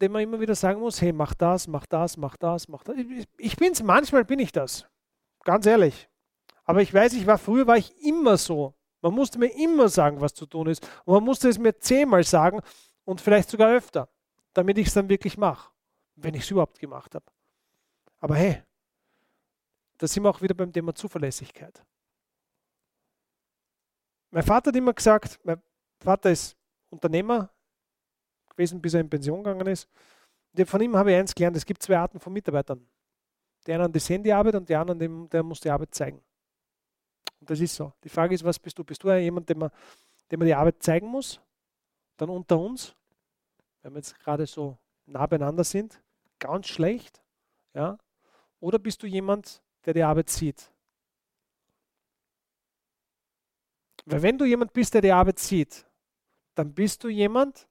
dem 0.00 0.12
man 0.12 0.22
immer 0.22 0.40
wieder 0.40 0.54
sagen 0.54 0.80
muss, 0.80 1.02
hey, 1.02 1.12
mach 1.12 1.34
das, 1.34 1.68
mach 1.68 1.84
das, 1.84 2.16
mach 2.16 2.38
das, 2.38 2.68
mach 2.68 2.84
das. 2.84 2.96
Ich 3.36 3.56
bin's, 3.56 3.82
manchmal 3.82 4.24
bin 4.24 4.38
ich 4.38 4.50
das. 4.50 4.86
Ganz 5.44 5.66
ehrlich. 5.66 6.08
Aber 6.64 6.80
ich 6.80 6.92
weiß, 6.92 7.12
ich 7.12 7.26
war 7.26 7.36
früher 7.36 7.66
war 7.66 7.76
ich 7.76 7.94
immer 8.02 8.38
so. 8.38 8.72
Man 9.02 9.12
musste 9.12 9.38
mir 9.38 9.54
immer 9.62 9.90
sagen, 9.90 10.22
was 10.22 10.32
zu 10.32 10.46
tun 10.46 10.68
ist. 10.68 10.88
Und 11.04 11.12
man 11.12 11.22
musste 11.22 11.50
es 11.50 11.58
mir 11.58 11.78
zehnmal 11.78 12.24
sagen 12.24 12.62
und 13.04 13.20
vielleicht 13.20 13.50
sogar 13.50 13.70
öfter, 13.70 14.08
damit 14.52 14.78
ich 14.78 14.88
es 14.88 14.94
dann 14.94 15.08
wirklich 15.08 15.36
mache, 15.36 15.70
wenn 16.16 16.34
ich 16.34 16.42
es 16.42 16.50
überhaupt 16.50 16.78
gemacht 16.78 17.14
habe. 17.14 17.24
Aber 18.20 18.36
hey, 18.36 18.62
da 19.98 20.06
sind 20.06 20.22
wir 20.22 20.30
auch 20.30 20.40
wieder 20.40 20.54
beim 20.54 20.72
Thema 20.72 20.94
Zuverlässigkeit. 20.94 21.84
Mein 24.30 24.42
Vater 24.42 24.70
hat 24.70 24.76
immer 24.76 24.92
gesagt, 24.92 25.38
mein 25.44 25.62
Vater 26.00 26.30
ist 26.30 26.56
Unternehmer 26.90 27.50
gewesen, 28.50 28.80
bis 28.80 28.94
er 28.94 29.00
in 29.00 29.10
Pension 29.10 29.42
gegangen 29.42 29.66
ist. 29.66 29.88
Von 30.66 30.80
ihm 30.80 30.96
habe 30.96 31.12
ich 31.12 31.18
eins 31.18 31.34
gelernt, 31.34 31.56
es 31.56 31.66
gibt 31.66 31.82
zwei 31.82 31.98
Arten 31.98 32.18
von 32.18 32.32
Mitarbeitern. 32.32 32.86
Die 33.66 33.72
einen, 33.72 33.92
die 33.92 33.98
sehen 33.98 34.22
die 34.22 34.32
Arbeit 34.32 34.54
und 34.56 34.68
die 34.68 34.74
anderen, 34.74 35.28
der 35.28 35.42
muss 35.42 35.60
die 35.60 35.70
Arbeit 35.70 35.94
zeigen. 35.94 36.22
Und 37.40 37.50
das 37.50 37.60
ist 37.60 37.74
so. 37.74 37.92
Die 38.02 38.08
Frage 38.08 38.34
ist, 38.34 38.44
was 38.44 38.58
bist 38.58 38.78
du? 38.78 38.84
Bist 38.84 39.02
du 39.02 39.12
jemand, 39.12 39.48
dem 39.48 39.58
man, 39.58 39.70
dem 40.30 40.38
man 40.38 40.46
die 40.46 40.54
Arbeit 40.54 40.82
zeigen 40.82 41.06
muss? 41.08 41.40
Dann 42.16 42.30
unter 42.30 42.58
uns, 42.58 42.94
wenn 43.82 43.92
wir 43.92 43.98
jetzt 43.98 44.18
gerade 44.18 44.46
so 44.46 44.78
nah 45.06 45.26
beieinander 45.26 45.64
sind, 45.64 46.02
ganz 46.38 46.68
schlecht. 46.68 47.22
Ja? 47.74 47.98
Oder 48.60 48.78
bist 48.78 49.02
du 49.02 49.06
jemand, 49.06 49.62
der 49.84 49.94
die 49.94 50.02
Arbeit 50.02 50.30
sieht? 50.30 50.70
Weil 54.06 54.22
wenn 54.22 54.38
du 54.38 54.44
jemand 54.44 54.72
bist, 54.72 54.94
der 54.94 55.00
die 55.00 55.12
Arbeit 55.12 55.38
sieht, 55.38 55.86
dann 56.54 56.72
bist 56.72 57.02
du 57.02 57.08
jemand, 57.08 57.66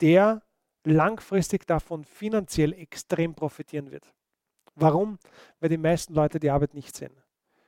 der 0.00 0.42
langfristig 0.84 1.66
davon 1.66 2.04
finanziell 2.04 2.72
extrem 2.74 3.34
profitieren 3.34 3.90
wird. 3.90 4.12
Warum? 4.74 5.18
Weil 5.60 5.70
die 5.70 5.78
meisten 5.78 6.12
Leute 6.14 6.40
die 6.40 6.50
Arbeit 6.50 6.74
nicht 6.74 6.94
sehen. 6.94 7.16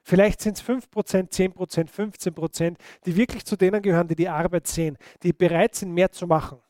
Vielleicht 0.09 0.41
sind 0.41 0.57
es 0.57 0.63
5%, 0.63 0.87
10%, 1.33 1.91
15%, 1.91 2.77
die 3.05 3.17
wirklich 3.17 3.45
zu 3.45 3.57
denen 3.57 3.83
gehören, 3.83 4.07
die 4.07 4.15
die 4.15 4.29
Arbeit 4.29 4.69
sehen, 4.69 4.97
die 5.25 5.33
bereit 5.33 5.75
sind, 5.75 5.93
mehr 5.93 6.13
zu 6.13 6.29
machen. 6.29 6.63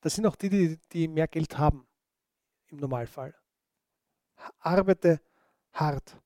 Das 0.00 0.14
sind 0.14 0.24
auch 0.24 0.36
die, 0.36 0.48
die, 0.48 0.78
die 0.90 1.06
mehr 1.06 1.28
Geld 1.28 1.58
haben 1.58 1.86
im 2.68 2.78
Normalfall. 2.78 3.34
Arbeite 4.60 5.20
hart. 5.74 6.16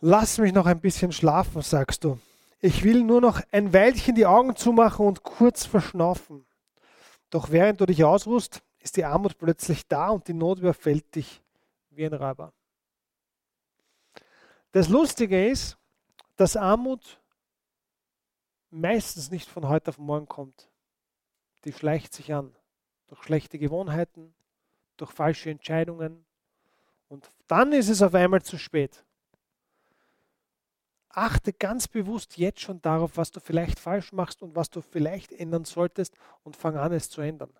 Lass 0.00 0.36
mich 0.36 0.52
noch 0.52 0.66
ein 0.66 0.78
bisschen 0.78 1.10
schlafen, 1.10 1.62
sagst 1.62 2.04
du. 2.04 2.20
Ich 2.60 2.84
will 2.84 3.02
nur 3.02 3.22
noch 3.22 3.40
ein 3.50 3.72
Weilchen 3.72 4.14
die 4.14 4.26
Augen 4.26 4.56
zumachen 4.56 5.06
und 5.06 5.22
kurz 5.22 5.64
verschnaufen. 5.64 6.44
Doch 7.30 7.50
während 7.50 7.80
du 7.80 7.86
dich 7.86 8.04
ausruhst, 8.04 8.60
ist 8.78 8.98
die 8.98 9.06
Armut 9.06 9.38
plötzlich 9.38 9.88
da 9.88 10.10
und 10.10 10.28
die 10.28 10.34
Not 10.34 10.58
überfällt 10.58 11.14
dich 11.14 11.42
wie 11.88 12.04
ein 12.04 12.12
Räuber. 12.12 12.52
Das 14.72 14.88
Lustige 14.88 15.48
ist, 15.48 15.76
dass 16.36 16.56
Armut 16.56 17.20
meistens 18.70 19.30
nicht 19.30 19.48
von 19.48 19.68
heute 19.68 19.90
auf 19.90 19.98
morgen 19.98 20.28
kommt. 20.28 20.68
Die 21.64 21.72
schleicht 21.72 22.14
sich 22.14 22.32
an 22.32 22.54
durch 23.08 23.22
schlechte 23.22 23.58
Gewohnheiten, 23.58 24.34
durch 24.98 25.10
falsche 25.10 25.50
Entscheidungen 25.50 26.24
und 27.08 27.30
dann 27.46 27.72
ist 27.72 27.88
es 27.88 28.02
auf 28.02 28.14
einmal 28.14 28.42
zu 28.42 28.58
spät. 28.58 29.04
Achte 31.08 31.52
ganz 31.52 31.88
bewusst 31.88 32.36
jetzt 32.36 32.60
schon 32.60 32.82
darauf, 32.82 33.16
was 33.16 33.30
du 33.30 33.40
vielleicht 33.40 33.80
falsch 33.80 34.12
machst 34.12 34.42
und 34.42 34.54
was 34.54 34.68
du 34.68 34.82
vielleicht 34.82 35.32
ändern 35.32 35.64
solltest 35.64 36.14
und 36.44 36.54
fang 36.54 36.76
an, 36.76 36.92
es 36.92 37.08
zu 37.08 37.22
ändern. 37.22 37.50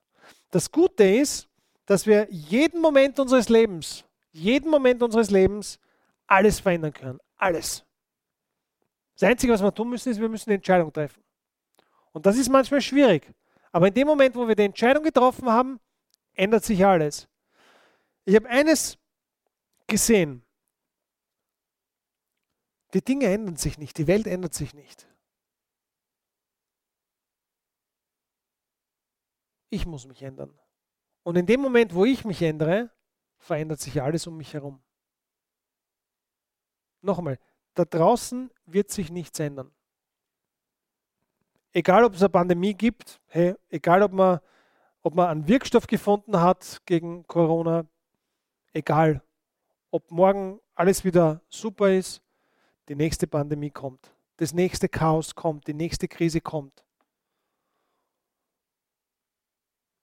Das 0.50 0.70
Gute 0.70 1.04
ist, 1.04 1.48
dass 1.86 2.06
wir 2.06 2.28
jeden 2.30 2.82
Moment 2.82 3.18
unseres 3.18 3.48
Lebens, 3.48 4.04
jeden 4.30 4.70
Moment 4.70 5.02
unseres 5.02 5.30
Lebens 5.30 5.80
alles 6.28 6.60
verändern 6.60 6.92
können. 6.92 7.18
Alles. 7.36 7.84
Das 9.14 9.28
Einzige, 9.28 9.52
was 9.52 9.62
wir 9.62 9.74
tun 9.74 9.90
müssen, 9.90 10.10
ist, 10.10 10.20
wir 10.20 10.28
müssen 10.28 10.50
eine 10.50 10.56
Entscheidung 10.56 10.92
treffen. 10.92 11.24
Und 12.12 12.24
das 12.24 12.36
ist 12.36 12.48
manchmal 12.48 12.80
schwierig. 12.80 13.34
Aber 13.72 13.88
in 13.88 13.94
dem 13.94 14.06
Moment, 14.06 14.36
wo 14.36 14.46
wir 14.46 14.54
die 14.54 14.62
Entscheidung 14.62 15.02
getroffen 15.02 15.48
haben, 15.48 15.80
ändert 16.34 16.64
sich 16.64 16.84
alles. 16.84 17.28
Ich 18.24 18.36
habe 18.36 18.48
eines 18.48 18.98
gesehen. 19.86 20.44
Die 22.94 23.02
Dinge 23.02 23.26
ändern 23.26 23.56
sich 23.56 23.76
nicht, 23.78 23.98
die 23.98 24.06
Welt 24.06 24.26
ändert 24.26 24.54
sich 24.54 24.72
nicht. 24.72 25.06
Ich 29.70 29.84
muss 29.84 30.06
mich 30.06 30.22
ändern. 30.22 30.58
Und 31.22 31.36
in 31.36 31.44
dem 31.44 31.60
Moment, 31.60 31.94
wo 31.94 32.06
ich 32.06 32.24
mich 32.24 32.40
ändere, 32.40 32.90
verändert 33.38 33.80
sich 33.80 34.00
alles 34.00 34.26
um 34.26 34.36
mich 34.36 34.54
herum. 34.54 34.82
Nochmal, 37.00 37.38
da 37.74 37.84
draußen 37.84 38.50
wird 38.66 38.90
sich 38.90 39.10
nichts 39.10 39.38
ändern. 39.38 39.70
Egal, 41.72 42.04
ob 42.04 42.14
es 42.14 42.22
eine 42.22 42.30
Pandemie 42.30 42.74
gibt, 42.74 43.20
hey, 43.26 43.54
egal, 43.68 44.02
ob 44.02 44.12
man, 44.12 44.40
ob 45.02 45.14
man 45.14 45.28
einen 45.28 45.48
Wirkstoff 45.48 45.86
gefunden 45.86 46.40
hat 46.40 46.80
gegen 46.86 47.26
Corona, 47.26 47.86
egal, 48.72 49.22
ob 49.90 50.10
morgen 50.10 50.60
alles 50.74 51.04
wieder 51.04 51.40
super 51.48 51.92
ist, 51.92 52.22
die 52.88 52.94
nächste 52.94 53.26
Pandemie 53.26 53.70
kommt, 53.70 54.12
das 54.38 54.52
nächste 54.52 54.88
Chaos 54.88 55.34
kommt, 55.34 55.66
die 55.66 55.74
nächste 55.74 56.08
Krise 56.08 56.40
kommt. 56.40 56.84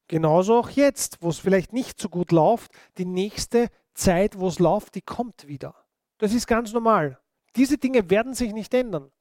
Genauso 0.08 0.60
auch 0.60 0.70
jetzt, 0.70 1.22
wo 1.22 1.30
es 1.30 1.40
vielleicht 1.40 1.74
nicht 1.74 2.00
so 2.00 2.10
gut 2.10 2.32
läuft, 2.32 2.72
die 2.98 3.06
nächste 3.06 3.70
Zeit, 3.96 4.38
wo 4.38 4.48
es 4.48 4.60
läuft, 4.60 4.96
die 4.96 5.02
kommt 5.02 5.48
wieder. 5.48 5.85
Das 6.18 6.34
ist 6.34 6.48
ganz 6.48 6.72
normal. 6.74 7.20
Diese 7.56 7.78
Dinge 7.78 8.10
werden 8.10 8.34
sich 8.34 8.54
nicht 8.54 8.74
ändern. 8.74 9.12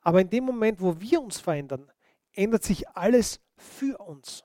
Aber 0.00 0.20
in 0.20 0.30
dem 0.30 0.44
Moment, 0.44 0.80
wo 0.80 1.00
wir 1.00 1.20
uns 1.20 1.40
verändern, 1.40 1.90
ändert 2.32 2.62
sich 2.62 2.88
alles 2.88 3.40
für 3.56 3.98
uns. 3.98 4.44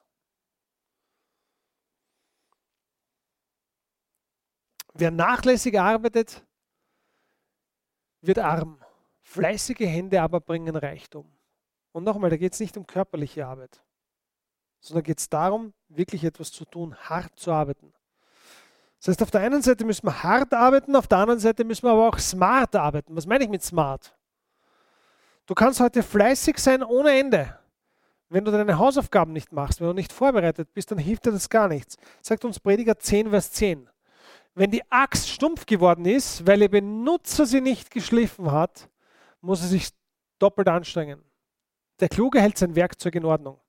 Wer 4.94 5.12
nachlässig 5.12 5.80
arbeitet, 5.80 6.46
wird 8.22 8.40
arm. 8.40 8.80
Fleißige 9.22 9.88
Hände 9.88 10.22
aber 10.22 10.40
bringen 10.40 10.76
Reichtum. 10.76 11.32
Und 11.92 12.04
nochmal, 12.04 12.30
da 12.30 12.38
geht 12.38 12.54
es 12.54 12.60
nicht 12.60 12.78
um 12.78 12.86
körperliche 12.86 13.48
Arbeit, 13.48 13.84
sondern 14.80 15.04
geht 15.04 15.20
es 15.20 15.30
darum, 15.30 15.74
wirklich 15.88 16.24
etwas 16.24 16.52
zu 16.52 16.66
tun, 16.66 16.96
hart 16.96 17.40
zu 17.40 17.52
arbeiten. 17.52 17.94
Das 19.04 19.10
heißt, 19.10 19.24
auf 19.24 19.32
der 19.32 19.42
einen 19.42 19.62
Seite 19.62 19.84
müssen 19.84 20.08
wir 20.08 20.24
hart 20.24 20.54
arbeiten, 20.54 20.96
auf 20.96 21.08
der 21.08 21.18
anderen 21.18 21.40
Seite 21.42 21.66
müssen 21.66 21.84
wir 21.84 21.92
aber 21.92 22.08
auch 22.08 22.20
smart 22.20 22.74
arbeiten. 22.74 23.14
Was 23.18 23.26
meine 23.26 23.44
ich 23.44 23.50
mit 23.50 23.62
smart? 23.62 24.16
Du 25.46 25.54
kannst 25.54 25.82
heute 25.82 26.02
fleißig 26.02 26.58
sein 26.58 26.82
ohne 26.82 27.20
Ende. 27.20 27.60
Wenn 28.30 28.46
du 28.46 28.52
deine 28.52 28.78
Hausaufgaben 28.78 29.34
nicht 29.34 29.52
machst, 29.52 29.82
wenn 29.82 29.88
du 29.88 29.94
nicht 29.94 30.14
vorbereitet 30.14 30.74
bist, 30.74 30.90
dann 30.90 31.00
hilft 31.00 31.26
dir 31.26 31.34
das 31.34 31.50
gar 31.50 31.68
nichts. 31.68 31.98
Sagt 32.22 32.46
uns 32.46 32.62
Prediger 32.62 32.98
10, 32.98 33.32
Vers 33.32 33.52
10. 33.52 33.90
Wenn 34.56 34.72
die 34.72 34.90
Axt 34.90 35.30
stumpf 35.30 35.66
geworden 35.66 36.06
ist, 36.06 36.48
weil 36.48 36.62
ihr 36.62 36.70
Benutzer 36.70 37.46
sie 37.46 37.60
nicht 37.60 37.92
geschliffen 37.92 38.54
hat, 38.54 38.88
muss 39.42 39.62
er 39.64 39.68
sich 39.68 39.90
doppelt 40.40 40.70
anstrengen. 40.70 41.22
Der 42.00 42.08
Kluge 42.08 42.40
hält 42.40 42.58
sein 42.58 42.78
Werkzeug 42.78 43.16
in 43.16 43.26
Ordnung. 43.26 43.60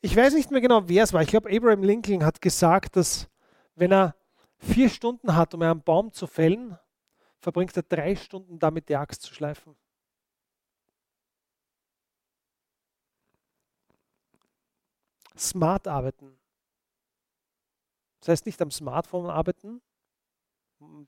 Ich 0.00 0.16
weiß 0.16 0.34
nicht 0.34 0.50
mehr 0.50 0.60
genau, 0.60 0.88
wer 0.88 1.04
es 1.04 1.12
war. 1.12 1.22
Ich 1.22 1.28
glaube, 1.28 1.54
Abraham 1.54 1.84
Lincoln 1.84 2.24
hat 2.24 2.42
gesagt, 2.42 2.96
dass 2.96 3.28
wenn 3.76 3.92
er 3.92 4.16
vier 4.60 4.88
Stunden 4.88 5.34
hat, 5.34 5.54
um 5.54 5.62
einen 5.62 5.82
Baum 5.82 6.12
zu 6.12 6.26
fällen, 6.26 6.78
verbringt 7.38 7.76
er 7.76 7.82
drei 7.82 8.14
Stunden 8.14 8.58
damit, 8.58 8.88
die 8.88 8.96
Axt 8.96 9.22
zu 9.22 9.34
schleifen. 9.34 9.76
Smart 15.36 15.88
arbeiten. 15.88 16.38
Das 18.20 18.28
heißt 18.28 18.46
nicht 18.46 18.60
am 18.60 18.70
Smartphone 18.70 19.30
arbeiten, 19.30 19.80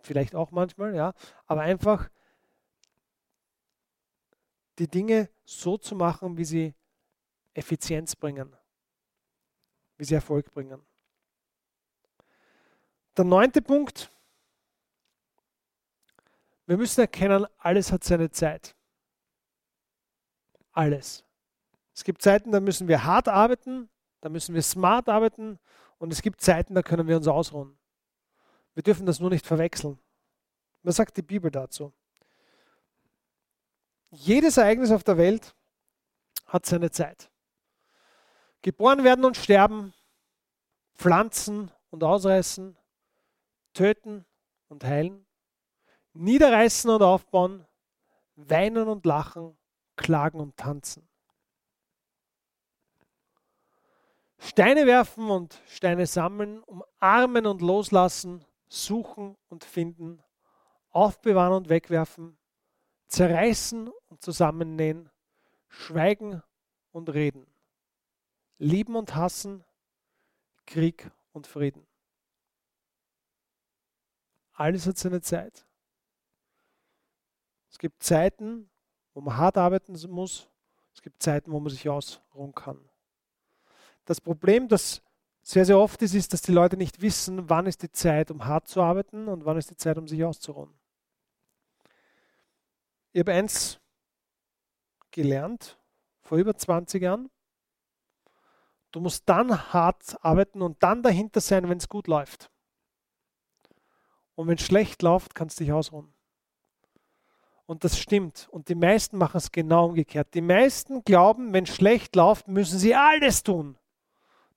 vielleicht 0.00 0.34
auch 0.34 0.50
manchmal, 0.50 0.94
ja, 0.94 1.12
aber 1.46 1.60
einfach 1.60 2.08
die 4.78 4.88
Dinge 4.88 5.28
so 5.44 5.76
zu 5.76 5.94
machen, 5.94 6.38
wie 6.38 6.46
sie 6.46 6.74
Effizienz 7.52 8.16
bringen, 8.16 8.56
wie 9.98 10.04
sie 10.04 10.14
Erfolg 10.14 10.50
bringen. 10.52 10.82
Der 13.16 13.24
neunte 13.24 13.60
Punkt. 13.60 14.10
Wir 16.66 16.76
müssen 16.76 17.00
erkennen, 17.00 17.46
alles 17.58 17.92
hat 17.92 18.04
seine 18.04 18.30
Zeit. 18.30 18.74
Alles. 20.72 21.24
Es 21.94 22.04
gibt 22.04 22.22
Zeiten, 22.22 22.52
da 22.52 22.60
müssen 22.60 22.88
wir 22.88 23.04
hart 23.04 23.28
arbeiten, 23.28 23.90
da 24.22 24.30
müssen 24.30 24.54
wir 24.54 24.62
smart 24.62 25.08
arbeiten 25.08 25.58
und 25.98 26.12
es 26.12 26.22
gibt 26.22 26.40
Zeiten, 26.40 26.74
da 26.74 26.82
können 26.82 27.06
wir 27.06 27.16
uns 27.16 27.28
ausruhen. 27.28 27.78
Wir 28.74 28.82
dürfen 28.82 29.04
das 29.04 29.20
nur 29.20 29.28
nicht 29.28 29.46
verwechseln. 29.46 29.98
Was 30.82 30.96
sagt 30.96 31.16
die 31.16 31.22
Bibel 31.22 31.50
dazu? 31.50 31.92
Jedes 34.10 34.56
Ereignis 34.56 34.90
auf 34.90 35.04
der 35.04 35.18
Welt 35.18 35.54
hat 36.46 36.64
seine 36.64 36.90
Zeit. 36.90 37.30
Geboren 38.62 39.04
werden 39.04 39.24
und 39.24 39.36
sterben, 39.36 39.92
pflanzen 40.94 41.70
und 41.90 42.04
ausreißen, 42.04 42.76
töten 43.72 44.24
und 44.68 44.84
heilen, 44.84 45.26
niederreißen 46.12 46.90
und 46.90 47.02
aufbauen, 47.02 47.66
weinen 48.36 48.88
und 48.88 49.04
lachen, 49.06 49.56
klagen 49.96 50.40
und 50.40 50.56
tanzen. 50.56 51.08
Steine 54.38 54.86
werfen 54.86 55.30
und 55.30 55.62
Steine 55.66 56.06
sammeln, 56.06 56.62
umarmen 56.64 57.46
und 57.46 57.62
loslassen, 57.62 58.44
suchen 58.68 59.36
und 59.48 59.64
finden, 59.64 60.20
aufbewahren 60.90 61.54
und 61.54 61.68
wegwerfen, 61.68 62.36
zerreißen 63.06 63.88
und 64.08 64.22
zusammennähen, 64.22 65.10
schweigen 65.68 66.42
und 66.90 67.08
reden, 67.10 67.46
lieben 68.58 68.96
und 68.96 69.14
hassen, 69.14 69.64
Krieg 70.66 71.10
und 71.32 71.46
Frieden. 71.46 71.86
Alles 74.52 74.86
hat 74.86 74.98
seine 74.98 75.20
Zeit. 75.20 75.66
Es 77.70 77.78
gibt 77.78 78.02
Zeiten, 78.02 78.70
wo 79.14 79.20
man 79.20 79.36
hart 79.36 79.56
arbeiten 79.56 79.98
muss. 80.10 80.48
Es 80.94 81.00
gibt 81.00 81.22
Zeiten, 81.22 81.52
wo 81.52 81.58
man 81.58 81.70
sich 81.70 81.88
ausruhen 81.88 82.54
kann. 82.54 82.78
Das 84.04 84.20
Problem, 84.20 84.68
das 84.68 85.02
sehr, 85.42 85.64
sehr 85.64 85.78
oft 85.78 86.00
ist, 86.02 86.14
ist, 86.14 86.32
dass 86.32 86.42
die 86.42 86.52
Leute 86.52 86.76
nicht 86.76 87.00
wissen, 87.00 87.48
wann 87.48 87.66
ist 87.66 87.82
die 87.82 87.90
Zeit, 87.90 88.30
um 88.30 88.44
hart 88.44 88.68
zu 88.68 88.80
arbeiten 88.80 89.26
und 89.26 89.44
wann 89.44 89.56
ist 89.56 89.70
die 89.70 89.76
Zeit, 89.76 89.98
um 89.98 90.06
sich 90.06 90.22
auszuruhen. 90.22 90.72
Ich 93.12 93.20
habe 93.20 93.32
eins 93.32 93.80
gelernt 95.10 95.78
vor 96.20 96.38
über 96.38 96.54
20 96.54 97.02
Jahren. 97.02 97.30
Du 98.92 99.00
musst 99.00 99.28
dann 99.28 99.72
hart 99.72 100.16
arbeiten 100.24 100.62
und 100.62 100.82
dann 100.82 101.02
dahinter 101.02 101.40
sein, 101.40 101.68
wenn 101.68 101.78
es 101.78 101.88
gut 101.88 102.06
läuft. 102.06 102.51
Und 104.34 104.48
wenn 104.48 104.56
es 104.56 104.64
schlecht 104.64 105.02
läuft, 105.02 105.34
kannst 105.34 105.60
du 105.60 105.64
dich 105.64 105.72
ausruhen. 105.72 106.12
Und 107.66 107.84
das 107.84 107.98
stimmt. 107.98 108.48
Und 108.50 108.68
die 108.68 108.74
meisten 108.74 109.16
machen 109.18 109.36
es 109.36 109.52
genau 109.52 109.86
umgekehrt. 109.86 110.34
Die 110.34 110.40
meisten 110.40 111.04
glauben, 111.04 111.52
wenn 111.52 111.64
es 111.64 111.74
schlecht 111.74 112.16
läuft, 112.16 112.48
müssen 112.48 112.78
sie 112.78 112.94
alles 112.94 113.42
tun, 113.42 113.78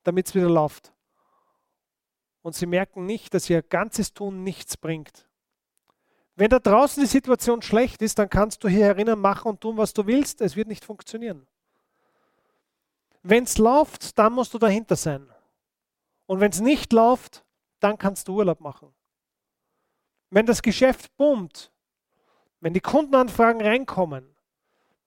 damit 0.04 0.28
es 0.28 0.36
wieder 0.36 0.50
läuft. 0.50 0.94
Und 2.42 2.56
sie 2.56 2.66
merken 2.66 3.06
nicht, 3.06 3.34
dass 3.34 3.50
ihr 3.50 3.62
ganzes 3.62 4.14
Tun 4.14 4.44
nichts 4.44 4.78
bringt. 4.78 5.28
Wenn 6.36 6.50
da 6.50 6.60
draußen 6.60 7.02
die 7.02 7.08
Situation 7.08 7.62
schlecht 7.62 8.02
ist, 8.02 8.20
dann 8.20 8.30
kannst 8.30 8.64
du 8.64 8.68
hier 8.68 8.86
herinnen 8.86 9.20
machen 9.20 9.50
und 9.50 9.62
tun, 9.62 9.78
was 9.78 9.94
du 9.94 10.06
willst. 10.06 10.42
Es 10.42 10.56
wird 10.56 10.68
nicht 10.68 10.84
funktionieren. 10.84 11.48
Wenn 13.24 13.46
es 13.46 13.58
läuft, 13.58 14.18
dann 14.20 14.34
musst 14.34 14.54
du 14.54 14.60
dahinter 14.60 14.96
sein. 14.96 15.28
Und 16.26 16.42
wenn 16.42 16.52
es 16.52 16.60
nicht 16.60 16.92
läuft, 16.92 17.46
dann 17.80 17.98
kannst 17.98 18.28
du 18.28 18.36
Urlaub 18.36 18.60
machen. 18.60 18.94
Wenn 20.30 20.46
das 20.46 20.62
Geschäft 20.62 21.16
boomt, 21.18 21.72
wenn 22.60 22.74
die 22.74 22.82
Kundenanfragen 22.82 23.62
reinkommen, 23.62 24.36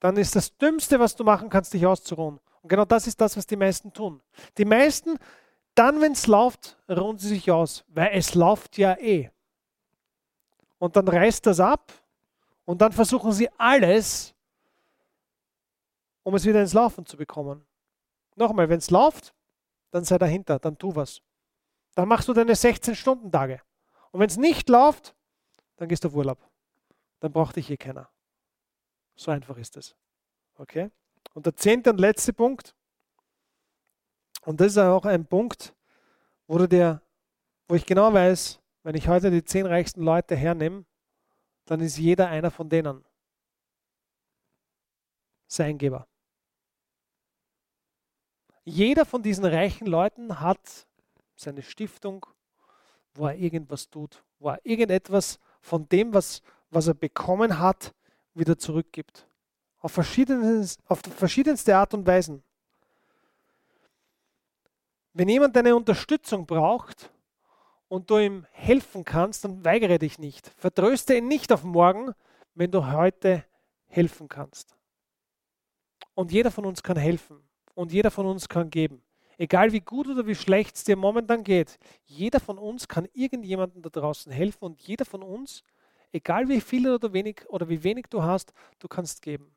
dann 0.00 0.16
ist 0.16 0.36
das 0.36 0.56
Dümmste, 0.56 1.00
was 1.00 1.16
du 1.16 1.24
machen 1.24 1.50
kannst, 1.50 1.74
dich 1.74 1.84
auszuruhen. 1.86 2.38
Und 2.62 2.68
genau 2.68 2.84
das 2.84 3.06
ist 3.06 3.20
das, 3.20 3.36
was 3.36 3.46
die 3.46 3.56
meisten 3.56 3.92
tun. 3.92 4.22
Die 4.56 4.64
meisten, 4.64 5.18
dann, 5.74 6.00
wenn 6.00 6.12
es 6.12 6.26
läuft, 6.26 6.76
ruhen 6.88 7.18
sie 7.18 7.28
sich 7.28 7.50
aus, 7.50 7.84
weil 7.88 8.10
es 8.12 8.34
läuft 8.34 8.78
ja 8.78 8.96
eh 8.98 9.30
und 10.78 10.96
dann 10.96 11.08
reißt 11.08 11.46
das 11.46 11.60
ab 11.60 11.92
und 12.64 12.80
dann 12.80 12.92
versuchen 12.92 13.32
sie 13.32 13.48
alles, 13.58 14.34
um 16.22 16.34
es 16.34 16.44
wieder 16.44 16.60
ins 16.60 16.72
Laufen 16.72 17.04
zu 17.04 17.16
bekommen. 17.16 17.66
Nochmal, 18.36 18.68
wenn 18.68 18.78
es 18.78 18.90
läuft, 18.90 19.34
dann 19.90 20.04
sei 20.04 20.18
dahinter, 20.18 20.58
dann 20.58 20.78
tu 20.78 20.94
was. 20.94 21.20
Dann 21.94 22.08
machst 22.08 22.28
du 22.28 22.32
deine 22.32 22.52
16-Stunden-Tage. 22.52 23.60
Und 24.10 24.20
wenn 24.20 24.28
es 24.28 24.36
nicht 24.36 24.68
läuft, 24.68 25.14
dann 25.76 25.88
gehst 25.88 26.04
du 26.04 26.08
auf 26.08 26.14
Urlaub. 26.14 26.38
Dann 27.20 27.32
braucht 27.32 27.56
dich 27.56 27.70
eh 27.70 27.76
keiner. 27.76 28.08
So 29.16 29.30
einfach 29.30 29.56
ist 29.56 29.76
es. 29.76 29.96
Okay? 30.56 30.90
Und 31.34 31.46
der 31.46 31.56
zehnte 31.56 31.90
und 31.90 31.98
letzte 31.98 32.32
Punkt, 32.32 32.74
und 34.44 34.60
das 34.60 34.68
ist 34.68 34.78
auch 34.78 35.04
ein 35.04 35.26
Punkt, 35.26 35.74
wo, 36.46 36.58
du 36.58 36.68
dir, 36.68 37.02
wo 37.68 37.74
ich 37.74 37.84
genau 37.84 38.12
weiß, 38.12 38.60
wenn 38.82 38.94
ich 38.94 39.08
heute 39.08 39.30
die 39.30 39.44
zehn 39.44 39.66
reichsten 39.66 40.02
Leute 40.02 40.34
hernehme, 40.36 40.84
dann 41.66 41.80
ist 41.80 41.98
jeder 41.98 42.28
einer 42.28 42.50
von 42.50 42.68
denen 42.68 43.04
sein 45.46 45.78
Geber. 45.78 46.06
Jeder 48.64 49.04
von 49.04 49.22
diesen 49.22 49.44
reichen 49.44 49.86
Leuten 49.86 50.40
hat 50.40 50.86
seine 51.36 51.62
Stiftung, 51.62 52.26
wo 53.18 53.26
er 53.26 53.36
irgendwas 53.36 53.88
tut, 53.88 54.22
wo 54.38 54.50
er 54.50 54.60
irgendetwas 54.64 55.38
von 55.60 55.88
dem, 55.88 56.14
was, 56.14 56.42
was 56.70 56.86
er 56.86 56.94
bekommen 56.94 57.58
hat, 57.58 57.94
wieder 58.34 58.56
zurückgibt. 58.56 59.26
Auf, 59.80 59.98
auf 59.98 61.00
verschiedenste 61.00 61.76
Art 61.76 61.94
und 61.94 62.06
Weisen. 62.06 62.42
Wenn 65.12 65.28
jemand 65.28 65.56
deine 65.56 65.74
Unterstützung 65.74 66.46
braucht, 66.46 67.10
und 67.88 68.10
du 68.10 68.18
ihm 68.18 68.46
helfen 68.52 69.04
kannst, 69.04 69.44
dann 69.44 69.64
weigere 69.64 69.98
dich 69.98 70.18
nicht. 70.18 70.52
Vertröste 70.56 71.16
ihn 71.16 71.26
nicht 71.26 71.52
auf 71.52 71.64
morgen, 71.64 72.12
wenn 72.54 72.70
du 72.70 72.86
heute 72.92 73.44
helfen 73.86 74.28
kannst. 74.28 74.76
Und 76.14 76.30
jeder 76.30 76.50
von 76.50 76.66
uns 76.66 76.82
kann 76.82 76.96
helfen 76.96 77.42
und 77.74 77.92
jeder 77.92 78.10
von 78.10 78.26
uns 78.26 78.48
kann 78.48 78.70
geben. 78.70 79.02
Egal 79.38 79.72
wie 79.72 79.80
gut 79.80 80.08
oder 80.08 80.26
wie 80.26 80.34
schlecht 80.34 80.74
es 80.74 80.84
dir 80.84 80.96
momentan 80.96 81.44
geht, 81.44 81.78
jeder 82.04 82.40
von 82.40 82.58
uns 82.58 82.88
kann 82.88 83.06
irgendjemandem 83.14 83.82
da 83.82 83.88
draußen 83.88 84.32
helfen 84.32 84.64
und 84.64 84.82
jeder 84.82 85.04
von 85.04 85.22
uns, 85.22 85.62
egal 86.12 86.48
wie 86.48 86.60
viel 86.60 86.90
oder 86.90 87.12
wenig 87.12 87.48
oder 87.48 87.68
wie 87.68 87.84
wenig 87.84 88.06
du 88.10 88.22
hast, 88.22 88.52
du 88.80 88.88
kannst 88.88 89.22
geben. 89.22 89.54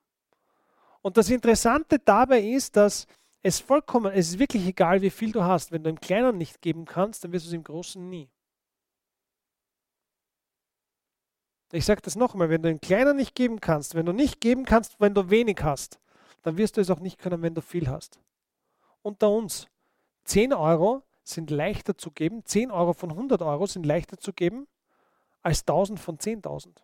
Und 1.02 1.18
das 1.18 1.32
Interessante 1.32 1.98
dabei 1.98 2.42
ist, 2.42 2.76
dass 2.78 3.08
es 3.42 3.60
vollkommen, 3.60 4.14
es 4.14 4.30
ist 4.30 4.40
wirklich 4.40 4.68
egal, 4.68 5.02
wie 5.02 5.10
viel 5.10 5.32
du 5.32 5.44
hast. 5.44 5.72
Wenn 5.72 5.84
du 5.84 5.90
im 5.90 6.00
Kleinen 6.00 6.38
nicht 6.38 6.62
geben 6.62 6.86
kannst, 6.86 7.24
dann 7.24 7.32
wirst 7.32 7.46
du 7.46 7.50
es 7.50 7.54
im 7.54 7.64
Großen 7.64 8.08
nie. 8.08 8.30
Ich 11.72 11.86
sage 11.86 12.02
das 12.02 12.16
nochmal, 12.16 12.50
wenn 12.50 12.62
du 12.62 12.70
im 12.70 12.82
Kleinen 12.82 13.16
nicht 13.16 13.34
geben 13.34 13.60
kannst, 13.62 13.96
wenn 13.96 14.06
du 14.06 14.12
nicht 14.12 14.42
geben 14.42 14.66
kannst, 14.66 15.00
wenn 15.00 15.16
du 15.16 15.30
wenig 15.30 15.58
hast, 15.64 16.00
dann 16.44 16.58
wirst 16.58 16.78
du 16.78 16.82
es 16.82 16.90
auch 16.92 17.00
nicht 17.00 17.18
können, 17.18 17.42
wenn 17.42 17.56
du 17.56 17.62
viel 17.62 17.88
hast. 17.88 18.20
Unter 19.02 19.32
uns, 19.32 19.68
10 20.24 20.54
Euro 20.54 21.04
sind 21.24 21.50
leichter 21.50 21.98
zu 21.98 22.12
geben, 22.12 22.46
10 22.46 22.72
Euro 22.72 22.94
von 22.94 23.12
100 23.12 23.42
Euro 23.42 23.66
sind 23.66 23.86
leichter 23.86 24.18
zu 24.18 24.34
geben 24.34 24.68
als 25.42 25.62
1000 25.62 26.00
von 26.00 26.18
10.000. 26.18 26.78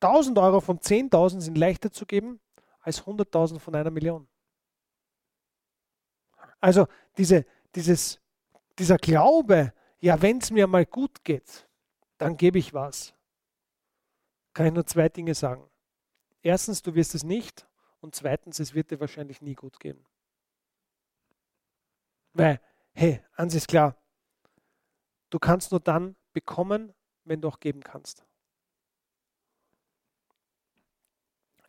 1000 0.00 0.38
Euro 0.38 0.60
von 0.60 0.78
10.000 0.78 1.40
sind 1.40 1.56
leichter 1.56 1.90
zu 1.90 2.06
geben 2.06 2.40
als 2.80 3.04
100.000 3.04 3.58
von 3.60 3.74
einer 3.74 3.90
Million. 3.90 4.28
Also 6.60 6.86
diese, 7.16 7.46
dieses, 7.74 8.20
dieser 8.78 8.98
Glaube, 8.98 9.72
ja, 10.00 10.20
wenn 10.20 10.38
es 10.38 10.50
mir 10.50 10.66
mal 10.66 10.84
gut 10.84 11.24
geht, 11.24 11.68
dann 12.18 12.36
gebe 12.36 12.58
ich 12.58 12.74
was. 12.74 13.14
Kann 14.52 14.66
ich 14.66 14.72
nur 14.72 14.86
zwei 14.86 15.08
Dinge 15.08 15.34
sagen. 15.34 15.68
Erstens, 16.42 16.82
du 16.82 16.94
wirst 16.94 17.14
es 17.14 17.22
nicht 17.22 17.66
und 18.02 18.16
zweitens, 18.16 18.58
es 18.58 18.74
wird 18.74 18.90
dir 18.90 19.00
wahrscheinlich 19.00 19.40
nie 19.40 19.54
gut 19.54 19.78
gehen. 19.78 20.04
Weil, 22.34 22.60
hey, 22.92 23.22
eins 23.36 23.54
ist 23.54 23.68
klar, 23.68 23.96
du 25.30 25.38
kannst 25.38 25.70
nur 25.70 25.80
dann 25.80 26.16
bekommen, 26.32 26.92
wenn 27.24 27.40
du 27.40 27.48
auch 27.48 27.60
geben 27.60 27.82
kannst. 27.82 28.24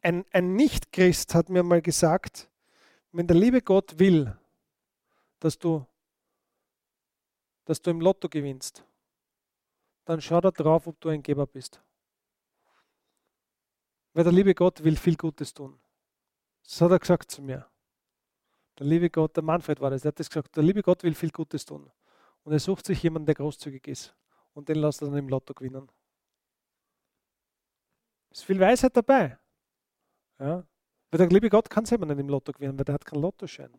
Ein, 0.02 0.26
ein 0.32 0.56
Nicht-Christ 0.56 1.36
hat 1.36 1.50
mir 1.50 1.64
mal 1.64 1.82
gesagt, 1.82 2.50
wenn 3.12 3.28
der 3.28 3.38
liebe 3.38 3.62
Gott 3.62 4.00
will, 4.00 4.36
dass 5.40 5.60
du, 5.60 5.86
dass 7.66 7.82
du 7.82 7.92
im 7.92 8.02
Lotto 8.02 8.28
gewinnst, 8.28 8.84
dann 10.06 10.20
schau 10.20 10.42
da 10.42 10.50
drauf, 10.50 10.88
ob 10.88 11.00
du 11.00 11.10
ein 11.10 11.22
Geber 11.22 11.46
bist. 11.46 11.80
Weil 14.14 14.24
der 14.24 14.34
liebe 14.34 14.56
Gott 14.56 14.84
will 14.84 14.98
viel 14.98 15.16
Gutes 15.16 15.54
tun. 15.54 15.80
Das 16.64 16.82
hat 16.82 16.91
er 16.91 16.99
gesagt 16.99 17.32
zu 17.32 17.41
mir. 17.41 17.68
Der 18.80 18.86
liebe 18.86 19.09
Gott, 19.09 19.36
der 19.36 19.43
Manfred 19.43 19.80
war 19.82 19.89
das, 19.89 20.01
der 20.01 20.09
hat 20.09 20.20
das 20.20 20.30
gesagt, 20.30 20.55
der 20.55 20.64
liebe 20.64 20.82
Gott 20.82 21.03
will 21.03 21.14
viel 21.14 21.32
Gutes 21.32 21.66
tun. 21.66 21.91
Und 22.43 22.51
er 22.53 22.59
sucht 22.59 22.86
sich 22.86 23.01
jemanden, 23.03 23.28
der 23.28 23.36
großzügig 23.36 23.88
ist. 23.88 24.16
Und 24.53 24.70
den 24.70 24.78
lässt 24.78 25.01
er 25.01 25.07
dann 25.07 25.18
im 25.18 25.30
Lotto 25.30 25.53
gewinnen. 25.53 25.89
Es 28.32 28.39
ist 28.39 28.45
viel 28.45 28.59
Weisheit 28.59 28.95
dabei. 28.97 29.38
Ja? 30.39 30.66
Weil 31.11 31.18
der 31.18 31.28
liebe 31.28 31.49
Gott 31.49 31.70
kann 31.70 31.86
selber 31.86 32.05
nicht 32.05 32.20
im 32.20 32.30
Lotto 32.30 32.51
gewinnen, 32.51 32.78
weil 32.78 32.86
der 32.86 32.95
hat 32.95 33.05
keinen 33.05 33.22
Lottoschein. 33.22 33.72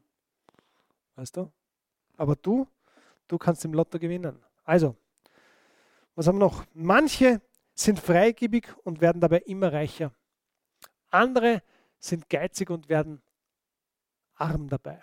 Weißt 1.16 1.36
du? 1.36 1.50
Aber 2.16 2.36
du, 2.36 2.68
du 3.26 3.38
kannst 3.38 3.64
im 3.64 3.74
Lotto 3.74 3.98
gewinnen. 3.98 4.40
Also, 4.64 4.96
was 6.14 6.28
haben 6.28 6.36
wir 6.36 6.46
noch? 6.46 6.64
Manche 6.72 7.40
sind 7.74 7.98
freigebig 7.98 8.68
und 8.84 9.00
werden 9.00 9.20
dabei 9.20 9.38
immer 9.40 9.72
reicher. 9.72 10.12
Andere 11.10 11.62
sind 12.04 12.28
geizig 12.28 12.70
und 12.70 12.88
werden 12.88 13.22
arm 14.34 14.68
dabei. 14.68 15.02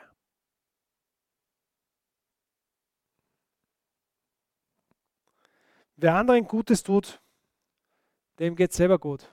Wer 5.95 6.16
anderen 6.16 6.47
Gutes 6.47 6.84
tut, 6.84 7.22
dem 8.39 8.56
geht 8.56 8.74
selber 8.74 8.97
gut. 8.97 9.30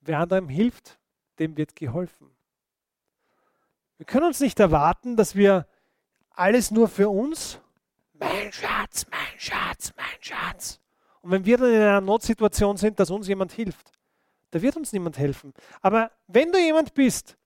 Wer 0.00 0.20
anderem 0.20 0.48
hilft, 0.48 0.98
dem 1.38 1.56
wird 1.56 1.74
geholfen. 1.74 2.36
Wir 3.96 4.06
können 4.06 4.26
uns 4.26 4.40
nicht 4.40 4.60
erwarten, 4.60 5.16
dass 5.16 5.34
wir 5.34 5.66
alles 6.30 6.70
nur 6.70 6.88
für 6.88 7.08
uns, 7.08 7.60
mein 8.12 8.52
Schatz, 8.52 9.06
mein 9.10 9.38
Schatz, 9.40 9.92
mein 9.96 10.20
Schatz. 10.22 10.80
Und 11.20 11.30
wenn 11.30 11.44
wir 11.44 11.58
dann 11.58 11.70
in 11.72 11.80
einer 11.80 12.00
Notsituation 12.00 12.76
sind, 12.76 13.00
dass 13.00 13.10
uns 13.10 13.26
jemand 13.26 13.52
hilft, 13.52 13.95
da 14.56 14.62
wird 14.62 14.76
uns 14.78 14.90
niemand 14.90 15.18
helfen. 15.18 15.52
Aber 15.82 16.10
wenn 16.28 16.50
du 16.50 16.58
jemand 16.58 16.94
bist, 16.94 17.36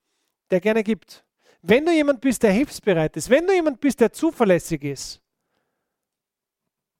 der 0.48 0.60
gerne 0.60 0.84
gibt, 0.84 1.24
wenn 1.60 1.84
du 1.84 1.92
jemand 1.92 2.20
bist, 2.20 2.40
der 2.44 2.52
hilfsbereit 2.52 3.16
ist, 3.16 3.28
wenn 3.28 3.44
du 3.48 3.52
jemand 3.52 3.80
bist, 3.80 3.98
der 3.98 4.12
zuverlässig 4.12 4.84
ist, 4.84 5.20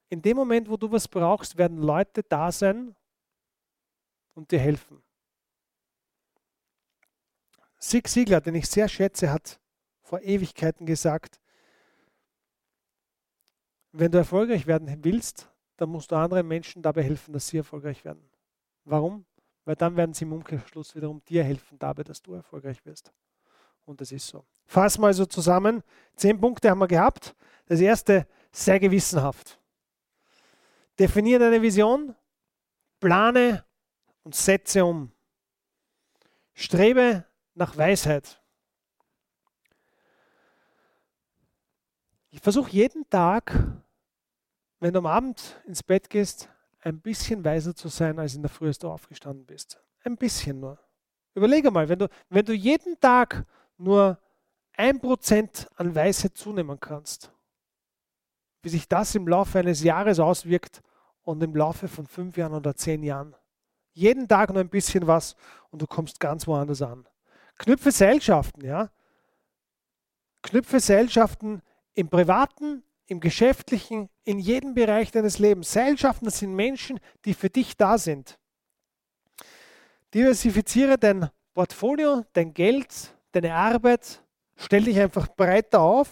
in 0.09 0.21
dem 0.21 0.37
Moment, 0.37 0.69
wo 0.69 0.77
du 0.77 0.91
was 0.91 1.07
brauchst, 1.07 1.57
werden 1.57 1.79
Leute 1.79 2.25
da 2.25 2.51
sein 2.51 2.97
und 4.35 4.51
dir 4.51 4.59
helfen. 4.59 5.01
Sig 7.79 8.09
Siegler, 8.09 8.41
den 8.41 8.57
ich 8.57 8.67
sehr 8.67 8.89
schätze, 8.89 9.31
hat 9.31 9.61
vor 10.03 10.21
Ewigkeiten 10.23 10.87
gesagt, 10.87 11.41
wenn 13.93 14.11
du 14.11 14.19
erfolgreich 14.19 14.67
werden 14.67 15.05
willst, 15.05 15.49
dann 15.77 15.91
musst 15.91 16.11
du 16.11 16.17
anderen 16.17 16.49
Menschen 16.49 16.83
dabei 16.83 17.05
helfen, 17.05 17.33
dass 17.33 17.47
sie 17.47 17.59
erfolgreich 17.59 18.05
werden. 18.05 18.29
Warum? 18.85 19.25
Weil 19.71 19.77
dann 19.77 19.97
werden 19.97 20.13
sie 20.13 20.25
im 20.25 20.33
Umkehrschluss 20.33 20.97
wiederum 20.97 21.23
dir 21.27 21.45
helfen 21.45 21.79
dabei, 21.79 22.03
dass 22.03 22.21
du 22.21 22.35
erfolgreich 22.35 22.85
wirst. 22.85 23.13
Und 23.85 24.01
das 24.01 24.11
ist 24.11 24.27
so. 24.27 24.45
Fassen 24.67 25.01
wir 25.01 25.07
also 25.07 25.25
zusammen. 25.27 25.85
Zehn 26.17 26.41
Punkte 26.41 26.71
haben 26.71 26.81
wir 26.81 26.89
gehabt. 26.89 27.37
Das 27.67 27.79
erste, 27.79 28.27
sei 28.51 28.81
gewissenhaft. 28.81 29.61
Definiere 30.99 31.39
deine 31.39 31.63
Vision, 31.63 32.17
plane 32.99 33.65
und 34.25 34.35
setze 34.35 34.85
um. 34.85 35.13
Strebe 36.53 37.25
nach 37.55 37.77
Weisheit. 37.77 38.43
Ich 42.33 42.41
versuche 42.41 42.73
jeden 42.73 43.09
Tag, 43.09 43.55
wenn 44.81 44.93
du 44.93 44.99
am 44.99 45.07
Abend 45.07 45.63
ins 45.65 45.85
Bett 45.85 46.11
gehst, 46.11 46.49
ein 46.81 47.01
bisschen 47.01 47.45
weiser 47.45 47.75
zu 47.75 47.89
sein, 47.89 48.19
als 48.19 48.35
in 48.35 48.43
der 48.43 48.51
Früh, 48.51 48.69
als 48.69 48.79
du 48.79 48.91
aufgestanden 48.91 49.47
bist. 49.47 49.81
Ein 50.05 50.17
bisschen 50.17 50.61
nur. 50.61 50.79
Überlege 51.35 51.71
mal, 51.71 51.89
wenn 51.89 51.99
du, 51.99 52.09
wenn 52.29 52.45
du 52.45 52.53
jeden 52.53 52.99
Tag 53.01 53.45
nur 53.77 54.19
ein 54.77 55.01
Prozent 55.01 55.69
an 55.77 55.95
Weisheit 55.95 56.37
zunehmen 56.37 56.81
kannst, 56.81 57.33
wie 58.63 58.69
sich 58.69 58.89
das 58.89 59.15
im 59.15 59.29
Laufe 59.29 59.59
eines 59.59 59.83
Jahres 59.83 60.19
auswirkt 60.19 60.81
und 61.23 61.43
im 61.43 61.55
Laufe 61.55 61.89
von 61.89 62.07
fünf 62.07 62.37
Jahren 62.37 62.55
oder 62.55 62.75
zehn 62.75 63.03
Jahren. 63.03 63.35
Jeden 63.93 64.29
Tag 64.29 64.51
nur 64.51 64.61
ein 64.61 64.69
bisschen 64.69 65.07
was 65.07 65.37
und 65.71 65.83
du 65.83 65.87
kommst 65.87 66.21
ganz 66.21 66.47
woanders 66.47 66.83
an. 66.83 67.07
Knüpfe 67.59 67.91
Seilschaften, 67.91 68.65
ja. 68.65 68.91
Knüpfe 70.43 70.81
Seilschaften 70.81 71.63
im 71.95 72.09
Privaten, 72.09 72.83
im 73.11 73.19
Geschäftlichen, 73.19 74.09
in 74.23 74.39
jedem 74.39 74.73
Bereich 74.73 75.11
deines 75.11 75.41
Lebens. 75.41 75.73
Seilschaften, 75.73 76.27
das 76.27 76.39
sind 76.39 76.55
Menschen, 76.55 77.01
die 77.25 77.35
für 77.35 77.51
dich 77.51 77.77
da 77.77 77.99
sind. 77.99 78.39
Diversifiziere 80.15 80.97
dein 80.97 81.29
Portfolio, 81.53 82.25
dein 82.33 82.55
Geld, 82.55 83.13
deine 83.33 83.53
Arbeit, 83.53 84.23
stell 84.57 84.85
dich 84.85 84.99
einfach 84.99 85.27
breiter 85.27 85.81
auf. 85.81 86.09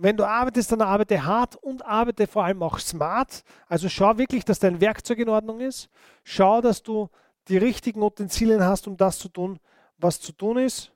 wenn 0.00 0.16
du 0.16 0.24
arbeitest, 0.24 0.70
dann 0.72 0.82
arbeite 0.82 1.24
hart 1.24 1.56
und 1.56 1.84
arbeite 1.84 2.26
vor 2.26 2.44
allem 2.44 2.62
auch 2.62 2.78
smart. 2.78 3.42
Also 3.68 3.88
schau 3.88 4.16
wirklich, 4.18 4.44
dass 4.44 4.58
dein 4.58 4.80
Werkzeug 4.80 5.18
in 5.18 5.28
Ordnung 5.28 5.60
ist. 5.60 5.88
Schau, 6.22 6.60
dass 6.60 6.82
du 6.82 7.08
die 7.48 7.58
richtigen 7.58 8.02
Utensilien 8.02 8.62
hast, 8.62 8.86
um 8.86 8.96
das 8.96 9.18
zu 9.18 9.28
tun, 9.28 9.58
was 9.98 10.20
zu 10.20 10.32
tun 10.32 10.58
ist. 10.58 10.92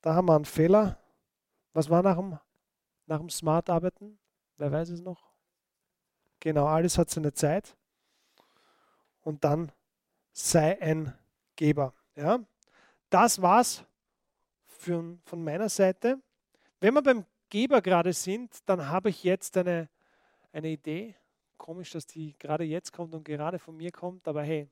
Da 0.00 0.14
haben 0.14 0.26
wir 0.26 0.36
einen 0.36 0.44
Fehler. 0.44 0.98
Was 1.72 1.88
war 1.88 2.02
nach 2.02 2.16
dem, 2.16 2.38
nach 3.08 3.18
dem 3.18 3.30
Smart 3.30 3.68
Arbeiten? 3.70 4.18
Wer 4.56 4.70
weiß 4.70 4.90
es 4.90 5.00
noch? 5.00 5.32
Genau, 6.40 6.66
alles 6.66 6.98
hat 6.98 7.10
seine 7.10 7.32
Zeit. 7.32 7.76
Und 9.22 9.42
dann 9.44 9.72
sei 10.32 10.80
ein 10.80 11.12
Geber. 11.56 11.94
Ja? 12.14 12.38
Das 13.10 13.42
war's 13.42 13.84
für, 14.66 15.18
von 15.24 15.42
meiner 15.42 15.68
Seite. 15.68 16.20
Wenn 16.80 16.94
wir 16.94 17.02
beim 17.02 17.24
Geber 17.48 17.80
gerade 17.82 18.12
sind, 18.12 18.56
dann 18.66 18.88
habe 18.88 19.10
ich 19.10 19.24
jetzt 19.24 19.56
eine, 19.56 19.88
eine 20.52 20.68
Idee. 20.68 21.16
Komisch, 21.56 21.90
dass 21.90 22.06
die 22.06 22.36
gerade 22.38 22.64
jetzt 22.64 22.92
kommt 22.92 23.14
und 23.14 23.24
gerade 23.24 23.58
von 23.58 23.76
mir 23.76 23.90
kommt, 23.90 24.28
aber 24.28 24.42
hey, 24.42 24.68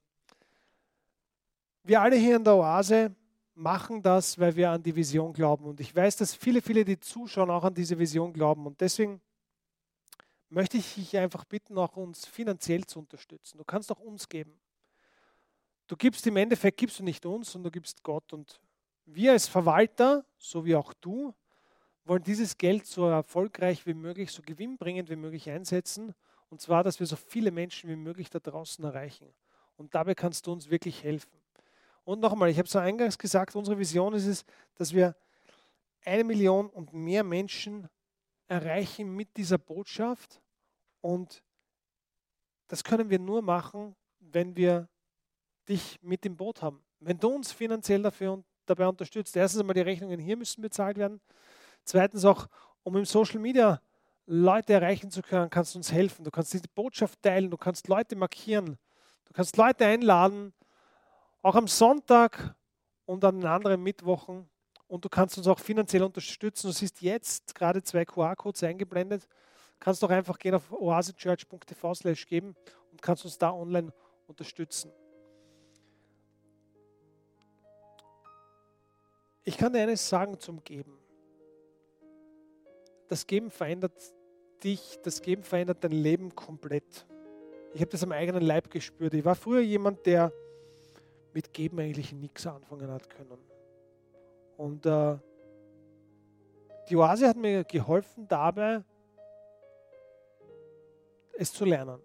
wir 1.83 2.01
alle 2.01 2.17
hier 2.17 2.37
in 2.37 2.45
der 2.45 2.55
Oase 2.55 3.15
machen 3.57 4.03
das, 4.03 4.39
weil 4.39 4.55
wir 4.55 4.71
an 4.71 4.83
die 4.83 4.95
Vision 4.95 5.33
glauben. 5.33 5.65
Und 5.65 5.81
ich 5.81 5.95
weiß, 5.95 6.17
dass 6.17 6.35
viele, 6.35 6.61
viele, 6.61 6.85
die 6.85 7.01
zuschauen, 7.01 7.51
auch 7.51 7.65
an 7.65 7.75
diese 7.75 7.99
Vision 7.99 8.33
glauben. 8.33 8.67
Und 8.67 8.81
deswegen 8.81 9.21
möchte 10.51 10.77
ich 10.77 10.95
dich 10.95 11.17
einfach 11.17 11.45
bitten, 11.45 11.79
auch 11.79 11.97
uns 11.97 12.27
finanziell 12.27 12.85
zu 12.85 12.99
unterstützen. 12.99 13.59
Du 13.59 13.65
kannst 13.65 13.91
auch 13.91 14.01
uns 14.01 14.29
geben. 14.29 14.53
Du 15.87 15.97
gibst 15.97 16.27
im 16.27 16.37
Endeffekt, 16.37 16.77
gibst 16.77 16.99
du 16.99 17.05
nicht 17.05 17.25
uns, 17.25 17.53
sondern 17.53 17.73
du 17.73 17.79
gibst 17.79 18.03
Gott. 18.03 18.33
Und 18.33 18.61
wir 19.07 19.33
als 19.33 19.49
Verwalter, 19.49 20.25
so 20.39 20.65
wie 20.67 20.77
auch 20.77 20.93
du, 20.95 21.35
wollen 22.05 22.23
dieses 22.23 22.59
Geld 22.59 22.87
so 22.87 23.07
erfolgreich 23.09 23.87
wie 23.87 23.95
möglich, 23.95 24.31
so 24.31 24.43
gewinnbringend 24.43 25.09
wie 25.09 25.17
möglich 25.17 25.49
einsetzen. 25.49 26.15
Und 26.51 26.61
zwar, 26.61 26.85
dass 26.85 27.01
wir 27.01 27.07
so 27.07 27.17
viele 27.17 27.51
Menschen 27.51 27.89
wie 27.89 27.97
möglich 27.97 28.29
da 28.29 28.39
draußen 28.39 28.85
erreichen. 28.85 29.33
Und 29.77 29.95
dabei 29.95 30.15
kannst 30.15 30.47
du 30.47 30.53
uns 30.53 30.71
wirklich 30.71 31.03
helfen. 31.03 31.46
Und 32.07 32.21
nochmal, 32.21 32.51
ich 32.51 32.59
habe 32.59 32.69
es 32.69 32.77
eingangs 32.77 33.19
gesagt, 33.19 33.57
unsere 33.57 33.79
Vision 33.79 34.15
ist 34.15 34.27
es, 34.27 34.45
dass 34.77 34.95
wir 34.95 35.17
eine 36.05 36.23
Million 36.23 36.71
und 36.71 36.93
mehr 36.93 37.25
Menschen 37.25 37.89
erreichen 38.47 39.11
mit 39.11 39.37
dieser 39.37 39.59
Botschaft. 39.59 40.41
Und 41.01 41.43
das 42.69 42.85
können 42.85 43.11
wir 43.11 43.19
nur 43.19 43.43
machen, 43.43 43.97
wenn 44.21 44.57
wir 44.57 44.89
dich 45.69 46.01
mit 46.01 46.25
im 46.25 46.37
Boot 46.37 46.63
haben. 46.63 46.81
Wenn 47.01 47.19
du 47.19 47.29
uns 47.29 47.51
finanziell 47.51 48.03
dafür 48.03 48.45
dabei 48.67 48.87
unterstützt. 48.87 49.37
Erstens 49.37 49.61
einmal 49.61 49.75
die 49.75 49.81
Rechnungen 49.81 50.21
hier 50.21 50.37
müssen 50.37 50.63
bezahlt 50.63 50.99
werden. 50.99 51.21
Zweitens 51.83 52.25
auch, 52.25 52.47
um 52.85 52.97
im 52.97 53.05
Social 53.05 53.41
Media 53.41 53.81
Leute 54.27 54.75
erreichen 54.75 55.11
zu 55.11 55.23
können, 55.23 55.51
kannst 55.51 55.75
du 55.75 55.79
uns 55.81 55.91
helfen. 55.91 56.25
Du 56.25 56.31
kannst 56.31 56.53
diese 56.53 56.69
Botschaft 56.73 57.21
teilen, 57.21 57.51
du 57.51 57.57
kannst 57.57 57.89
Leute 57.89 58.15
markieren, 58.15 58.79
du 59.25 59.33
kannst 59.33 59.57
Leute 59.57 59.87
einladen, 59.87 60.53
auch 61.47 61.55
am 61.55 61.69
Sonntag 61.69 62.57
und 63.05 63.25
an 63.25 63.37
den 63.37 63.47
anderen 63.47 63.81
Mittwochen. 63.81 64.51
Und 64.89 65.05
du 65.05 65.09
kannst 65.09 65.39
uns 65.39 65.47
auch 65.47 65.61
finanziell 65.61 66.03
unterstützen. 66.03 66.67
Du 66.67 66.73
siehst 66.73 67.01
jetzt 67.03 67.55
gerade 67.55 67.85
zwei 67.85 68.05
QR-Codes 68.05 68.65
eingeblendet. 68.65 69.29
Kannst 69.79 70.03
doch 70.03 70.11
einfach 70.11 70.41
gehen 70.41 70.57
auf 70.57 70.73
oasechurch.tv 70.73 71.95
slash 71.95 72.27
geben 72.27 72.57
und 72.91 73.01
kannst 73.01 73.25
uns 73.25 73.39
da 73.39 73.53
online 73.53 73.93
unterstützen. 74.27 74.91
Ich 79.45 79.57
kann 79.57 79.73
dir 79.73 79.83
eines 79.83 80.09
sagen 80.09 80.41
zum 80.41 80.65
Geben. 80.65 80.99
Das 83.07 83.25
Geben 83.25 83.53
verändert 83.53 83.95
dich, 84.65 84.99
das 85.05 85.23
Geben 85.23 85.45
verändert 85.45 85.85
dein 85.85 85.93
Leben 85.93 86.35
komplett. 86.35 87.07
Ich 87.73 87.81
habe 87.81 87.91
das 87.93 88.03
am 88.03 88.11
eigenen 88.11 88.43
Leib 88.43 88.69
gespürt. 88.69 89.15
Ich 89.15 89.25
war 89.25 89.37
früher 89.37 89.61
jemand, 89.61 90.07
der 90.07 90.33
mit 91.37 91.53
Geben 91.53 91.79
eigentlich 91.81 92.15
nichts 92.15 92.47
anfangen 92.47 92.91
hat 92.91 93.11
können. 93.11 93.37
Und 94.57 94.87
äh, 94.87 95.19
die 96.89 96.97
Oase 96.97 97.29
hat 97.29 97.37
mir 97.37 97.63
geholfen 97.63 98.27
dabei, 98.27 98.83
es 101.35 101.53
zu 101.53 101.67
lernen. 101.67 102.01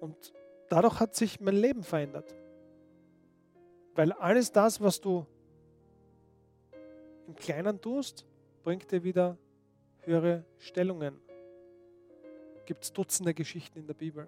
Und 0.00 0.32
dadurch 0.68 0.98
hat 0.98 1.14
sich 1.14 1.38
mein 1.38 1.54
Leben 1.54 1.84
verändert. 1.84 2.34
Weil 3.94 4.10
alles 4.14 4.50
das, 4.50 4.80
was 4.80 5.00
du 5.00 5.24
im 7.28 7.36
Kleinen 7.36 7.80
tust, 7.80 8.26
bringt 8.64 8.90
dir 8.90 9.04
wieder 9.04 9.38
höhere 10.00 10.44
Stellungen. 10.58 11.20
Gibt 12.66 12.82
es 12.82 12.92
Dutzende 12.92 13.34
Geschichten 13.34 13.78
in 13.78 13.86
der 13.86 13.94
Bibel. 13.94 14.26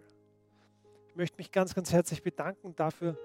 Ich 1.09 1.16
möchte 1.16 1.37
mich 1.37 1.51
ganz, 1.51 1.74
ganz 1.74 1.93
herzlich 1.93 2.22
bedanken 2.22 2.76
dafür, 2.76 3.18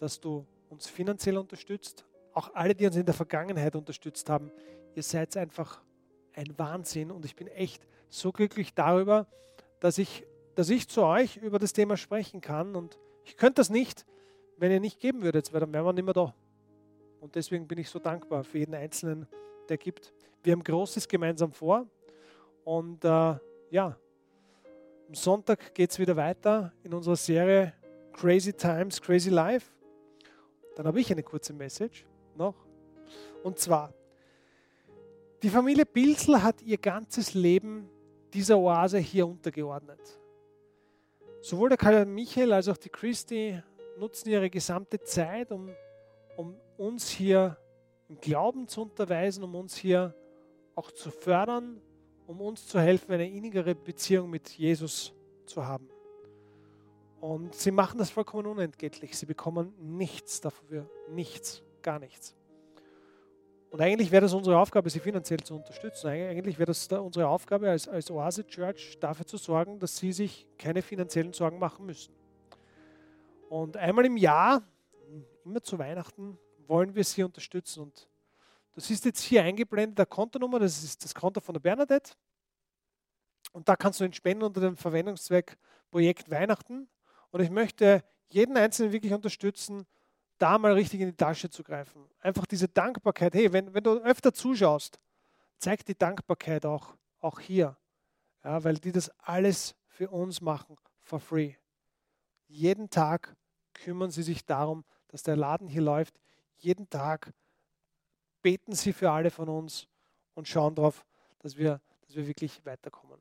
dass 0.00 0.20
du 0.20 0.46
uns 0.70 0.86
finanziell 0.86 1.36
unterstützt. 1.36 2.04
Auch 2.32 2.54
alle, 2.54 2.74
die 2.74 2.86
uns 2.86 2.96
in 2.96 3.04
der 3.04 3.14
Vergangenheit 3.14 3.76
unterstützt 3.76 4.30
haben. 4.30 4.50
Ihr 4.94 5.02
seid 5.02 5.36
einfach 5.36 5.82
ein 6.32 6.58
Wahnsinn 6.58 7.10
und 7.10 7.24
ich 7.24 7.36
bin 7.36 7.48
echt 7.48 7.86
so 8.08 8.32
glücklich 8.32 8.74
darüber, 8.74 9.26
dass 9.80 9.98
ich, 9.98 10.26
dass 10.54 10.70
ich 10.70 10.88
zu 10.88 11.02
euch 11.02 11.36
über 11.36 11.58
das 11.58 11.72
Thema 11.72 11.96
sprechen 11.96 12.40
kann. 12.40 12.74
Und 12.74 12.98
ich 13.24 13.36
könnte 13.36 13.60
das 13.60 13.68
nicht, 13.70 14.06
wenn 14.56 14.72
ihr 14.72 14.80
nicht 14.80 15.00
geben 15.00 15.22
würdet, 15.22 15.52
weil 15.52 15.60
dann 15.60 15.72
wären 15.72 15.84
wir 15.84 15.92
nicht 15.92 16.04
mehr 16.04 16.14
da. 16.14 16.34
Und 17.20 17.34
deswegen 17.34 17.68
bin 17.68 17.78
ich 17.78 17.90
so 17.90 17.98
dankbar 17.98 18.44
für 18.44 18.58
jeden 18.58 18.74
Einzelnen, 18.74 19.26
der 19.68 19.76
gibt. 19.76 20.14
Wir 20.42 20.52
haben 20.52 20.64
Großes 20.64 21.06
gemeinsam 21.06 21.52
vor. 21.52 21.86
Und 22.64 23.04
äh, 23.04 23.36
ja, 23.70 23.96
Am 25.10 25.14
Sonntag 25.14 25.74
geht 25.74 25.90
es 25.90 25.98
wieder 25.98 26.14
weiter 26.16 26.72
in 26.84 26.94
unserer 26.94 27.16
Serie 27.16 27.74
Crazy 28.12 28.52
Times, 28.52 29.02
Crazy 29.02 29.28
Life. 29.28 29.72
Dann 30.76 30.86
habe 30.86 31.00
ich 31.00 31.10
eine 31.10 31.22
kurze 31.22 31.52
Message 31.52 32.06
noch. 32.36 32.54
Und 33.42 33.58
zwar, 33.58 33.92
die 35.42 35.48
Familie 35.48 35.86
Pilsel 35.86 36.42
hat 36.42 36.62
ihr 36.62 36.78
ganzes 36.78 37.34
Leben 37.34 37.88
dieser 38.32 38.58
Oase 38.58 38.98
hier 38.98 39.26
untergeordnet. 39.26 40.00
Sowohl 41.40 41.70
der 41.70 41.78
Karl 41.78 42.04
Michael 42.04 42.52
als 42.52 42.68
auch 42.68 42.76
die 42.76 42.90
Christi 42.90 43.60
nutzen 43.98 44.30
ihre 44.30 44.50
gesamte 44.50 45.00
Zeit, 45.00 45.50
um, 45.50 45.70
um 46.36 46.54
uns 46.76 47.08
hier 47.08 47.56
im 48.08 48.20
Glauben 48.20 48.68
zu 48.68 48.82
unterweisen, 48.82 49.42
um 49.44 49.54
uns 49.54 49.76
hier 49.76 50.14
auch 50.74 50.90
zu 50.90 51.10
fördern, 51.10 51.80
um 52.26 52.40
uns 52.40 52.66
zu 52.66 52.78
helfen, 52.78 53.12
eine 53.12 53.28
innigere 53.28 53.74
Beziehung 53.74 54.30
mit 54.30 54.50
Jesus 54.50 55.12
zu 55.46 55.66
haben. 55.66 55.88
Und 57.20 57.54
sie 57.54 57.70
machen 57.70 57.98
das 57.98 58.10
vollkommen 58.10 58.46
unentgeltlich. 58.46 59.16
Sie 59.16 59.26
bekommen 59.26 59.74
nichts 59.78 60.40
dafür, 60.40 60.88
nichts, 61.10 61.62
gar 61.82 61.98
nichts. 61.98 62.34
Und 63.70 63.80
eigentlich 63.80 64.10
wäre 64.10 64.22
das 64.22 64.32
unsere 64.32 64.58
Aufgabe, 64.58 64.90
sie 64.90 64.98
finanziell 64.98 65.40
zu 65.40 65.54
unterstützen. 65.54 66.08
Eigentlich 66.08 66.58
wäre 66.58 66.66
das 66.66 66.88
unsere 66.88 67.28
Aufgabe 67.28 67.70
als, 67.70 67.86
als 67.86 68.10
Oase 68.10 68.44
Church, 68.46 68.98
dafür 68.98 69.26
zu 69.26 69.36
sorgen, 69.36 69.78
dass 69.78 69.96
sie 69.96 70.12
sich 70.12 70.46
keine 70.58 70.82
finanziellen 70.82 71.32
Sorgen 71.32 71.58
machen 71.58 71.86
müssen. 71.86 72.12
Und 73.48 73.76
einmal 73.76 74.06
im 74.06 74.16
Jahr, 74.16 74.62
immer 75.44 75.62
zu 75.62 75.78
Weihnachten, 75.78 76.36
wollen 76.66 76.94
wir 76.94 77.04
sie 77.04 77.22
unterstützen. 77.22 77.82
Und 77.82 78.08
das 78.74 78.90
ist 78.90 79.04
jetzt 79.04 79.20
hier 79.20 79.42
eingeblendet, 79.42 79.98
der 79.98 80.06
Kontonummer, 80.06 80.58
das 80.58 80.82
ist 80.82 81.04
das 81.04 81.14
Konto 81.14 81.40
von 81.40 81.52
der 81.52 81.60
Bernadette. 81.60 82.12
Und 83.52 83.68
da 83.68 83.76
kannst 83.76 84.00
du 84.00 84.04
entspenden 84.04 84.46
unter 84.46 84.60
dem 84.60 84.76
Verwendungszweck 84.76 85.56
Projekt 85.90 86.30
Weihnachten. 86.30 86.88
Und 87.30 87.40
ich 87.40 87.50
möchte 87.50 88.02
jeden 88.28 88.56
Einzelnen 88.56 88.92
wirklich 88.92 89.12
unterstützen, 89.12 89.86
da 90.38 90.58
mal 90.58 90.72
richtig 90.72 91.00
in 91.00 91.08
die 91.08 91.16
Tasche 91.16 91.50
zu 91.50 91.62
greifen. 91.62 92.08
Einfach 92.20 92.46
diese 92.46 92.68
Dankbarkeit. 92.68 93.34
Hey, 93.34 93.52
wenn, 93.52 93.74
wenn 93.74 93.84
du 93.84 93.98
öfter 93.98 94.32
zuschaust, 94.32 94.98
zeig 95.58 95.84
die 95.84 95.96
Dankbarkeit 95.96 96.64
auch, 96.64 96.94
auch 97.20 97.40
hier. 97.40 97.76
Ja, 98.42 98.64
weil 98.64 98.74
die 98.74 98.92
das 98.92 99.10
alles 99.18 99.74
für 99.86 100.08
uns 100.08 100.40
machen, 100.40 100.76
for 100.98 101.20
free. 101.20 101.54
Jeden 102.46 102.88
Tag 102.88 103.36
kümmern 103.74 104.10
sie 104.10 104.22
sich 104.22 104.44
darum, 104.44 104.84
dass 105.08 105.22
der 105.22 105.36
Laden 105.36 105.68
hier 105.68 105.82
läuft. 105.82 106.18
Jeden 106.56 106.88
Tag 106.88 107.32
beten 108.42 108.72
sie 108.74 108.92
für 108.92 109.10
alle 109.10 109.30
von 109.30 109.48
uns 109.48 109.86
und 110.34 110.48
schauen 110.48 110.74
darauf, 110.74 111.04
dass 111.40 111.56
wir, 111.56 111.80
dass 112.06 112.16
wir 112.16 112.26
wirklich 112.26 112.64
weiterkommen. 112.64 113.20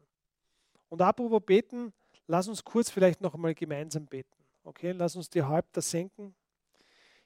Und 0.87 1.01
apropos 1.01 1.41
beten, 1.45 1.93
lass 2.29 2.47
uns 2.47 2.63
kurz 2.63 2.89
vielleicht 2.89 3.21
noch 3.21 3.33
einmal 3.33 3.55
gemeinsam 3.55 4.05
beten. 4.05 4.37
Okay, 4.63 4.91
lass 4.91 5.15
uns 5.15 5.29
die 5.29 5.41
Häupter 5.41 5.81
senken. 5.81 6.35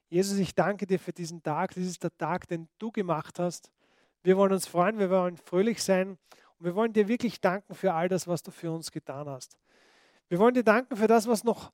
Jesus, 0.10 0.38
ich 0.38 0.56
danke 0.56 0.88
dir 0.88 0.97
für 0.97 1.12
diesen 1.12 1.43
Tag. 1.43 1.76
Das 1.76 1.84
ist 1.84 2.01
der 2.04 2.18
Tag, 2.18 2.47
den 2.47 2.70
du 2.80 2.89
gemacht 2.91 3.38
hast. 3.38 3.70
Wir 4.24 4.38
wollen 4.38 4.54
uns 4.54 4.66
freuen, 4.66 4.99
wir 4.99 5.10
wollen 5.10 5.36
fröhlich 5.36 5.84
sein 5.84 6.18
und 6.58 6.66
wir 6.66 6.76
wollen 6.76 6.93
dir 6.93 7.10
wirklich 7.10 7.41
danken 7.41 7.76
für 7.76 7.93
all 7.93 8.08
das, 8.08 8.28
was 8.28 8.43
du 8.43 8.51
für 8.51 8.72
uns 8.72 8.91
getan 8.91 9.28
hast. 9.28 9.58
Wir 10.30 10.39
wollen 10.39 10.54
dir 10.54 10.64
danken 10.64 10.95
für 10.95 11.08
das, 11.08 11.28
was 11.28 11.43
noch 11.43 11.74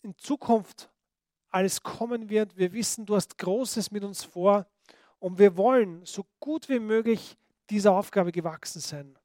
in 0.00 0.16
Zukunft 0.16 0.90
alles 1.50 1.82
kommen 1.82 2.30
wird. 2.30 2.56
Wir 2.56 2.72
wissen, 2.72 3.04
du 3.04 3.14
hast 3.14 3.36
Großes 3.36 3.90
mit 3.90 4.04
uns 4.04 4.24
vor 4.24 4.66
und 5.18 5.38
wir 5.38 5.58
wollen 5.58 6.02
so 6.06 6.24
gut 6.40 6.70
wie 6.70 6.78
möglich 6.78 7.36
dieser 7.68 7.92
Aufgabe 7.92 8.32
gewachsen 8.32 8.80
sein. 8.80 9.18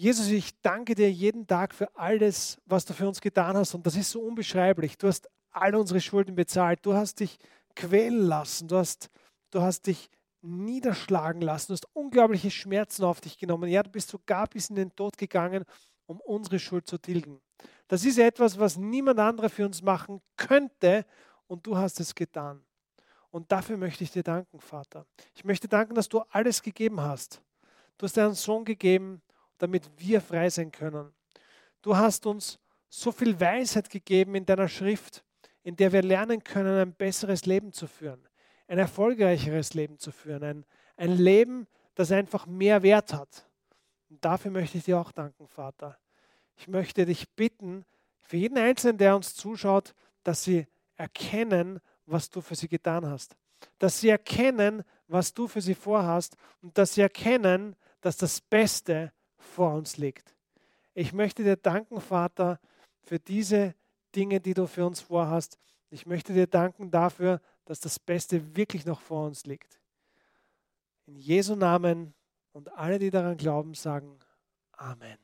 Jesus, 0.00 0.28
ich 0.28 0.58
danke 0.62 0.94
dir 0.94 1.12
jeden 1.12 1.46
Tag 1.46 1.74
für 1.74 1.94
alles, 1.94 2.58
was 2.64 2.86
du 2.86 2.94
für 2.94 3.06
uns 3.06 3.20
getan 3.20 3.54
hast 3.54 3.74
und 3.74 3.86
das 3.86 3.96
ist 3.96 4.10
so 4.10 4.22
unbeschreiblich. 4.22 4.96
Du 4.96 5.08
hast 5.08 5.28
all 5.50 5.74
unsere 5.74 6.00
Schulden 6.00 6.34
bezahlt. 6.34 6.86
Du 6.86 6.94
hast 6.94 7.20
dich 7.20 7.36
quälen 7.76 8.22
lassen. 8.22 8.66
Du 8.66 8.76
hast, 8.76 9.10
du 9.50 9.60
hast 9.60 9.88
dich 9.88 10.08
niederschlagen 10.40 11.42
lassen. 11.42 11.66
Du 11.66 11.72
hast 11.74 11.86
unglaubliche 11.92 12.50
Schmerzen 12.50 13.04
auf 13.04 13.20
dich 13.20 13.36
genommen. 13.36 13.68
Ja, 13.68 13.82
du 13.82 13.90
bist 13.90 14.08
sogar 14.08 14.46
bis 14.46 14.70
in 14.70 14.76
den 14.76 14.96
Tod 14.96 15.18
gegangen, 15.18 15.66
um 16.06 16.18
unsere 16.22 16.58
Schuld 16.58 16.86
zu 16.86 16.96
tilgen. 16.96 17.38
Das 17.86 18.06
ist 18.06 18.18
etwas, 18.18 18.58
was 18.58 18.78
niemand 18.78 19.18
anderer 19.18 19.50
für 19.50 19.66
uns 19.66 19.82
machen 19.82 20.22
könnte 20.38 21.04
und 21.46 21.66
du 21.66 21.76
hast 21.76 22.00
es 22.00 22.14
getan. 22.14 22.64
Und 23.30 23.52
dafür 23.52 23.76
möchte 23.76 24.02
ich 24.02 24.12
dir 24.12 24.22
danken, 24.22 24.60
Vater. 24.60 25.04
Ich 25.34 25.44
möchte 25.44 25.68
danken, 25.68 25.94
dass 25.94 26.08
du 26.08 26.20
alles 26.30 26.62
gegeben 26.62 27.02
hast. 27.02 27.42
Du 27.98 28.04
hast 28.04 28.16
deinen 28.16 28.32
Sohn 28.32 28.64
gegeben, 28.64 29.20
damit 29.62 29.90
wir 29.98 30.20
frei 30.20 30.50
sein 30.50 30.72
können. 30.72 31.12
Du 31.82 31.96
hast 31.96 32.26
uns 32.26 32.58
so 32.88 33.12
viel 33.12 33.38
Weisheit 33.38 33.88
gegeben 33.88 34.34
in 34.34 34.46
deiner 34.46 34.68
Schrift, 34.68 35.24
in 35.62 35.76
der 35.76 35.92
wir 35.92 36.02
lernen 36.02 36.42
können, 36.42 36.76
ein 36.76 36.94
besseres 36.94 37.46
Leben 37.46 37.72
zu 37.72 37.86
führen, 37.86 38.26
ein 38.66 38.78
erfolgreicheres 38.78 39.74
Leben 39.74 39.98
zu 39.98 40.10
führen, 40.10 40.42
ein, 40.42 40.66
ein 40.96 41.16
Leben, 41.16 41.66
das 41.94 42.10
einfach 42.10 42.46
mehr 42.46 42.82
Wert 42.82 43.12
hat. 43.12 43.46
Und 44.08 44.24
dafür 44.24 44.50
möchte 44.50 44.78
ich 44.78 44.84
dir 44.84 44.98
auch 44.98 45.12
danken, 45.12 45.46
Vater. 45.46 45.98
Ich 46.56 46.66
möchte 46.66 47.06
dich 47.06 47.28
bitten, 47.30 47.84
für 48.20 48.36
jeden 48.36 48.58
Einzelnen, 48.58 48.98
der 48.98 49.16
uns 49.16 49.34
zuschaut, 49.34 49.94
dass 50.22 50.44
sie 50.44 50.66
erkennen, 50.96 51.80
was 52.06 52.30
du 52.30 52.40
für 52.40 52.54
sie 52.54 52.68
getan 52.68 53.06
hast. 53.06 53.36
Dass 53.78 54.00
sie 54.00 54.08
erkennen, 54.08 54.84
was 55.08 55.34
du 55.34 55.48
für 55.48 55.60
sie 55.60 55.74
vorhast 55.74 56.36
und 56.62 56.76
dass 56.78 56.94
sie 56.94 57.00
erkennen, 57.00 57.76
dass 58.00 58.16
das 58.16 58.40
Beste 58.40 59.12
vor 59.50 59.74
uns 59.74 59.96
liegt. 59.96 60.34
Ich 60.94 61.12
möchte 61.12 61.44
dir 61.44 61.56
danken, 61.56 62.00
Vater, 62.00 62.58
für 63.02 63.18
diese 63.18 63.74
Dinge, 64.14 64.40
die 64.40 64.54
du 64.54 64.66
für 64.66 64.86
uns 64.86 65.00
vorhast. 65.00 65.58
Ich 65.90 66.06
möchte 66.06 66.32
dir 66.32 66.46
danken 66.46 66.90
dafür, 66.90 67.40
dass 67.64 67.80
das 67.80 67.98
Beste 67.98 68.56
wirklich 68.56 68.86
noch 68.86 69.00
vor 69.00 69.26
uns 69.26 69.44
liegt. 69.46 69.80
In 71.06 71.16
Jesu 71.16 71.54
Namen 71.54 72.14
und 72.52 72.72
alle, 72.72 72.98
die 72.98 73.10
daran 73.10 73.36
glauben, 73.36 73.74
sagen 73.74 74.18
Amen. 74.72 75.18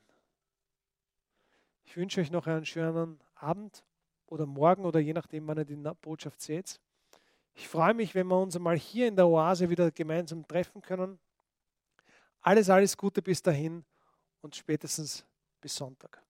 Ich 1.85 1.97
wünsche 1.97 2.21
euch 2.21 2.31
noch 2.31 2.47
einen 2.47 2.67
schönen 2.67 3.21
Abend 3.35 3.85
oder 4.27 4.45
morgen 4.45 4.85
oder 4.85 5.01
je 5.01 5.13
nachdem, 5.13 5.47
wann 5.47 5.59
ihr 5.59 5.65
die 5.65 5.77
Botschaft 6.03 6.43
seht. 6.43 6.81
Ich 7.55 7.69
freue 7.69 7.95
mich, 7.95 8.15
wenn 8.15 8.27
wir 8.27 8.39
uns 8.39 8.55
einmal 8.55 8.77
hier 8.77 9.09
in 9.09 9.17
der 9.17 9.27
Oase 9.27 9.71
wieder 9.71 9.91
gemeinsam 9.91 10.47
treffen 10.47 10.83
können. 10.83 11.19
Alles, 12.41 12.69
alles 12.69 12.97
Gute 12.97 13.23
bis 13.23 13.43
dahin 13.43 13.85
und 14.47 14.55
spätestens 14.55 15.25
bis 15.61 15.75
Sonntag. 15.75 16.23